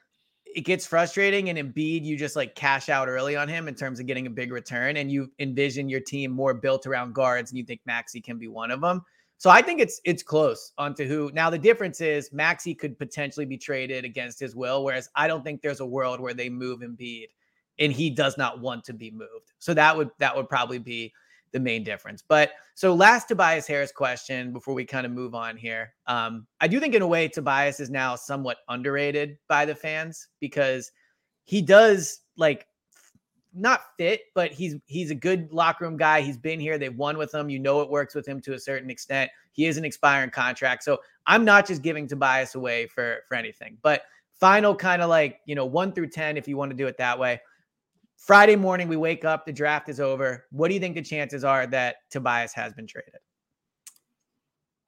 it 0.45 0.61
gets 0.61 0.85
frustrating 0.85 1.49
and 1.49 1.59
Embiid, 1.59 2.03
you 2.03 2.17
just 2.17 2.35
like 2.35 2.55
cash 2.55 2.87
out 2.89 3.07
early 3.07 3.35
on 3.35 3.47
him 3.47 3.67
in 3.67 3.75
terms 3.75 3.99
of 3.99 4.05
getting 4.05 4.25
a 4.25 4.29
big 4.29 4.51
return, 4.51 4.97
and 4.97 5.11
you 5.11 5.31
envision 5.39 5.89
your 5.89 5.99
team 5.99 6.31
more 6.31 6.53
built 6.53 6.87
around 6.87 7.13
guards, 7.13 7.51
and 7.51 7.57
you 7.57 7.65
think 7.65 7.81
Maxey 7.85 8.21
can 8.21 8.37
be 8.37 8.47
one 8.47 8.71
of 8.71 8.81
them. 8.81 9.01
So 9.37 9.49
I 9.49 9.61
think 9.61 9.81
it's 9.81 9.99
it's 10.05 10.23
close 10.23 10.71
onto 10.77 11.05
who. 11.05 11.29
Now 11.33 11.49
the 11.49 11.57
difference 11.57 11.99
is 11.99 12.31
Maxey 12.31 12.73
could 12.73 12.97
potentially 12.97 13.45
be 13.45 13.57
traded 13.57 14.05
against 14.05 14.39
his 14.39 14.55
will, 14.55 14.83
whereas 14.83 15.09
I 15.15 15.27
don't 15.27 15.43
think 15.43 15.61
there's 15.61 15.81
a 15.81 15.85
world 15.85 16.21
where 16.21 16.33
they 16.33 16.49
move 16.49 16.79
Embiid 16.79 17.27
and 17.79 17.91
he 17.91 18.09
does 18.09 18.37
not 18.37 18.59
want 18.59 18.83
to 18.85 18.93
be 18.93 19.11
moved. 19.11 19.53
So 19.59 19.73
that 19.73 19.95
would 19.95 20.09
that 20.19 20.35
would 20.35 20.49
probably 20.49 20.79
be 20.79 21.13
the 21.51 21.59
main 21.59 21.83
difference. 21.83 22.21
But 22.21 22.51
so 22.73 22.93
last 22.93 23.27
Tobias 23.27 23.67
Harris 23.67 23.91
question 23.91 24.51
before 24.51 24.73
we 24.73 24.83
kind 24.83 25.05
of 25.05 25.11
move 25.11 25.33
on 25.33 25.55
here. 25.55 25.93
Um, 26.07 26.45
I 26.59 26.67
do 26.67 26.79
think 26.79 26.95
in 26.95 27.01
a 27.01 27.07
way 27.07 27.27
Tobias 27.27 27.79
is 27.79 27.89
now 27.89 28.15
somewhat 28.15 28.57
underrated 28.67 29.37
by 29.47 29.65
the 29.65 29.75
fans 29.75 30.27
because 30.39 30.91
he 31.45 31.61
does 31.61 32.19
like 32.37 32.67
not 33.53 33.81
fit, 33.97 34.23
but 34.33 34.51
he's 34.51 34.75
he's 34.85 35.11
a 35.11 35.15
good 35.15 35.51
locker 35.51 35.85
room 35.85 35.95
guy. 35.95 36.21
He's 36.21 36.37
been 36.37 36.59
here. 36.59 36.77
They've 36.77 36.95
won 36.95 37.17
with 37.17 37.33
him. 37.33 37.49
You 37.49 37.59
know 37.59 37.81
it 37.81 37.89
works 37.89 38.13
with 38.13 38.27
him 38.27 38.41
to 38.41 38.53
a 38.53 38.59
certain 38.59 38.89
extent. 38.89 39.31
He 39.53 39.65
is 39.65 39.77
an 39.77 39.85
expiring 39.85 40.31
contract. 40.31 40.83
So 40.83 40.99
I'm 41.25 41.45
not 41.45 41.65
just 41.65 41.81
giving 41.81 42.07
Tobias 42.07 42.55
away 42.55 42.87
for 42.87 43.19
for 43.27 43.35
anything. 43.35 43.77
But 43.81 44.01
final 44.33 44.75
kind 44.75 45.01
of 45.01 45.09
like, 45.09 45.39
you 45.45 45.55
know, 45.55 45.65
1 45.65 45.93
through 45.93 46.09
10 46.09 46.37
if 46.37 46.47
you 46.47 46.57
want 46.57 46.69
to 46.69 46.75
do 46.75 46.87
it 46.87 46.97
that 46.97 47.17
way. 47.17 47.39
Friday 48.25 48.55
morning, 48.55 48.87
we 48.87 48.97
wake 48.97 49.23
up, 49.23 49.45
the 49.45 49.53
draft 49.53 49.87
is 49.87 49.99
over. 49.99 50.47
What 50.49 50.69
do 50.69 50.73
you 50.73 50.79
think 50.79 50.95
the 50.95 51.01
chances 51.03 51.43
are 51.43 51.67
that 51.67 51.97
Tobias 52.09 52.53
has 52.53 52.73
been 52.73 52.87
traded? 52.87 53.19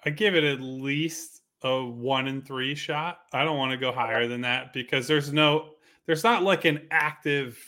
I 0.03 0.09
give 0.09 0.33
it 0.33 0.43
at 0.43 0.59
least 0.59 1.41
a 1.61 1.85
one 1.85 2.27
in 2.27 2.41
three 2.41 2.73
shot. 2.73 3.19
I 3.33 3.43
don't 3.43 3.59
want 3.59 3.69
to 3.73 3.77
go 3.77 3.91
higher 3.91 4.27
than 4.27 4.41
that 4.41 4.73
because 4.73 5.05
there's 5.05 5.31
no, 5.31 5.73
there's 6.07 6.23
not 6.23 6.41
like 6.41 6.65
an 6.65 6.87
active 6.89 7.63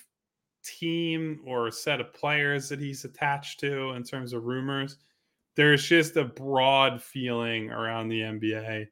team 0.63 1.39
or 1.45 1.69
set 1.69 2.01
of 2.01 2.15
players 2.15 2.67
that 2.69 2.79
he's 2.79 3.05
attached 3.05 3.59
to 3.59 3.91
in 3.91 4.03
terms 4.03 4.33
of 4.33 4.45
rumors. 4.45 4.97
There's 5.55 5.85
just 5.85 6.17
a 6.17 6.25
broad 6.25 6.99
feeling 6.99 7.69
around 7.69 8.07
the 8.07 8.21
NBA. 8.21 8.87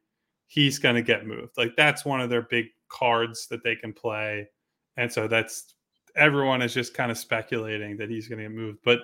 He's 0.45 0.77
going 0.77 0.95
to 0.95 1.01
get 1.01 1.25
moved. 1.25 1.57
Like 1.57 1.75
that's 1.75 2.05
one 2.05 2.21
of 2.21 2.29
their 2.29 2.43
big 2.43 2.67
cards 2.87 3.47
that 3.47 3.63
they 3.63 3.75
can 3.75 3.93
play. 3.93 4.47
And 4.95 5.11
so 5.11 5.27
that's 5.27 5.73
everyone 6.17 6.61
is 6.61 6.73
just 6.73 6.93
kind 6.93 7.11
of 7.11 7.17
speculating 7.17 7.97
that 7.97 8.09
he's 8.09 8.27
going 8.27 8.39
to 8.39 8.45
get 8.45 8.55
moved, 8.55 8.79
but 8.83 8.99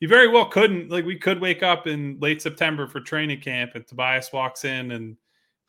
he 0.00 0.06
very 0.06 0.28
well 0.28 0.46
couldn't. 0.46 0.90
Like 0.90 1.04
we 1.04 1.16
could 1.16 1.40
wake 1.40 1.62
up 1.62 1.86
in 1.86 2.18
late 2.20 2.42
September 2.42 2.86
for 2.86 3.00
training 3.00 3.40
camp, 3.40 3.72
and 3.74 3.86
Tobias 3.86 4.32
walks 4.32 4.64
in 4.64 4.90
and 4.90 5.16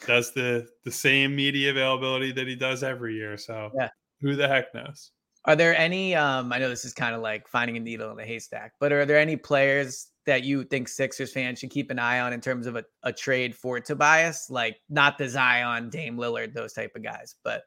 does 0.05 0.33
the 0.33 0.67
the 0.83 0.91
same 0.91 1.35
media 1.35 1.71
availability 1.71 2.31
that 2.31 2.47
he 2.47 2.55
does 2.55 2.83
every 2.83 3.15
year. 3.15 3.37
So 3.37 3.71
yeah. 3.77 3.89
who 4.21 4.35
the 4.35 4.47
heck 4.47 4.73
knows? 4.73 5.11
Are 5.45 5.55
there 5.55 5.75
any? 5.77 6.15
Um, 6.15 6.53
I 6.53 6.59
know 6.59 6.69
this 6.69 6.85
is 6.85 6.93
kind 6.93 7.15
of 7.15 7.21
like 7.21 7.47
finding 7.47 7.77
a 7.77 7.79
needle 7.79 8.11
in 8.11 8.19
a 8.19 8.25
haystack, 8.25 8.73
but 8.79 8.91
are 8.91 9.05
there 9.05 9.17
any 9.17 9.35
players 9.35 10.07
that 10.27 10.43
you 10.43 10.63
think 10.63 10.87
Sixers 10.87 11.33
fans 11.33 11.59
should 11.59 11.71
keep 11.71 11.89
an 11.89 11.97
eye 11.97 12.19
on 12.19 12.31
in 12.31 12.39
terms 12.41 12.67
of 12.67 12.75
a, 12.75 12.85
a 13.03 13.11
trade 13.11 13.55
for 13.55 13.79
Tobias? 13.79 14.47
Like 14.49 14.77
not 14.89 15.17
the 15.17 15.27
Zion, 15.27 15.89
Dame 15.89 16.15
Lillard, 16.15 16.53
those 16.53 16.73
type 16.73 16.95
of 16.95 17.03
guys, 17.03 17.35
but 17.43 17.63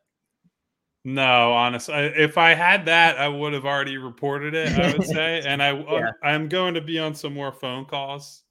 no, 1.04 1.52
honestly, 1.52 1.94
if 1.94 2.38
I 2.38 2.54
had 2.54 2.86
that, 2.86 3.18
I 3.18 3.28
would 3.28 3.52
have 3.52 3.66
already 3.66 3.98
reported 3.98 4.54
it. 4.54 4.78
I 4.78 4.92
would 4.92 5.06
say, 5.06 5.42
and 5.46 5.62
I 5.62 5.78
yeah. 5.78 6.10
I'm 6.22 6.48
going 6.48 6.74
to 6.74 6.80
be 6.80 6.98
on 6.98 7.14
some 7.14 7.34
more 7.34 7.52
phone 7.52 7.84
calls 7.84 8.42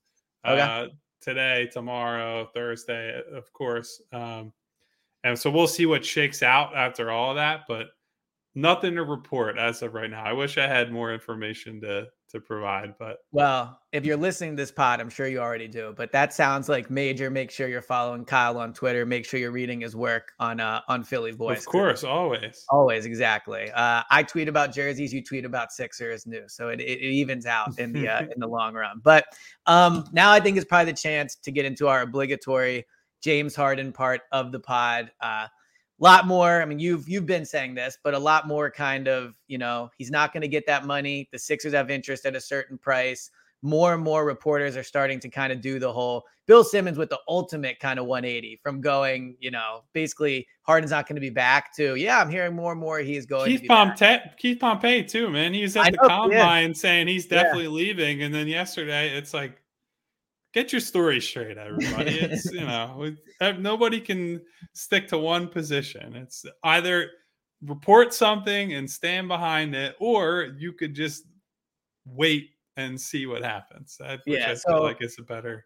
okay. 0.45 0.61
uh, 0.61 0.87
today, 1.19 1.67
tomorrow, 1.73 2.47
Thursday, 2.53 3.19
of 3.33 3.51
course. 3.53 4.01
Um, 4.11 4.53
and 5.23 5.37
so 5.37 5.49
we'll 5.49 5.67
see 5.67 5.87
what 5.87 6.05
shakes 6.05 6.43
out 6.43 6.75
after 6.75 7.09
all 7.09 7.31
of 7.31 7.37
that. 7.37 7.61
But 7.67 7.87
nothing 8.55 8.95
to 8.95 9.03
report 9.03 9.57
as 9.57 9.81
of 9.81 9.93
right 9.93 10.09
now. 10.09 10.23
I 10.23 10.33
wish 10.33 10.57
I 10.57 10.67
had 10.67 10.91
more 10.91 11.13
information 11.13 11.81
to 11.81 12.07
to 12.29 12.39
provide, 12.39 12.95
but 12.97 13.19
well, 13.31 13.79
if 13.91 14.05
you're 14.05 14.17
listening 14.17 14.55
to 14.55 14.61
this 14.63 14.71
pod, 14.71 14.99
I'm 14.99 15.09
sure 15.09 15.27
you 15.27 15.37
already 15.37 15.67
do. 15.67 15.93
But 15.95 16.11
that 16.13 16.33
sounds 16.33 16.67
like 16.67 16.89
major. 16.89 17.29
Make 17.29 17.51
sure 17.51 17.67
you're 17.67 17.83
following 17.83 18.25
Kyle 18.25 18.57
on 18.57 18.73
Twitter. 18.73 19.05
Make 19.05 19.25
sure 19.25 19.39
you're 19.39 19.51
reading 19.51 19.81
his 19.81 19.95
work 19.95 20.31
on 20.39 20.59
uh 20.59 20.81
on 20.87 21.03
Philly 21.03 21.31
Voice. 21.31 21.59
Of 21.59 21.65
course, 21.67 22.03
always, 22.03 22.65
always, 22.69 23.05
exactly. 23.05 23.69
Uh, 23.71 24.01
I 24.09 24.23
tweet 24.23 24.47
about 24.47 24.73
jerseys. 24.73 25.13
You 25.13 25.23
tweet 25.23 25.45
about 25.45 25.71
Sixers 25.71 26.25
news, 26.25 26.55
so 26.55 26.69
it, 26.69 26.79
it, 26.81 26.99
it 26.99 27.11
evens 27.11 27.45
out 27.45 27.77
in 27.79 27.93
the 27.93 28.07
uh, 28.07 28.21
in 28.21 28.39
the 28.39 28.47
long 28.59 28.73
run. 28.73 28.99
But 29.03 29.25
um, 29.67 30.05
now 30.11 30.31
I 30.31 30.39
think 30.39 30.57
is 30.57 30.65
probably 30.65 30.91
the 30.91 30.97
chance 30.97 31.35
to 31.35 31.51
get 31.51 31.65
into 31.65 31.87
our 31.87 32.01
obligatory 32.01 32.85
James 33.21 33.55
Harden 33.55 33.91
part 33.91 34.21
of 34.31 34.51
the 34.51 34.59
pod. 34.59 35.11
Uh, 35.21 35.47
lot 36.03 36.27
more. 36.27 36.61
I 36.61 36.65
mean, 36.65 36.79
you've 36.79 37.07
you've 37.07 37.25
been 37.25 37.45
saying 37.45 37.75
this, 37.75 37.97
but 38.03 38.13
a 38.13 38.19
lot 38.19 38.47
more 38.47 38.69
kind 38.69 39.07
of, 39.07 39.35
you 39.47 39.57
know, 39.57 39.89
he's 39.97 40.11
not 40.11 40.33
going 40.33 40.41
to 40.41 40.47
get 40.49 40.67
that 40.67 40.85
money. 40.85 41.29
The 41.31 41.39
Sixers 41.39 41.73
have 41.73 41.89
interest 41.89 42.25
at 42.25 42.35
a 42.35 42.41
certain 42.41 42.77
price. 42.77 43.31
More 43.61 43.93
and 43.93 44.03
more 44.03 44.25
reporters 44.25 44.75
are 44.75 44.83
starting 44.83 45.21
to 45.21 45.29
kind 45.29 45.53
of 45.53 45.61
do 45.61 45.79
the 45.79 45.91
whole 45.91 46.25
Bill 46.45 46.65
Simmons 46.65 46.97
with 46.97 47.09
the 47.09 47.19
ultimate 47.29 47.79
kind 47.79 47.97
of 47.97 48.05
180 48.05 48.59
from 48.61 48.81
going, 48.81 49.37
you 49.39 49.51
know, 49.51 49.85
basically 49.93 50.45
Harden's 50.63 50.91
not 50.91 51.07
going 51.07 51.15
to 51.15 51.21
be 51.21 51.29
back 51.29 51.73
to, 51.77 51.95
yeah, 51.95 52.19
I'm 52.19 52.29
hearing 52.29 52.53
more 52.53 52.73
and 52.73 52.81
more 52.81 52.99
he's 52.99 53.25
going. 53.25 53.57
Keith 53.57 53.65
Pompey, 53.65 54.17
Keith 54.37 54.59
Pompey 54.59 55.05
too, 55.05 55.29
man. 55.29 55.53
He's 55.53 55.77
at 55.77 55.85
I 55.85 55.91
the 55.91 55.97
know, 56.01 56.07
combine 56.09 56.75
saying 56.75 57.07
he's 57.07 57.27
definitely 57.27 57.63
yeah. 57.63 57.69
leaving, 57.69 58.23
and 58.23 58.35
then 58.35 58.49
yesterday 58.49 59.15
it's 59.17 59.33
like 59.33 59.61
get 60.53 60.71
your 60.71 60.81
story 60.81 61.19
straight, 61.19 61.57
everybody. 61.57 62.19
It's 62.21 62.51
you 62.51 62.61
know 62.61 63.11
uh, 63.41 63.51
nobody 63.53 63.99
can 63.99 64.41
stick 64.73 65.07
to 65.09 65.17
one 65.17 65.47
position. 65.47 66.15
It's 66.15 66.45
either 66.63 67.09
report 67.61 68.13
something 68.13 68.73
and 68.73 68.89
stand 68.89 69.27
behind 69.27 69.75
it, 69.75 69.95
or 69.99 70.53
you 70.57 70.73
could 70.73 70.93
just 70.93 71.25
wait 72.05 72.49
and 72.77 72.99
see 72.99 73.25
what 73.25 73.43
happens. 73.43 73.97
Which 73.99 74.39
yeah, 74.39 74.51
I 74.51 74.53
so, 74.53 74.73
feel 74.73 74.83
like 74.83 75.01
is 75.01 75.17
a 75.19 75.23
better 75.23 75.65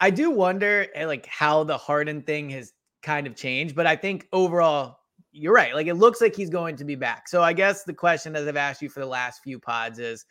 I 0.00 0.10
do 0.10 0.30
wonder 0.30 0.86
eh, 0.94 1.06
like 1.06 1.26
how 1.26 1.64
the 1.64 1.76
Harden 1.76 2.22
thing 2.22 2.50
has 2.50 2.72
kind 3.02 3.26
of 3.26 3.34
changed, 3.36 3.74
but 3.74 3.86
I 3.86 3.96
think 3.96 4.28
overall 4.32 4.98
you're 5.32 5.54
right. 5.54 5.74
Like 5.74 5.86
it 5.86 5.94
looks 5.94 6.20
like 6.20 6.34
he's 6.34 6.50
going 6.50 6.76
to 6.76 6.84
be 6.84 6.94
back. 6.94 7.28
So 7.28 7.42
I 7.42 7.52
guess 7.52 7.84
the 7.84 7.94
question 7.94 8.32
that 8.34 8.48
I've 8.48 8.56
asked 8.56 8.82
you 8.82 8.88
for 8.88 9.00
the 9.00 9.06
last 9.06 9.42
few 9.42 9.58
pods 9.58 9.98
is, 9.98 10.24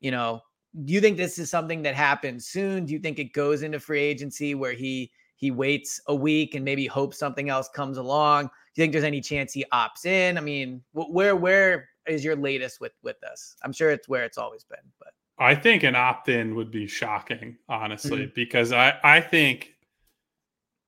you 0.00 0.10
know, 0.10 0.40
do 0.84 0.92
you 0.92 1.00
think 1.00 1.16
this 1.16 1.38
is 1.38 1.50
something 1.50 1.82
that 1.82 1.94
happens 1.94 2.46
soon? 2.46 2.86
Do 2.86 2.92
you 2.92 2.98
think 2.98 3.18
it 3.18 3.32
goes 3.32 3.62
into 3.62 3.80
free 3.80 4.00
agency 4.00 4.54
where 4.54 4.72
he 4.72 5.10
he 5.36 5.50
waits 5.50 6.00
a 6.06 6.14
week 6.14 6.54
and 6.54 6.64
maybe 6.64 6.86
hopes 6.86 7.18
something 7.18 7.48
else 7.48 7.68
comes 7.68 7.96
along? 7.98 8.44
Do 8.46 8.50
you 8.76 8.82
think 8.84 8.92
there's 8.92 9.04
any 9.04 9.20
chance 9.20 9.52
he 9.52 9.64
opts 9.72 10.06
in? 10.06 10.38
I 10.38 10.40
mean, 10.40 10.82
where 10.92 11.34
where 11.36 11.88
is 12.06 12.24
your 12.24 12.36
latest 12.36 12.80
with 12.80 12.92
with 13.02 13.20
this? 13.20 13.56
I'm 13.62 13.72
sure 13.72 13.90
it's 13.90 14.08
where 14.08 14.24
it's 14.24 14.38
always 14.38 14.64
been, 14.64 14.78
but 14.98 15.12
I 15.40 15.54
think 15.54 15.82
an 15.82 15.96
opt-in 15.96 16.54
would 16.54 16.70
be 16.70 16.86
shocking, 16.86 17.56
honestly, 17.68 18.24
mm-hmm. 18.24 18.34
because 18.34 18.72
I 18.72 18.98
I 19.02 19.20
think 19.20 19.74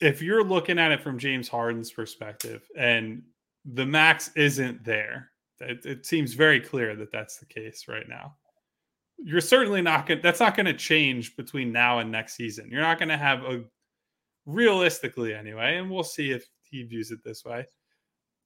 if 0.00 0.20
you're 0.20 0.44
looking 0.44 0.78
at 0.78 0.92
it 0.92 1.00
from 1.00 1.18
James 1.18 1.48
Harden's 1.48 1.90
perspective 1.90 2.62
and 2.76 3.22
the 3.64 3.86
max 3.86 4.30
isn't 4.36 4.84
there, 4.84 5.30
it, 5.60 5.86
it 5.86 6.06
seems 6.06 6.34
very 6.34 6.60
clear 6.60 6.94
that 6.96 7.10
that's 7.10 7.38
the 7.38 7.46
case 7.46 7.86
right 7.88 8.08
now. 8.08 8.34
You're 9.16 9.40
certainly 9.40 9.80
not 9.80 10.06
going. 10.06 10.20
That's 10.20 10.40
not 10.40 10.54
going 10.54 10.66
to 10.66 10.74
change 10.74 11.34
between 11.36 11.72
now 11.72 12.00
and 12.00 12.12
next 12.12 12.34
season. 12.34 12.68
You're 12.70 12.82
not 12.82 12.98
going 12.98 13.08
to 13.08 13.16
have 13.16 13.42
a 13.44 13.64
realistically 14.44 15.32
anyway, 15.34 15.76
and 15.76 15.90
we'll 15.90 16.02
see 16.04 16.30
if 16.30 16.44
he 16.62 16.82
views 16.82 17.10
it 17.10 17.20
this 17.24 17.44
way. 17.44 17.64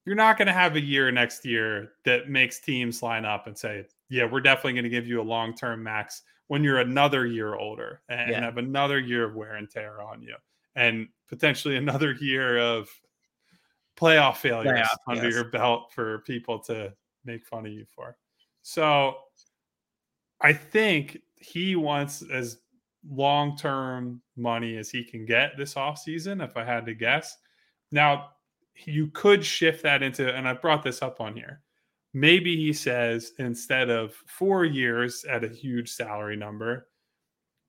You're 0.05 0.15
not 0.15 0.37
going 0.37 0.47
to 0.47 0.53
have 0.53 0.75
a 0.75 0.81
year 0.81 1.11
next 1.11 1.43
year 1.43 1.93
that 2.05 2.29
makes 2.29 2.61
teams 2.61 3.03
line 3.03 3.25
up 3.25 3.47
and 3.47 3.57
say, 3.57 3.85
yeah, 4.09 4.25
we're 4.25 4.41
definitely 4.41 4.73
going 4.73 4.83
to 4.83 4.89
give 4.89 5.07
you 5.07 5.21
a 5.21 5.23
long 5.23 5.55
term 5.55 5.83
max 5.83 6.23
when 6.47 6.63
you're 6.63 6.79
another 6.79 7.25
year 7.25 7.55
older 7.55 8.01
and 8.09 8.31
yeah. 8.31 8.41
have 8.41 8.57
another 8.57 8.99
year 8.99 9.25
of 9.25 9.35
wear 9.35 9.55
and 9.55 9.69
tear 9.69 10.01
on 10.01 10.21
you 10.21 10.35
and 10.75 11.07
potentially 11.27 11.75
another 11.75 12.13
year 12.21 12.57
of 12.57 12.89
playoff 13.97 14.37
failures 14.37 14.87
Playoff, 14.87 15.11
under 15.11 15.25
yes. 15.25 15.33
your 15.33 15.45
belt 15.45 15.91
for 15.91 16.19
people 16.19 16.59
to 16.59 16.93
make 17.25 17.45
fun 17.45 17.65
of 17.65 17.71
you 17.71 17.85
for. 17.93 18.15
So 18.61 19.15
I 20.39 20.53
think 20.53 21.19
he 21.35 21.75
wants 21.75 22.23
as 22.31 22.59
long 23.09 23.57
term 23.57 24.21
money 24.35 24.77
as 24.77 24.89
he 24.89 25.03
can 25.03 25.25
get 25.25 25.57
this 25.57 25.73
offseason, 25.73 26.43
if 26.43 26.55
I 26.55 26.63
had 26.63 26.85
to 26.85 26.93
guess. 26.93 27.37
Now, 27.91 28.29
you 28.85 29.07
could 29.07 29.43
shift 29.43 29.83
that 29.83 30.03
into, 30.03 30.31
and 30.33 30.47
I 30.47 30.53
brought 30.53 30.83
this 30.83 31.01
up 31.01 31.19
on 31.19 31.35
here. 31.35 31.61
Maybe 32.19 32.57
he 32.57 32.73
says 32.73 33.33
instead 33.37 33.91
of 33.91 34.15
four 34.25 34.65
years 34.65 35.23
at 35.29 35.43
a 35.43 35.49
huge 35.49 35.91
salary 35.91 36.35
number, 36.35 36.87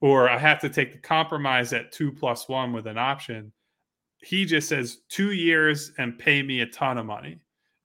or 0.01 0.26
I 0.26 0.38
have 0.38 0.59
to 0.61 0.70
take 0.70 0.92
the 0.92 0.99
compromise 1.01 1.74
at 1.74 1.92
two 1.92 2.11
plus 2.11 2.49
one 2.49 2.72
with 2.72 2.86
an 2.86 2.96
option, 2.96 3.53
he 4.22 4.46
just 4.46 4.70
says 4.70 5.01
two 5.11 5.32
years 5.32 5.92
and 5.99 6.18
pay 6.18 6.42
me 6.42 6.62
a 6.62 6.66
ton 6.66 6.96
of 6.96 7.05
money. 7.05 7.40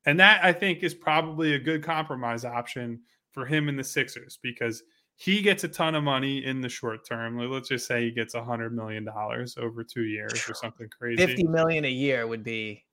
And 0.05 0.17
that 0.21 0.39
I 0.41 0.53
think 0.53 0.83
is 0.83 0.93
probably 0.93 1.53
a 1.53 1.59
good 1.59 1.83
compromise 1.83 2.45
option 2.45 3.01
for 3.31 3.45
him 3.45 3.67
and 3.67 3.77
the 3.77 3.83
Sixers 3.83 4.39
because 4.41 4.83
he 5.17 5.41
gets 5.41 5.65
a 5.65 5.67
ton 5.67 5.95
of 5.95 6.05
money 6.05 6.45
in 6.45 6.61
the 6.61 6.69
short 6.69 7.05
term. 7.05 7.37
Let's 7.39 7.67
just 7.67 7.87
say 7.87 8.05
he 8.05 8.11
gets 8.11 8.35
a 8.35 8.43
hundred 8.43 8.73
million 8.73 9.03
dollars 9.03 9.57
over 9.57 9.83
two 9.83 10.03
years 10.03 10.47
or 10.47 10.53
something 10.53 10.87
crazy. 10.97 11.25
50 11.25 11.43
million 11.43 11.83
a 11.83 11.91
year 11.91 12.25
would 12.25 12.45
be 12.45 12.85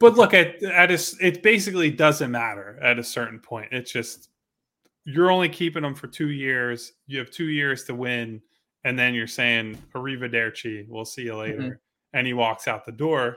But 0.00 0.16
look 0.16 0.32
at 0.32 0.62
at 0.62 0.90
a, 0.90 0.98
it 1.20 1.42
basically 1.42 1.90
doesn't 1.90 2.30
matter 2.30 2.78
at 2.82 2.98
a 2.98 3.04
certain 3.04 3.38
point. 3.38 3.68
It's 3.70 3.92
just 3.92 4.30
you're 5.04 5.30
only 5.30 5.48
keeping 5.48 5.82
them 5.82 5.94
for 5.94 6.06
two 6.06 6.30
years. 6.30 6.94
You 7.06 7.18
have 7.18 7.30
two 7.30 7.48
years 7.48 7.84
to 7.84 7.94
win, 7.94 8.40
and 8.84 8.98
then 8.98 9.12
you're 9.12 9.26
saying 9.26 9.78
arrivederci. 9.94 10.88
We'll 10.88 11.04
see 11.04 11.22
you 11.22 11.36
later, 11.36 11.58
mm-hmm. 11.58 11.72
and 12.14 12.26
he 12.26 12.32
walks 12.32 12.66
out 12.66 12.86
the 12.86 12.92
door. 12.92 13.36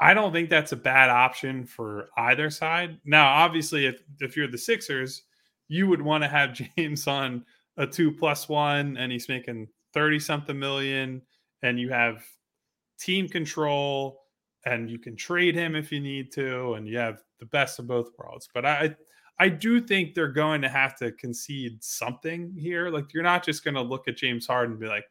I 0.00 0.14
don't 0.14 0.32
think 0.32 0.48
that's 0.48 0.72
a 0.72 0.76
bad 0.76 1.10
option 1.10 1.66
for 1.66 2.08
either 2.16 2.50
side. 2.50 2.98
Now, 3.04 3.26
obviously, 3.26 3.86
if 3.86 4.00
if 4.20 4.36
you're 4.36 4.48
the 4.48 4.58
Sixers, 4.58 5.22
you 5.66 5.88
would 5.88 6.02
want 6.02 6.22
to 6.22 6.28
have 6.28 6.52
James 6.76 7.08
on 7.08 7.44
a 7.76 7.86
two 7.86 8.12
plus 8.12 8.48
one, 8.48 8.96
and 8.96 9.10
he's 9.10 9.28
making 9.28 9.66
thirty 9.92 10.20
something 10.20 10.56
million, 10.56 11.20
and 11.62 11.80
you 11.80 11.90
have 11.90 12.24
team 12.96 13.28
control 13.28 14.23
and 14.66 14.90
you 14.90 14.98
can 14.98 15.16
trade 15.16 15.54
him 15.54 15.74
if 15.74 15.92
you 15.92 16.00
need 16.00 16.32
to, 16.32 16.74
and 16.74 16.88
you 16.88 16.98
have 16.98 17.22
the 17.40 17.46
best 17.46 17.78
of 17.78 17.86
both 17.86 18.10
worlds. 18.18 18.48
But 18.52 18.64
I, 18.64 18.96
I 19.38 19.48
do 19.48 19.80
think 19.80 20.14
they're 20.14 20.28
going 20.28 20.62
to 20.62 20.68
have 20.68 20.96
to 20.98 21.12
concede 21.12 21.82
something 21.82 22.54
here. 22.56 22.88
Like 22.88 23.12
you're 23.12 23.22
not 23.22 23.44
just 23.44 23.64
going 23.64 23.74
to 23.74 23.82
look 23.82 24.08
at 24.08 24.16
James 24.16 24.46
Harden 24.46 24.72
and 24.72 24.80
be 24.80 24.86
like, 24.86 25.04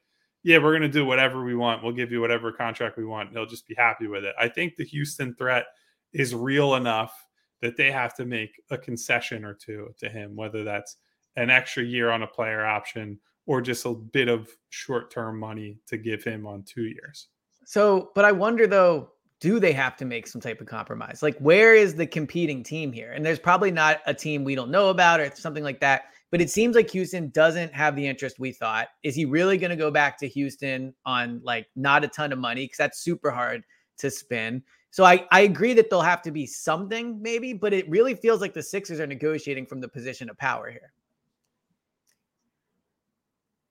"Yeah, 0.44 0.58
we're 0.58 0.72
going 0.72 0.82
to 0.82 0.88
do 0.88 1.06
whatever 1.06 1.44
we 1.44 1.56
want. 1.56 1.84
We'll 1.84 1.94
give 1.94 2.12
you 2.12 2.22
whatever 2.22 2.52
contract 2.52 2.98
we 2.98 3.06
want." 3.06 3.32
He'll 3.32 3.46
just 3.46 3.68
be 3.68 3.76
happy 3.76 4.08
with 4.08 4.24
it. 4.24 4.36
I 4.40 4.48
think 4.48 4.76
the 4.76 4.86
Houston 4.86 5.36
threat 5.36 5.66
is 6.14 6.34
real 6.34 6.76
enough 6.76 7.14
that 7.62 7.78
they 7.78 7.92
have 7.92 8.14
to 8.16 8.26
make 8.26 8.62
a 8.72 8.78
concession 8.78 9.46
or 9.46 9.54
two 9.54 9.94
to 10.00 10.10
him, 10.10 10.36
whether 10.36 10.64
that's 10.64 10.98
an 11.36 11.50
extra 11.50 11.84
year 11.84 12.12
on 12.12 12.24
a 12.24 12.28
player 12.28 12.66
option 12.66 13.20
or 13.46 13.62
just 13.62 13.86
a 13.86 13.94
bit 13.94 14.28
of 14.28 14.50
short-term 14.70 15.40
money 15.40 15.80
to 15.88 15.98
give 15.98 16.24
him 16.24 16.46
on 16.46 16.64
two 16.64 16.84
years. 16.84 17.30
So, 17.66 18.12
but 18.16 18.26
I 18.26 18.32
wonder 18.32 18.68
though, 18.68 19.12
do 19.44 19.60
they 19.60 19.74
have 19.74 19.98
to 19.98 20.06
make 20.06 20.26
some 20.26 20.40
type 20.40 20.62
of 20.62 20.68
compromise? 20.68 21.22
Like, 21.22 21.38
where 21.40 21.76
is 21.76 21.96
the 21.96 22.08
competing 22.08 22.64
team 22.64 22.94
here? 22.94 23.12
And 23.12 23.26
there's 23.26 23.40
probably 23.40 23.72
not 23.72 24.00
a 24.06 24.14
team 24.14 24.46
we 24.46 24.56
don't 24.56 24.72
know 24.72 24.88
about 24.88 25.20
or 25.20 25.30
something 25.36 25.66
like 25.66 25.82
that. 25.82 26.04
But 26.32 26.40
it 26.40 26.50
seems 26.50 26.78
like 26.78 26.90
Houston 26.92 27.28
doesn't 27.32 27.74
have 27.74 27.94
the 27.98 28.08
interest 28.08 28.40
we 28.40 28.54
thought. 28.54 28.88
Is 29.04 29.16
he 29.16 29.26
really 29.26 29.58
going 29.58 29.70
to 29.72 29.76
go 29.76 29.92
back 29.92 30.18
to 30.20 30.30
Houston 30.30 30.94
on 31.06 31.42
like 31.44 31.68
not 31.76 32.06
a 32.06 32.08
ton 32.08 32.32
of 32.32 32.40
money? 32.40 32.64
Because 32.64 32.78
that's 32.78 33.02
super 33.02 33.32
hard 33.32 33.64
to 33.98 34.10
spin. 34.10 34.64
So 34.92 35.04
I, 35.04 35.28
I 35.30 35.42
agree 35.42 35.74
that 35.74 35.90
there'll 35.90 36.04
have 36.04 36.22
to 36.22 36.32
be 36.32 36.46
something 36.46 37.22
maybe, 37.22 37.52
but 37.52 37.74
it 37.74 37.90
really 37.90 38.16
feels 38.16 38.40
like 38.40 38.54
the 38.54 38.64
Sixers 38.64 39.02
are 39.02 39.08
negotiating 39.08 39.66
from 39.66 39.82
the 39.82 39.90
position 39.90 40.30
of 40.30 40.38
power 40.38 40.72
here. 40.72 40.94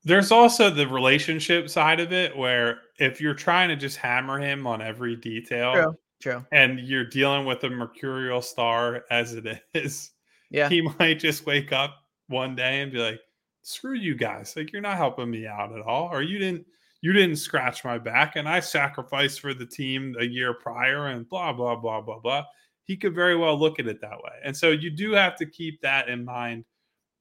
There's 0.05 0.33
also 0.33 0.69
the 0.71 0.87
relationship 0.89 1.69
side 1.71 2.01
of 2.01 2.13
it 2.13 2.37
where 2.37 2.81
if 2.99 3.21
you're 3.21 3.35
trying 3.35 3.69
to 3.69 3.77
just 3.77 3.97
hammer 3.97 4.39
him 4.39 4.67
on 4.67 4.83
every 4.83 5.15
detail 5.17 5.75
True. 5.75 5.97
True. 6.21 6.47
and 6.53 6.81
you're 6.81 7.05
dealing 7.05 7.47
with 7.47 7.63
a 7.65 7.71
mercurial 7.71 8.43
star 8.43 9.05
as 9.11 9.35
it 9.35 9.63
is, 9.75 10.11
Yeah. 10.51 10.69
he 10.69 10.81
might 10.99 11.19
just 11.21 11.47
wake 11.47 11.73
up 11.73 11.97
one 12.29 12.57
day 12.57 12.81
and 12.81 12.91
be 12.93 12.99
like, 12.99 13.21
screw 13.63 13.95
you 13.95 14.17
guys. 14.17 14.55
Like 14.57 14.73
you're 14.73 14.83
not 14.83 14.97
helping 14.97 15.31
me 15.31 15.47
out 15.47 15.73
at 15.73 15.83
all. 15.83 16.09
Or 16.13 16.23
you 16.23 16.39
didn't 16.39 16.67
you 17.01 17.13
didn't 17.13 17.37
scratch 17.37 17.85
my 17.85 17.99
back 17.99 18.37
and 18.37 18.49
I 18.49 18.61
sacrificed 18.61 19.41
for 19.41 19.55
the 19.55 19.67
team 19.67 20.15
a 20.21 20.25
year 20.25 20.55
prior 20.55 21.09
and 21.09 21.29
blah 21.29 21.53
blah 21.53 21.77
blah 21.77 22.01
blah 22.01 22.19
blah. 22.19 22.45
He 22.85 22.97
could 22.97 23.15
very 23.15 23.37
well 23.37 23.57
look 23.59 23.79
at 23.79 23.87
it 23.87 24.01
that 24.01 24.17
way. 24.23 24.33
And 24.45 24.57
so 24.57 24.71
you 24.71 24.91
do 24.91 25.13
have 25.13 25.37
to 25.37 25.47
keep 25.47 25.81
that 25.83 26.09
in 26.09 26.25
mind 26.25 26.65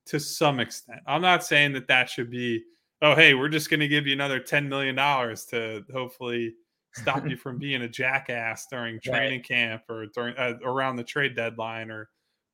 to 0.08 0.20
some 0.20 0.60
extent. 0.60 1.00
I'm 1.08 1.22
not 1.22 1.44
saying 1.44 1.74
that 1.74 1.88
that 1.88 2.10
should 2.10 2.30
be, 2.30 2.64
oh, 3.02 3.16
hey, 3.16 3.34
we're 3.34 3.50
just 3.50 3.70
going 3.70 3.80
to 3.80 3.88
give 3.88 4.08
you 4.08 4.14
another 4.14 4.40
$10 4.40 4.68
million 4.68 4.96
to 4.96 5.84
hopefully 5.94 6.54
stop 6.94 7.28
you 7.28 7.38
from 7.38 7.58
being 7.60 7.84
a 7.84 7.90
jackass 7.90 8.68
during 8.70 9.00
training 9.00 9.44
camp 9.44 9.84
or 9.90 10.08
during 10.08 10.36
uh, 10.38 10.54
around 10.64 10.96
the 10.96 11.04
trade 11.04 11.36
deadline 11.36 11.90
or 11.90 12.10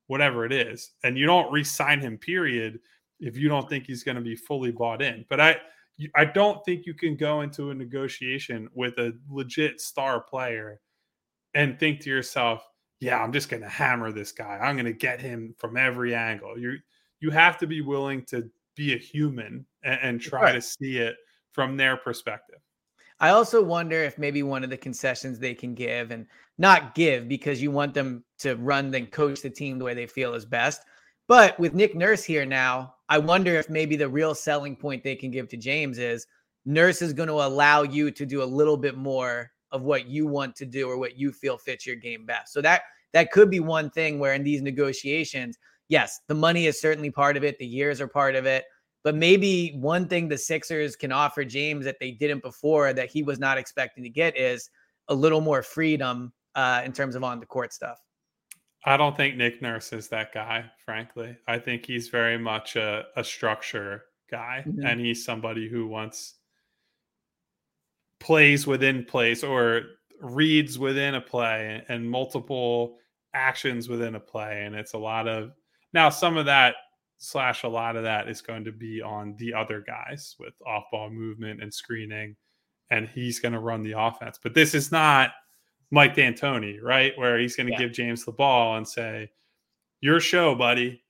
whatever 0.07 0.45
it 0.45 0.51
is. 0.51 0.91
And 1.03 1.17
you 1.17 1.25
don't 1.25 1.51
re-sign 1.51 1.99
him, 1.99 2.17
period, 2.17 2.79
if 3.19 3.37
you 3.37 3.49
don't 3.49 3.67
think 3.69 3.85
he's 3.85 4.03
going 4.03 4.15
to 4.15 4.21
be 4.21 4.35
fully 4.35 4.71
bought 4.71 5.01
in. 5.01 5.25
But 5.29 5.41
I, 5.41 5.57
I 6.15 6.25
don't 6.25 6.63
think 6.63 6.85
you 6.85 6.93
can 6.93 7.15
go 7.15 7.41
into 7.41 7.71
a 7.71 7.75
negotiation 7.75 8.69
with 8.73 8.97
a 8.99 9.13
legit 9.29 9.81
star 9.81 10.21
player 10.21 10.79
and 11.53 11.79
think 11.79 12.01
to 12.01 12.09
yourself, 12.09 12.63
yeah, 12.99 13.19
I'm 13.19 13.33
just 13.33 13.49
going 13.49 13.63
to 13.63 13.69
hammer 13.69 14.11
this 14.11 14.31
guy. 14.31 14.59
I'm 14.61 14.75
going 14.75 14.85
to 14.85 14.93
get 14.93 15.19
him 15.19 15.55
from 15.57 15.77
every 15.77 16.15
angle. 16.15 16.57
You 16.57 16.77
you 17.19 17.31
have 17.31 17.57
to 17.59 17.67
be 17.67 17.81
willing 17.81 18.23
to 18.25 18.49
be 18.75 18.93
a 18.93 18.97
human 18.97 19.65
and, 19.83 19.99
and 20.01 20.21
try 20.21 20.41
Right. 20.43 20.53
to 20.53 20.61
see 20.61 20.97
it 20.97 21.15
from 21.51 21.77
their 21.77 21.97
perspective. 21.97 22.59
I 23.19 23.29
also 23.29 23.63
wonder 23.63 24.03
if 24.03 24.19
maybe 24.19 24.43
one 24.43 24.63
of 24.63 24.69
the 24.69 24.77
concessions 24.77 25.39
they 25.39 25.55
can 25.55 25.73
give 25.73 26.11
and 26.11 26.27
not 26.59 26.93
give 26.93 27.27
because 27.27 27.61
you 27.61 27.71
want 27.71 27.95
them 27.95 28.23
to 28.39 28.55
run 28.57 28.93
and 28.93 29.11
coach 29.11 29.41
the 29.41 29.49
team 29.49 29.79
the 29.79 29.85
way 29.85 29.95
they 29.95 30.05
feel 30.05 30.35
is 30.35 30.45
best. 30.45 30.83
But 31.27 31.59
with 31.59 31.73
Nick 31.73 31.95
Nurse 31.95 32.23
here 32.23 32.45
now, 32.45 32.93
I 33.09 33.17
wonder 33.17 33.55
if 33.55 33.69
maybe 33.69 33.95
the 33.95 34.07
real 34.07 34.35
selling 34.35 34.75
point 34.75 35.03
they 35.03 35.15
can 35.15 35.31
give 35.31 35.49
to 35.49 35.57
James 35.57 35.97
is 35.97 36.27
Nurse 36.65 37.01
is 37.01 37.13
going 37.13 37.27
to 37.27 37.33
allow 37.33 37.81
you 37.81 38.11
to 38.11 38.25
do 38.25 38.43
a 38.43 38.45
little 38.45 38.77
bit 38.77 38.95
more 38.97 39.51
of 39.71 39.81
what 39.81 40.07
you 40.07 40.27
want 40.27 40.55
to 40.57 40.65
do 40.65 40.87
or 40.87 40.97
what 40.97 41.17
you 41.17 41.31
feel 41.31 41.57
fits 41.57 41.85
your 41.87 41.95
game 41.95 42.25
best. 42.25 42.53
So 42.53 42.61
that 42.61 42.83
that 43.13 43.31
could 43.31 43.49
be 43.49 43.59
one 43.61 43.89
thing 43.89 44.19
where 44.19 44.33
in 44.33 44.43
these 44.43 44.61
negotiations, 44.61 45.57
yes, 45.89 46.19
the 46.27 46.35
money 46.35 46.65
is 46.67 46.79
certainly 46.79 47.09
part 47.11 47.37
of 47.37 47.43
it, 47.43 47.57
the 47.59 47.65
years 47.65 48.01
are 48.01 48.07
part 48.07 48.35
of 48.35 48.45
it, 48.45 48.65
but 49.03 49.15
maybe 49.15 49.71
one 49.79 50.07
thing 50.07 50.27
the 50.27 50.37
Sixers 50.37 50.95
can 50.95 51.11
offer 51.11 51.43
James 51.45 51.85
that 51.85 51.97
they 51.99 52.11
didn't 52.11 52.43
before 52.43 52.93
that 52.93 53.09
he 53.09 53.23
was 53.23 53.39
not 53.39 53.57
expecting 53.57 54.03
to 54.03 54.09
get 54.09 54.37
is 54.37 54.69
a 55.07 55.15
little 55.15 55.41
more 55.41 55.63
freedom 55.63 56.33
uh, 56.55 56.81
in 56.83 56.91
terms 56.91 57.15
of 57.15 57.23
on 57.23 57.39
the 57.39 57.45
court 57.45 57.73
stuff. 57.73 57.99
I 58.85 58.97
don't 58.97 59.15
think 59.17 59.35
Nick 59.35 59.61
Nurse 59.61 59.91
is 59.93 60.07
that 60.09 60.33
guy, 60.33 60.65
frankly. 60.85 61.37
I 61.47 61.59
think 61.59 61.85
he's 61.85 62.09
very 62.09 62.37
much 62.37 62.75
a, 62.75 63.05
a 63.15 63.23
structure 63.23 64.03
guy, 64.29 64.63
Mhm. 64.67 64.85
and 64.85 64.99
he's 64.99 65.23
somebody 65.23 65.69
who 65.69 65.87
wants 65.87 66.35
plays 68.19 68.65
within 68.65 69.05
plays 69.05 69.43
or 69.43 69.83
reads 70.21 70.79
within 70.79 71.15
a 71.15 71.21
play 71.21 71.83
and 71.87 72.09
multiple 72.09 72.97
actions 73.33 73.87
within 73.87 74.15
a 74.15 74.19
play. 74.19 74.63
And 74.65 74.75
it's 74.75 74.93
a 74.93 74.97
lot 74.97 75.27
of 75.27 75.51
now 75.93 76.09
some 76.09 76.37
of 76.37 76.45
that 76.45 76.75
slash 77.17 77.63
a 77.63 77.67
lot 77.67 77.95
of 77.95 78.03
that 78.03 78.27
is 78.29 78.41
going 78.41 78.63
to 78.65 78.71
be 78.71 79.01
on 79.01 79.35
the 79.37 79.53
other 79.53 79.81
guys 79.81 80.35
with 80.39 80.53
off 80.65 80.83
ball 80.91 81.09
movement 81.09 81.61
and 81.63 81.73
screening, 81.73 82.35
and 82.91 83.07
he's 83.07 83.39
going 83.39 83.53
to 83.53 83.59
run 83.59 83.81
the 83.81 83.99
offense. 83.99 84.39
But 84.41 84.53
this 84.53 84.73
is 84.75 84.91
not 84.91 85.31
Mike 85.91 86.15
D'Antoni, 86.15 86.79
right? 86.81 87.13
Where 87.17 87.39
he's 87.39 87.55
going 87.55 87.67
to 87.67 87.73
Yeah. 87.73 87.79
give 87.79 87.91
James 87.93 88.25
the 88.25 88.31
ball 88.33 88.77
and 88.77 88.87
say, 88.87 89.31
"Your 90.01 90.19
show, 90.19 90.53
buddy." 90.55 91.01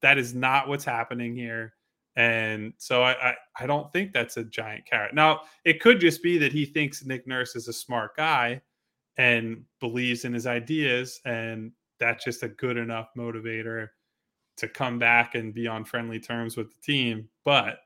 That 0.00 0.18
is 0.18 0.34
not 0.34 0.68
what's 0.68 0.84
happening 0.84 1.34
here. 1.36 1.74
And 2.16 2.74
so 2.76 3.02
I, 3.02 3.30
I 3.30 3.34
I 3.60 3.66
don't 3.66 3.90
think 3.92 4.12
that's 4.12 4.36
a 4.36 4.44
giant 4.44 4.84
carrot. 4.86 5.14
Now 5.14 5.42
it 5.64 5.80
could 5.80 5.98
just 6.00 6.22
be 6.22 6.36
that 6.38 6.52
he 6.52 6.66
thinks 6.66 7.04
Nick 7.04 7.26
Nurse 7.26 7.56
is 7.56 7.68
a 7.68 7.72
smart 7.72 8.16
guy 8.16 8.60
and 9.16 9.64
believes 9.80 10.24
in 10.24 10.32
his 10.34 10.46
ideas, 10.46 11.20
and 11.24 11.72
that's 11.98 12.24
just 12.24 12.42
a 12.42 12.48
good 12.48 12.76
enough 12.76 13.08
motivator 13.16 13.88
to 14.62 14.68
come 14.68 14.98
back 14.98 15.34
and 15.34 15.52
be 15.52 15.66
on 15.66 15.84
friendly 15.84 16.18
terms 16.18 16.56
with 16.56 16.70
the 16.70 16.80
team. 16.80 17.28
But 17.44 17.78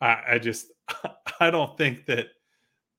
I, 0.00 0.22
I 0.32 0.38
just 0.38 0.72
I 1.40 1.50
don't 1.50 1.78
think 1.78 2.06
that 2.06 2.26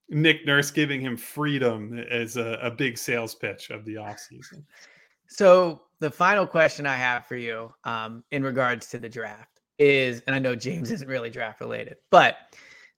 Nick 0.09 0.45
Nurse 0.45 0.71
giving 0.71 1.01
him 1.01 1.15
freedom 1.15 2.03
is 2.09 2.37
a, 2.37 2.59
a 2.61 2.71
big 2.71 2.97
sales 2.97 3.35
pitch 3.35 3.69
of 3.69 3.85
the 3.85 3.95
offseason. 3.95 4.63
So 5.27 5.83
the 5.99 6.09
final 6.09 6.47
question 6.47 6.87
I 6.87 6.95
have 6.95 7.27
for 7.27 7.35
you 7.35 7.71
um, 7.83 8.23
in 8.31 8.41
regards 8.41 8.87
to 8.87 8.97
the 8.97 9.09
draft 9.09 9.59
is, 9.77 10.21
and 10.25 10.35
I 10.35 10.39
know 10.39 10.55
James 10.55 10.89
isn't 10.91 11.07
really 11.07 11.29
draft 11.29 11.61
related, 11.61 11.97
but 12.09 12.37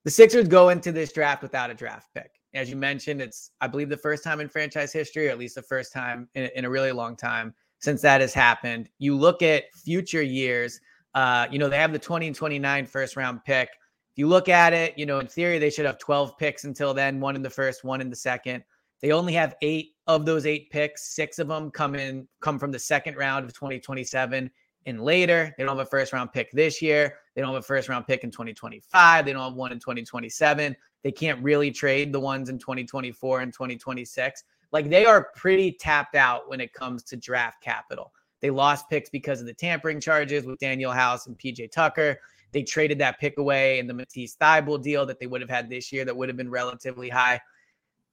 the 0.06 0.12
Sixers 0.12 0.48
go 0.48 0.70
into 0.70 0.92
this 0.92 1.12
draft 1.12 1.42
without 1.42 1.70
a 1.70 1.74
draft 1.74 2.08
pick. 2.16 2.32
As 2.54 2.70
you 2.70 2.76
mentioned, 2.76 3.22
it's, 3.22 3.52
I 3.60 3.68
believe, 3.68 3.90
the 3.90 3.98
first 3.98 4.24
time 4.24 4.40
in 4.40 4.50
franchise 4.50 4.94
history, 4.94 5.28
or 5.28 5.32
at 5.32 5.40
least 5.40 5.56
the 5.56 5.62
first 5.62 5.94
time 5.94 6.30
in, 6.36 6.50
in 6.56 6.66
a 6.66 6.70
really 6.70 6.92
long 6.92 7.16
time 7.16 7.54
since 7.82 8.02
that 8.02 8.22
has 8.22 8.34
happened. 8.34 8.90
You 9.00 9.18
look 9.18 9.42
at 9.42 9.74
future 9.76 10.22
years, 10.22 10.80
uh, 11.14 11.48
you 11.52 11.60
know, 11.60 11.68
they 11.68 11.78
have 11.78 11.92
the 11.92 12.00
20 12.00 12.28
and 12.28 12.36
29 12.36 12.86
first 12.86 13.16
round 13.16 13.44
pick. 13.44 13.70
If 14.12 14.18
you 14.18 14.28
look 14.28 14.50
at 14.50 14.74
it, 14.74 14.98
you 14.98 15.06
know, 15.06 15.20
in 15.20 15.28
theory, 15.28 15.60
they 15.60 15.70
should 15.70 15.86
have 15.86 15.98
12 15.98 16.38
picks 16.38 16.64
until 16.64 16.94
then, 16.94 17.20
one 17.20 17.36
in 17.36 17.42
the 17.42 17.50
first, 17.50 17.84
one 17.84 18.02
in 18.02 18.10
the 18.10 18.16
second. 18.16 18.64
They 19.02 19.12
only 19.12 19.34
have 19.34 19.56
eight 19.62 19.96
of 20.06 20.26
those 20.26 20.46
eight 20.46 20.70
picks. 20.70 21.16
Six 21.16 21.40
of 21.40 21.48
them 21.48 21.72
come 21.72 21.96
in, 21.96 22.28
come 22.40 22.60
from 22.60 22.72
the 22.72 22.80
second 22.80 23.16
round 23.18 23.46
of 23.46 23.54
2027 23.54 24.52
and 24.86 25.02
later. 25.02 25.54
They 25.58 25.64
don't 25.64 25.78
have 25.78 25.88
a 25.88 25.90
first 25.90 26.14
round 26.14 26.32
pick 26.34 26.52
this 26.52 26.82
year. 26.82 27.18
They 27.36 27.42
don't 27.42 27.54
have 27.54 27.64
a 27.64 27.66
first 27.66 27.90
round 27.90 28.06
pick 28.06 28.24
in 28.24 28.32
2025. 28.32 29.26
They 29.26 29.34
don't 29.34 29.42
have 29.42 29.54
one 29.54 29.72
in 29.72 29.80
2027. 29.80 30.76
They 31.04 31.12
can't 31.12 31.42
really 31.42 31.72
trade 31.72 32.14
the 32.14 32.20
ones 32.20 32.50
in 32.50 32.60
2024 32.60 33.42
and 33.42 33.52
2026. 33.52 34.44
Like 34.72 34.90
they 34.90 35.06
are 35.06 35.30
pretty 35.36 35.72
tapped 35.74 36.16
out 36.16 36.50
when 36.50 36.62
it 36.62 36.74
comes 36.74 37.04
to 37.04 37.18
draft 37.18 37.62
capital. 37.62 38.12
They 38.42 38.50
lost 38.50 38.90
picks 38.90 39.10
because 39.10 39.40
of 39.40 39.48
the 39.48 39.54
tampering 39.54 40.00
charges 40.00 40.46
with 40.46 40.60
Daniel 40.60 40.92
House 40.92 41.28
and 41.28 41.38
PJ 41.38 41.72
Tucker. 41.72 42.18
They 42.52 42.64
traded 42.64 43.00
that 43.00 43.20
pick 43.20 43.38
away 43.38 43.80
in 43.80 43.88
the 43.88 43.94
Matisse 43.94 44.36
Thybulle 44.36 44.82
deal 44.82 45.06
that 45.06 45.20
they 45.20 45.28
would 45.28 45.42
have 45.42 45.50
had 45.50 45.70
this 45.70 45.92
year 45.92 46.04
that 46.06 46.16
would 46.16 46.28
have 46.28 46.38
been 46.38 46.50
relatively 46.50 47.10
high. 47.10 47.40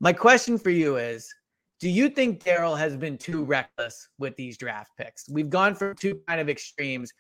My 0.00 0.12
question 0.12 0.59
for 0.59 0.70
you 0.70 0.96
is 0.96 1.32
do 1.80 1.88
you 1.88 2.09
think 2.09 2.42
Daryl 2.42 2.76
has 2.76 2.96
been 2.96 3.16
too 3.16 3.44
reckless 3.44 4.09
with 4.18 4.36
these 4.36 4.59
draft 4.59 4.90
picks? 4.96 5.28
We've 5.28 5.50
gone 5.50 5.74
from 5.74 5.94
two 5.94 6.20
kind 6.26 6.40
of 6.40 6.48
extremes. 6.48 7.12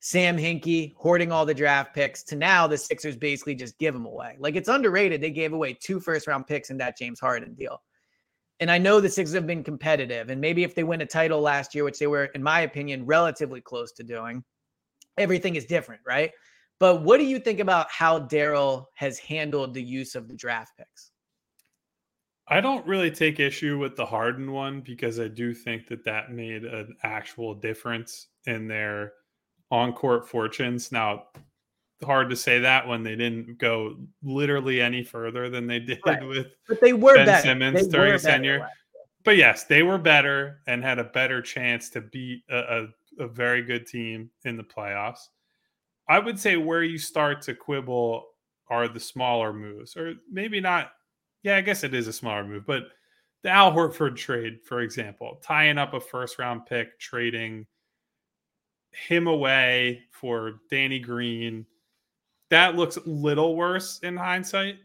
Sam 0.00 0.36
Hinkie 0.36 0.94
hoarding 0.96 1.32
all 1.32 1.44
the 1.44 1.54
draft 1.54 1.94
picks 1.94 2.22
to 2.24 2.36
now 2.36 2.66
the 2.66 2.78
Sixers 2.78 3.16
basically 3.16 3.54
just 3.54 3.78
give 3.78 3.92
them 3.92 4.06
away. 4.06 4.36
Like 4.38 4.56
it's 4.56 4.68
underrated. 4.68 5.20
They 5.20 5.30
gave 5.30 5.52
away 5.52 5.74
two 5.74 6.00
first 6.00 6.26
round 6.26 6.46
picks 6.46 6.70
in 6.70 6.78
that 6.78 6.96
James 6.96 7.20
Harden 7.20 7.54
deal. 7.54 7.82
And 8.60 8.70
I 8.70 8.78
know 8.78 9.00
the 9.00 9.08
Sixers 9.08 9.34
have 9.34 9.46
been 9.46 9.62
competitive. 9.62 10.30
And 10.30 10.40
maybe 10.40 10.64
if 10.64 10.74
they 10.74 10.84
win 10.84 11.02
a 11.02 11.06
title 11.06 11.40
last 11.40 11.74
year, 11.74 11.84
which 11.84 11.98
they 11.98 12.06
were, 12.06 12.26
in 12.26 12.42
my 12.42 12.60
opinion, 12.60 13.04
relatively 13.04 13.60
close 13.60 13.92
to 13.92 14.02
doing, 14.02 14.42
everything 15.18 15.56
is 15.56 15.66
different, 15.66 16.00
right? 16.06 16.32
But 16.78 17.02
what 17.02 17.18
do 17.18 17.24
you 17.24 17.38
think 17.38 17.60
about 17.60 17.90
how 17.90 18.20
Daryl 18.20 18.86
has 18.94 19.18
handled 19.18 19.74
the 19.74 19.82
use 19.82 20.14
of 20.14 20.28
the 20.28 20.34
draft 20.34 20.72
picks? 20.76 21.10
I 22.48 22.60
don't 22.60 22.86
really 22.86 23.10
take 23.10 23.40
issue 23.40 23.78
with 23.78 23.96
the 23.96 24.06
Harden 24.06 24.52
one 24.52 24.80
because 24.80 25.18
I 25.18 25.28
do 25.28 25.52
think 25.52 25.88
that 25.88 26.04
that 26.04 26.32
made 26.32 26.64
an 26.64 26.96
actual 27.02 27.54
difference 27.54 28.28
in 28.46 28.68
their 28.68 29.14
on 29.70 29.92
court 29.92 30.28
fortunes. 30.28 30.92
Now, 30.92 31.24
hard 32.04 32.30
to 32.30 32.36
say 32.36 32.58
that 32.60 32.86
when 32.86 33.02
they 33.02 33.16
didn't 33.16 33.58
go 33.58 33.96
literally 34.22 34.80
any 34.80 35.02
further 35.02 35.48
than 35.48 35.66
they 35.66 35.78
did 35.78 35.98
right. 36.06 36.26
with 36.26 36.48
but 36.68 36.80
they 36.80 36.92
were 36.92 37.14
Ben 37.14 37.26
better. 37.26 37.42
Simmons 37.42 37.82
they 37.82 37.88
during 37.88 38.12
his 38.12 38.22
tenure. 38.22 38.68
But 39.24 39.36
yes, 39.36 39.64
they 39.64 39.82
were 39.82 39.98
better 39.98 40.60
and 40.66 40.84
had 40.84 40.98
a 40.98 41.04
better 41.04 41.42
chance 41.42 41.90
to 41.90 42.00
beat 42.00 42.44
a, 42.48 42.86
a, 43.18 43.24
a 43.24 43.28
very 43.28 43.62
good 43.62 43.86
team 43.86 44.30
in 44.44 44.56
the 44.56 44.62
playoffs. 44.62 45.20
I 46.08 46.20
would 46.20 46.38
say 46.38 46.56
where 46.56 46.84
you 46.84 46.98
start 46.98 47.42
to 47.42 47.54
quibble 47.54 48.26
are 48.68 48.86
the 48.86 49.00
smaller 49.00 49.52
moves, 49.52 49.96
or 49.96 50.14
maybe 50.30 50.60
not 50.60 50.92
yeah, 51.42 51.56
I 51.56 51.60
guess 51.60 51.84
it 51.84 51.94
is 51.94 52.08
a 52.08 52.12
smaller 52.12 52.44
move, 52.44 52.66
but 52.66 52.88
the 53.42 53.50
Al 53.50 53.72
Horford 53.72 54.16
trade, 54.16 54.58
for 54.64 54.80
example, 54.80 55.38
tying 55.44 55.78
up 55.78 55.94
a 55.94 56.00
first 56.00 56.40
round 56.40 56.66
pick, 56.66 56.98
trading 56.98 57.66
him 58.90 59.28
away 59.28 60.02
for 60.10 60.60
Danny 60.70 60.98
Green, 60.98 61.64
that 62.50 62.76
looks 62.76 62.96
a 62.96 63.02
little 63.08 63.56
worse 63.56 63.98
in 64.00 64.16
hindsight. 64.16 64.76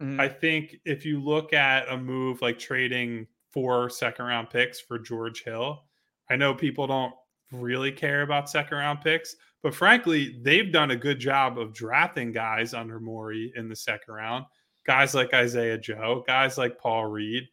Mm-hmm. 0.00 0.20
I 0.20 0.28
think 0.28 0.76
if 0.84 1.06
you 1.06 1.22
look 1.22 1.52
at 1.52 1.88
a 1.88 1.96
move 1.96 2.42
like 2.42 2.58
trading 2.58 3.26
four 3.50 3.88
second 3.88 4.26
round 4.26 4.50
picks 4.50 4.80
for 4.80 4.98
George 4.98 5.42
Hill, 5.42 5.84
I 6.30 6.36
know 6.36 6.54
people 6.54 6.86
don't 6.86 7.14
really 7.52 7.92
care 7.92 8.22
about 8.22 8.50
second 8.50 8.76
round 8.76 9.00
picks, 9.00 9.36
but 9.62 9.74
frankly, 9.74 10.38
they've 10.42 10.72
done 10.72 10.90
a 10.90 10.96
good 10.96 11.18
job 11.18 11.58
of 11.58 11.72
drafting 11.72 12.32
guys 12.32 12.74
under 12.74 13.00
Morey 13.00 13.52
in 13.56 13.68
the 13.68 13.76
second 13.76 14.14
round 14.14 14.44
guys 14.86 15.14
like 15.14 15.34
Isaiah 15.34 15.76
Joe, 15.76 16.24
guys 16.26 16.56
like 16.56 16.78
Paul 16.78 17.06
Reed. 17.06 17.48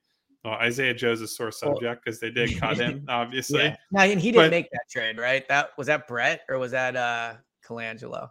Well, 0.45 0.53
Isaiah 0.55 0.93
Joe's 0.93 1.22
a 1.22 1.28
sore 1.28 1.51
subject 1.51 2.03
because 2.03 2.20
they 2.20 2.30
did 2.30 2.59
cut 2.59 2.78
him, 2.78 3.05
obviously. 3.09 3.64
Yeah. 3.64 3.76
Now, 3.91 4.03
and 4.03 4.20
he 4.20 4.32
didn't 4.32 4.45
but, 4.45 4.51
make 4.51 4.70
that 4.72 4.89
trade, 4.91 5.18
right? 5.18 5.47
That 5.47 5.70
was 5.78 5.88
that 5.88 6.07
Brett 6.07 6.41
or 6.49 6.59
was 6.59 6.72
that 6.72 6.95
uh 6.95 7.36
Colangelo? 7.66 8.30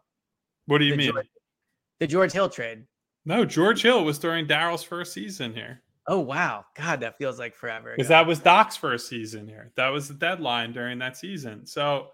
What 0.66 0.78
do 0.78 0.84
you 0.84 0.92
the 0.92 0.96
mean? 0.96 1.12
George, 1.12 1.28
the 2.00 2.06
George 2.06 2.32
Hill 2.32 2.48
trade. 2.48 2.84
No, 3.24 3.44
George 3.44 3.82
Hill 3.82 4.04
was 4.04 4.18
during 4.18 4.46
Daryl's 4.46 4.82
first 4.82 5.12
season 5.12 5.54
here. 5.54 5.82
Oh 6.08 6.18
wow, 6.18 6.64
God, 6.74 7.00
that 7.00 7.16
feels 7.18 7.38
like 7.38 7.54
forever. 7.54 7.94
Because 7.96 8.08
that 8.08 8.26
was 8.26 8.40
Doc's 8.40 8.76
first 8.76 9.08
season 9.08 9.46
here. 9.46 9.72
That 9.76 9.88
was 9.88 10.08
the 10.08 10.14
deadline 10.14 10.72
during 10.72 10.98
that 10.98 11.16
season. 11.16 11.64
So 11.64 12.08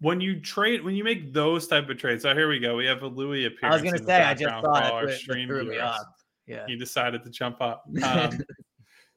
when 0.00 0.20
you 0.20 0.40
trade 0.40 0.84
when 0.84 0.94
you 0.94 1.02
make 1.02 1.32
those 1.32 1.66
type 1.66 1.88
of 1.88 1.98
trades, 1.98 2.24
oh 2.24 2.34
here 2.34 2.48
we 2.48 2.60
go. 2.60 2.76
We 2.76 2.86
have 2.86 3.02
a 3.02 3.08
Louis 3.08 3.46
appearance. 3.46 3.72
I 3.72 3.76
was 3.76 3.82
going 3.82 3.98
to 3.98 4.04
say, 4.04 4.22
I 4.22 4.34
just 4.34 4.62
saw 4.62 5.00
it. 5.00 5.18
Stream 5.18 5.48
threw 5.48 5.64
me 5.64 5.78
off. 5.78 6.04
Yeah, 6.46 6.64
he 6.66 6.76
decided 6.76 7.24
to 7.24 7.30
jump 7.30 7.60
up. 7.60 7.84
Um, 8.04 8.38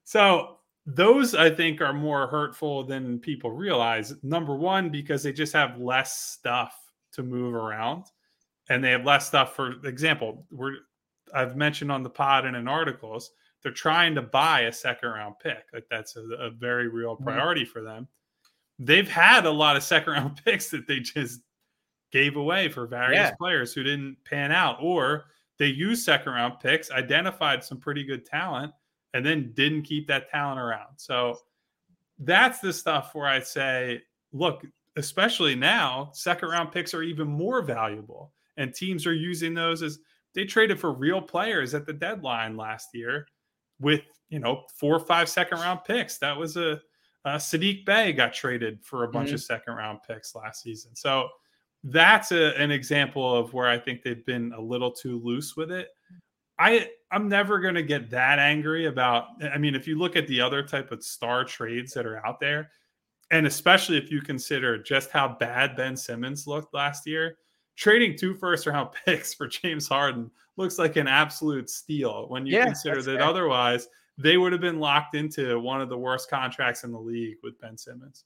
so 0.05 0.57
those 0.85 1.35
I 1.35 1.49
think 1.49 1.81
are 1.81 1.93
more 1.93 2.27
hurtful 2.27 2.85
than 2.85 3.19
people 3.19 3.51
realize. 3.51 4.13
Number 4.23 4.55
one, 4.55 4.89
because 4.89 5.21
they 5.21 5.33
just 5.33 5.51
have 5.51 5.77
less 5.77 6.17
stuff 6.17 6.73
to 7.11 7.23
move 7.23 7.53
around, 7.53 8.05
and 8.69 8.83
they 8.83 8.91
have 8.91 9.05
less 9.05 9.27
stuff. 9.27 9.55
For 9.55 9.73
example, 9.85 10.45
we're 10.51 10.73
I've 11.33 11.55
mentioned 11.55 11.91
on 11.91 12.03
the 12.03 12.09
pod 12.09 12.45
and 12.45 12.55
in 12.55 12.67
articles, 12.67 13.31
they're 13.61 13.71
trying 13.71 14.15
to 14.15 14.21
buy 14.21 14.61
a 14.61 14.73
second 14.73 15.09
round 15.09 15.35
pick. 15.39 15.65
Like 15.73 15.85
that's 15.89 16.15
a, 16.15 16.23
a 16.39 16.49
very 16.49 16.87
real 16.87 17.15
mm-hmm. 17.15 17.25
priority 17.25 17.63
mm-hmm. 17.63 17.71
for 17.71 17.81
them 17.81 18.07
they've 18.79 19.09
had 19.09 19.45
a 19.45 19.51
lot 19.51 19.75
of 19.75 19.83
second 19.83 20.13
round 20.13 20.41
picks 20.45 20.69
that 20.69 20.87
they 20.87 20.99
just 20.99 21.41
gave 22.11 22.35
away 22.35 22.69
for 22.69 22.87
various 22.87 23.29
yeah. 23.29 23.35
players 23.35 23.73
who 23.73 23.83
didn't 23.83 24.17
pan 24.23 24.51
out, 24.51 24.77
or 24.81 25.25
they 25.59 25.67
used 25.67 26.03
second 26.03 26.31
round 26.33 26.59
picks, 26.59 26.91
identified 26.91 27.63
some 27.63 27.79
pretty 27.79 28.03
good 28.03 28.25
talent, 28.25 28.71
and 29.13 29.25
then 29.25 29.51
didn't 29.53 29.83
keep 29.83 30.07
that 30.07 30.29
talent 30.29 30.59
around. 30.59 30.97
So 30.97 31.39
that's 32.19 32.59
the 32.59 32.71
stuff 32.71 33.13
where 33.13 33.27
I 33.27 33.39
say, 33.39 34.03
look, 34.31 34.65
especially 34.95 35.55
now, 35.55 36.11
second 36.13 36.49
round 36.49 36.71
picks 36.71 36.93
are 36.93 37.03
even 37.03 37.27
more 37.27 37.61
valuable. 37.61 38.33
And 38.57 38.73
teams 38.73 39.05
are 39.05 39.13
using 39.13 39.53
those 39.53 39.83
as 39.83 39.99
they 40.33 40.45
traded 40.45 40.79
for 40.79 40.91
real 40.91 41.21
players 41.21 41.73
at 41.73 41.85
the 41.85 41.93
deadline 41.93 42.57
last 42.57 42.89
year 42.93 43.27
with, 43.79 44.01
you 44.29 44.39
know, 44.39 44.63
four 44.79 44.95
or 44.95 44.99
five 44.99 45.29
second 45.29 45.59
round 45.59 45.81
picks. 45.85 46.17
That 46.17 46.37
was 46.37 46.57
a 46.57 46.81
uh, 47.25 47.37
Saddiq 47.37 47.85
Bey 47.85 48.13
got 48.13 48.33
traded 48.33 48.83
for 48.83 49.03
a 49.03 49.07
bunch 49.07 49.27
mm-hmm. 49.27 49.35
of 49.35 49.43
second 49.43 49.73
round 49.73 49.99
picks 50.07 50.35
last 50.35 50.63
season. 50.63 50.95
So 50.95 51.27
that's 51.83 52.31
a, 52.31 52.59
an 52.59 52.71
example 52.71 53.35
of 53.35 53.53
where 53.53 53.67
I 53.67 53.77
think 53.77 54.01
they've 54.01 54.25
been 54.25 54.53
a 54.53 54.61
little 54.61 54.91
too 54.91 55.19
loose 55.23 55.55
with 55.55 55.71
it. 55.71 55.89
I 56.59 56.89
I'm 57.11 57.29
never 57.29 57.59
going 57.59 57.75
to 57.75 57.83
get 57.83 58.09
that 58.09 58.39
angry 58.39 58.87
about 58.87 59.25
I 59.53 59.57
mean 59.57 59.75
if 59.75 59.87
you 59.87 59.97
look 59.97 60.15
at 60.15 60.27
the 60.27 60.41
other 60.41 60.63
type 60.63 60.91
of 60.91 61.03
star 61.03 61.43
trades 61.43 61.93
that 61.93 62.05
are 62.05 62.25
out 62.25 62.39
there 62.39 62.71
and 63.31 63.45
especially 63.45 63.97
if 63.97 64.11
you 64.11 64.21
consider 64.21 64.81
just 64.81 65.11
how 65.11 65.27
bad 65.39 65.75
Ben 65.75 65.97
Simmons 65.97 66.47
looked 66.47 66.73
last 66.73 67.05
year, 67.05 67.37
trading 67.77 68.17
two 68.17 68.35
first 68.35 68.67
round 68.67 68.89
picks 69.05 69.33
for 69.33 69.47
James 69.47 69.87
Harden 69.87 70.29
looks 70.57 70.77
like 70.77 70.95
an 70.95 71.07
absolute 71.07 71.69
steal 71.69 72.27
when 72.27 72.45
you 72.45 72.57
yeah, 72.57 72.65
consider 72.65 73.01
that 73.01 73.17
fair. 73.17 73.23
otherwise 73.23 73.87
they 74.17 74.37
would 74.37 74.51
have 74.51 74.61
been 74.61 74.79
locked 74.79 75.15
into 75.15 75.59
one 75.59 75.79
of 75.79 75.89
the 75.89 75.97
worst 75.97 76.29
contracts 76.29 76.83
in 76.83 76.91
the 76.91 76.99
league 76.99 77.37
with 77.43 77.59
Ben 77.61 77.77
Simmons 77.77 78.25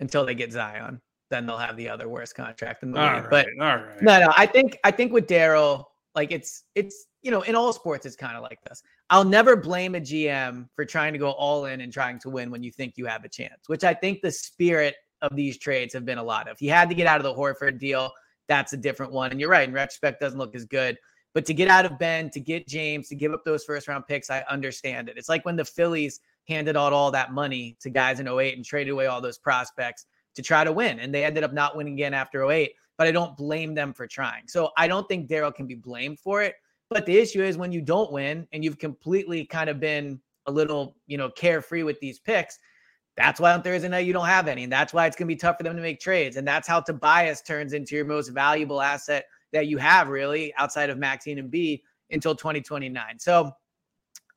until 0.00 0.26
they 0.26 0.34
get 0.34 0.52
Zion. 0.52 1.00
Then 1.30 1.46
they'll 1.46 1.58
have 1.58 1.76
the 1.76 1.88
other 1.88 2.08
worst 2.08 2.34
contract 2.34 2.82
in 2.82 2.90
the 2.90 2.98
all 2.98 3.14
league. 3.14 3.30
Right, 3.30 3.46
but 3.56 3.64
all 3.64 3.76
right. 3.76 4.02
no, 4.02 4.20
no, 4.20 4.32
I 4.36 4.46
think 4.46 4.76
I 4.82 4.90
think 4.90 5.12
with 5.12 5.28
Daryl, 5.28 5.84
like 6.16 6.32
it's 6.32 6.64
it's 6.74 7.06
you 7.22 7.30
know 7.30 7.42
in 7.42 7.54
all 7.54 7.72
sports 7.72 8.04
it's 8.04 8.16
kind 8.16 8.36
of 8.36 8.42
like 8.42 8.58
this. 8.68 8.82
I'll 9.10 9.24
never 9.24 9.54
blame 9.54 9.94
a 9.94 10.00
GM 10.00 10.68
for 10.74 10.84
trying 10.84 11.12
to 11.12 11.20
go 11.20 11.30
all 11.30 11.66
in 11.66 11.82
and 11.82 11.92
trying 11.92 12.18
to 12.20 12.30
win 12.30 12.50
when 12.50 12.64
you 12.64 12.72
think 12.72 12.94
you 12.96 13.06
have 13.06 13.24
a 13.24 13.28
chance, 13.28 13.68
which 13.68 13.84
I 13.84 13.94
think 13.94 14.20
the 14.22 14.32
spirit 14.32 14.96
of 15.22 15.36
these 15.36 15.58
trades 15.58 15.94
have 15.94 16.04
been 16.04 16.18
a 16.18 16.22
lot 16.22 16.48
of. 16.48 16.58
He 16.58 16.66
had 16.66 16.88
to 16.88 16.94
get 16.96 17.06
out 17.06 17.18
of 17.18 17.24
the 17.24 17.34
Horford 17.34 17.78
deal. 17.78 18.10
That's 18.50 18.72
a 18.72 18.76
different 18.76 19.12
one. 19.12 19.30
And 19.30 19.38
you're 19.40 19.48
right. 19.48 19.66
In 19.66 19.72
retrospect, 19.72 20.20
doesn't 20.20 20.38
look 20.38 20.56
as 20.56 20.64
good. 20.64 20.98
But 21.34 21.46
to 21.46 21.54
get 21.54 21.68
out 21.68 21.86
of 21.86 22.00
Ben, 22.00 22.30
to 22.30 22.40
get 22.40 22.66
James, 22.66 23.08
to 23.08 23.14
give 23.14 23.32
up 23.32 23.44
those 23.44 23.62
first 23.62 23.86
round 23.86 24.08
picks, 24.08 24.28
I 24.28 24.44
understand 24.50 25.08
it. 25.08 25.16
It's 25.16 25.28
like 25.28 25.44
when 25.44 25.54
the 25.54 25.64
Phillies 25.64 26.18
handed 26.48 26.76
out 26.76 26.92
all 26.92 27.12
that 27.12 27.32
money 27.32 27.76
to 27.80 27.90
guys 27.90 28.18
in 28.18 28.26
08 28.26 28.56
and 28.56 28.64
traded 28.64 28.92
away 28.92 29.06
all 29.06 29.20
those 29.20 29.38
prospects 29.38 30.06
to 30.34 30.42
try 30.42 30.64
to 30.64 30.72
win. 30.72 30.98
And 30.98 31.14
they 31.14 31.24
ended 31.24 31.44
up 31.44 31.52
not 31.52 31.76
winning 31.76 31.92
again 31.92 32.12
after 32.12 32.50
08. 32.50 32.72
But 32.98 33.06
I 33.06 33.12
don't 33.12 33.36
blame 33.36 33.72
them 33.72 33.94
for 33.94 34.08
trying. 34.08 34.48
So 34.48 34.72
I 34.76 34.88
don't 34.88 35.06
think 35.06 35.30
Daryl 35.30 35.54
can 35.54 35.68
be 35.68 35.76
blamed 35.76 36.18
for 36.18 36.42
it. 36.42 36.56
But 36.88 37.06
the 37.06 37.16
issue 37.16 37.44
is 37.44 37.56
when 37.56 37.70
you 37.70 37.80
don't 37.80 38.10
win 38.10 38.48
and 38.52 38.64
you've 38.64 38.78
completely 38.78 39.44
kind 39.44 39.70
of 39.70 39.78
been 39.78 40.20
a 40.46 40.50
little, 40.50 40.96
you 41.06 41.16
know, 41.16 41.30
carefree 41.30 41.84
with 41.84 42.00
these 42.00 42.18
picks. 42.18 42.58
That's 43.20 43.38
why 43.38 43.52
on 43.52 43.60
Thursday 43.60 43.88
night 43.88 44.06
you 44.06 44.14
don't 44.14 44.26
have 44.26 44.48
any. 44.48 44.64
And 44.64 44.72
that's 44.72 44.94
why 44.94 45.06
it's 45.06 45.14
going 45.14 45.28
to 45.28 45.34
be 45.34 45.38
tough 45.38 45.58
for 45.58 45.62
them 45.62 45.76
to 45.76 45.82
make 45.82 46.00
trades. 46.00 46.38
And 46.38 46.48
that's 46.48 46.66
how 46.66 46.80
Tobias 46.80 47.42
turns 47.42 47.74
into 47.74 47.94
your 47.94 48.06
most 48.06 48.28
valuable 48.28 48.80
asset 48.80 49.26
that 49.52 49.66
you 49.66 49.76
have 49.76 50.08
really 50.08 50.54
outside 50.56 50.88
of 50.88 50.96
Maxey 50.96 51.32
and 51.32 51.52
Embiid 51.52 51.82
until 52.10 52.34
2029. 52.34 53.18
So 53.18 53.52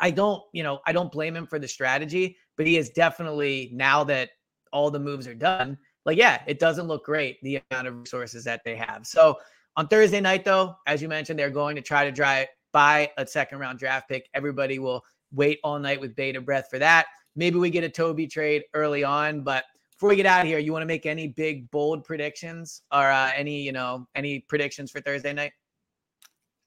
I 0.01 0.11
don't, 0.11 0.43
you 0.51 0.63
know, 0.63 0.81
I 0.86 0.91
don't 0.91 1.13
blame 1.13 1.34
him 1.34 1.47
for 1.47 1.59
the 1.59 1.67
strategy, 1.67 2.36
but 2.57 2.67
he 2.67 2.75
is 2.75 2.89
definitely 2.89 3.71
now 3.73 4.03
that 4.03 4.31
all 4.73 4.91
the 4.91 4.99
moves 4.99 5.27
are 5.27 5.34
done, 5.34 5.77
like, 6.03 6.17
yeah, 6.17 6.41
it 6.45 6.59
doesn't 6.59 6.88
look 6.88 7.05
great 7.05 7.41
the 7.41 7.61
amount 7.71 7.88
of 7.88 7.95
resources 7.95 8.43
that 8.43 8.63
they 8.65 8.75
have. 8.75 9.07
So 9.07 9.38
on 9.77 9.88
Thursday 9.88 10.19
night, 10.19 10.43
though, 10.43 10.75
as 10.88 11.01
you 11.01 11.07
mentioned, 11.07 11.39
they're 11.39 11.49
going 11.49 11.77
to 11.77 11.81
try 11.81 12.03
to 12.03 12.11
try 12.11 12.49
buy 12.73 13.11
a 13.17 13.25
second 13.25 13.59
round 13.59 13.79
draft 13.79 14.09
pick. 14.09 14.27
Everybody 14.34 14.77
will 14.77 15.05
wait 15.31 15.59
all 15.63 15.79
night 15.79 16.01
with 16.01 16.17
bated 16.17 16.45
breath 16.45 16.67
for 16.69 16.79
that. 16.79 17.05
Maybe 17.36 17.57
we 17.57 17.69
get 17.69 17.84
a 17.84 17.89
Toby 17.89 18.27
trade 18.27 18.63
early 18.73 19.03
on, 19.03 19.41
but 19.41 19.65
before 19.91 20.09
we 20.09 20.15
get 20.15 20.25
out 20.25 20.41
of 20.41 20.47
here, 20.47 20.59
you 20.59 20.71
want 20.71 20.84
to 20.84 20.88
make 20.88 21.05
any 21.05 21.27
big 21.27 21.69
bold 21.71 22.03
predictions 22.03 22.81
or 22.91 23.09
uh, 23.09 23.31
any, 23.36 23.61
you 23.61 23.71
know, 23.71 24.07
any 24.15 24.39
predictions 24.39 24.91
for 24.91 25.01
Thursday 25.01 25.34
night? 25.34 25.53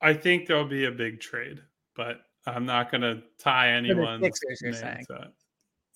I 0.01 0.15
think 0.15 0.47
there'll 0.47 0.69
be 0.69 0.87
a 0.87 0.91
big 0.91 1.21
trade, 1.21 1.61
but 1.95 2.21
I'm 2.47 2.65
not 2.65 2.91
going 2.91 3.01
to 3.03 3.23
tie 3.39 3.73
anyone. 3.73 4.23
Sixers, 4.23 4.61
you're 4.63 4.73
saying. 4.73 5.05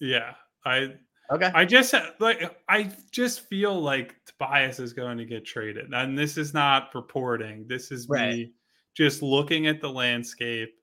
Yeah, 0.00 0.34
I 0.64 0.94
okay. 1.30 1.50
I 1.54 1.64
just 1.64 1.94
like 2.18 2.56
I 2.68 2.90
just 3.10 3.40
feel 3.42 3.80
like 3.80 4.16
Tobias 4.26 4.80
is 4.80 4.92
going 4.92 5.18
to 5.18 5.26
get 5.26 5.44
traded, 5.44 5.92
and 5.92 6.18
this 6.18 6.38
is 6.38 6.54
not 6.54 6.94
reporting. 6.94 7.66
This 7.68 7.92
is 7.92 8.08
right. 8.08 8.30
me 8.30 8.52
just 8.96 9.22
looking 9.22 9.66
at 9.66 9.80
the 9.80 9.90
landscape, 9.90 10.74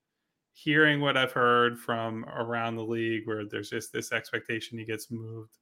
hearing 0.58 1.00
what 1.00 1.16
I've 1.16 1.32
heard 1.32 1.78
from 1.78 2.26
around 2.26 2.76
the 2.78 2.84
league, 2.84 3.28
where 3.28 3.46
there's 3.46 3.70
just 3.70 3.94
this 3.94 4.12
expectation 4.12 4.80
he 4.80 4.86
gets 4.86 5.12
moved. 5.12 5.56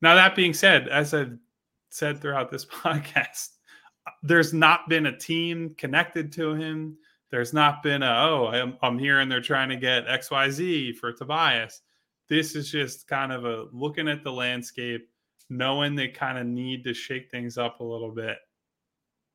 Now 0.00 0.16
that 0.16 0.34
being 0.34 0.52
said, 0.52 0.88
as 0.88 1.14
I've 1.14 1.38
said 1.90 2.20
throughout 2.20 2.50
this 2.50 2.64
podcast, 2.82 3.50
there's 4.24 4.52
not 4.52 4.88
been 4.88 5.06
a 5.06 5.16
team 5.16 5.76
connected 5.78 6.32
to 6.32 6.54
him. 6.54 6.96
There's 7.30 7.52
not 7.52 7.84
been 7.84 8.02
a, 8.02 8.10
oh, 8.10 8.48
I'm, 8.48 8.76
I'm 8.82 9.28
they're 9.28 9.40
trying 9.40 9.68
to 9.68 9.76
get 9.76 10.08
XYZ 10.08 10.96
for 10.96 11.12
Tobias. 11.12 11.80
This 12.28 12.56
is 12.56 12.68
just 12.68 13.06
kind 13.06 13.30
of 13.30 13.44
a 13.44 13.66
looking 13.72 14.08
at 14.08 14.24
the 14.24 14.32
landscape, 14.32 15.08
knowing 15.50 15.94
they 15.94 16.08
kind 16.08 16.36
of 16.36 16.46
need 16.46 16.82
to 16.82 16.94
shake 16.94 17.30
things 17.30 17.58
up 17.58 17.78
a 17.78 17.84
little 17.84 18.10
bit. 18.10 18.38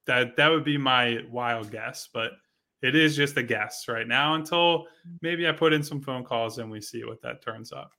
That 0.05 0.35
that 0.35 0.49
would 0.49 0.65
be 0.65 0.77
my 0.77 1.19
wild 1.31 1.71
guess, 1.71 2.09
but 2.13 2.33
it 2.81 2.95
is 2.95 3.15
just 3.15 3.37
a 3.37 3.43
guess 3.43 3.85
right 3.87 4.07
now 4.07 4.35
until 4.35 4.85
maybe 5.21 5.47
I 5.47 5.51
put 5.51 5.73
in 5.73 5.83
some 5.83 6.01
phone 6.01 6.23
calls 6.23 6.59
and 6.59 6.69
we 6.69 6.81
see 6.81 7.03
what 7.03 7.21
that 7.21 7.41
turns 7.41 7.71
up. 7.71 7.91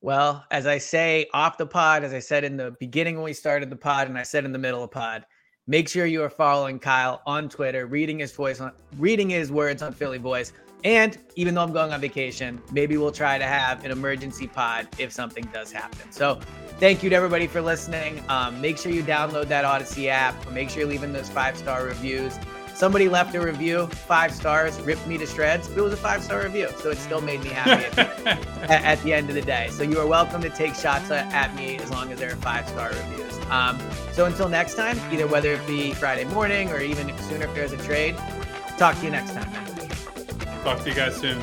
Well, 0.00 0.44
as 0.50 0.66
I 0.66 0.78
say 0.78 1.28
off 1.32 1.56
the 1.56 1.66
pod, 1.66 2.04
as 2.04 2.12
I 2.12 2.18
said 2.18 2.44
in 2.44 2.56
the 2.56 2.74
beginning 2.78 3.16
when 3.16 3.24
we 3.24 3.32
started 3.32 3.70
the 3.70 3.76
pod, 3.76 4.08
and 4.08 4.18
I 4.18 4.22
said 4.22 4.44
in 4.44 4.52
the 4.52 4.58
middle 4.58 4.84
of 4.84 4.90
pod, 4.90 5.24
Make 5.66 5.88
sure 5.88 6.04
you 6.04 6.22
are 6.22 6.28
following 6.28 6.78
Kyle 6.78 7.22
on 7.24 7.48
Twitter, 7.48 7.86
reading 7.86 8.18
his 8.18 8.32
voice 8.32 8.60
on 8.60 8.72
reading 8.98 9.30
his 9.30 9.50
words 9.50 9.80
on 9.80 9.94
Philly 9.94 10.18
Voice. 10.18 10.52
And 10.84 11.16
even 11.36 11.54
though 11.54 11.62
I'm 11.62 11.72
going 11.72 11.90
on 11.90 12.02
vacation, 12.02 12.60
maybe 12.70 12.98
we'll 12.98 13.12
try 13.12 13.38
to 13.38 13.46
have 13.46 13.82
an 13.82 13.90
emergency 13.90 14.46
pod 14.46 14.86
if 14.98 15.10
something 15.10 15.48
does 15.54 15.72
happen. 15.72 16.12
So 16.12 16.38
thank 16.78 17.02
you 17.02 17.08
to 17.08 17.16
everybody 17.16 17.46
for 17.46 17.62
listening. 17.62 18.22
Um, 18.28 18.60
make 18.60 18.76
sure 18.76 18.92
you 18.92 19.02
download 19.02 19.48
that 19.48 19.64
Audacy 19.64 20.08
app. 20.08 20.50
Make 20.50 20.68
sure 20.68 20.80
you're 20.80 20.90
leaving 20.90 21.14
those 21.14 21.30
five 21.30 21.56
star 21.56 21.86
reviews. 21.86 22.38
Somebody 22.74 23.08
left 23.08 23.34
a 23.36 23.40
review, 23.40 23.86
five 23.86 24.34
stars, 24.34 24.80
ripped 24.80 25.06
me 25.06 25.16
to 25.18 25.26
shreds. 25.26 25.70
It 25.70 25.80
was 25.80 25.92
a 25.92 25.96
five 25.96 26.24
star 26.24 26.42
review, 26.42 26.68
so 26.78 26.90
it 26.90 26.98
still 26.98 27.20
made 27.20 27.42
me 27.44 27.50
happy 27.50 27.84
at, 27.84 28.26
at, 28.26 28.70
at, 28.70 29.02
the 29.04 29.14
end 29.14 29.28
of 29.28 29.36
the 29.36 29.42
day. 29.42 29.68
So 29.70 29.84
you 29.84 30.00
are 30.00 30.06
welcome 30.06 30.42
to 30.42 30.50
take 30.50 30.74
shots 30.74 31.08
at 31.12 31.54
me 31.54 31.76
as 31.78 31.90
long 31.90 32.10
as 32.10 32.18
they're 32.18 32.34
five 32.36 32.68
star 32.68 32.88
reviews. 32.88 33.38
Um, 33.48 33.78
so 34.12 34.24
until 34.24 34.48
next 34.48 34.74
time, 34.74 34.98
either 35.12 35.28
whether 35.28 35.52
it 35.52 35.64
be 35.68 35.94
Friday 35.94 36.24
morning 36.24 36.70
or 36.70 36.80
even 36.80 37.16
sooner 37.18 37.46
if 37.46 37.54
there's 37.54 37.72
a 37.72 37.78
trade, 37.78 38.16
talk 38.76 38.98
to 38.98 39.04
you 39.04 39.10
next 39.10 39.34
time. 39.34 39.52
Talk 40.64 40.82
to 40.82 40.88
you 40.88 40.96
guys 40.96 41.14
soon. 41.14 41.40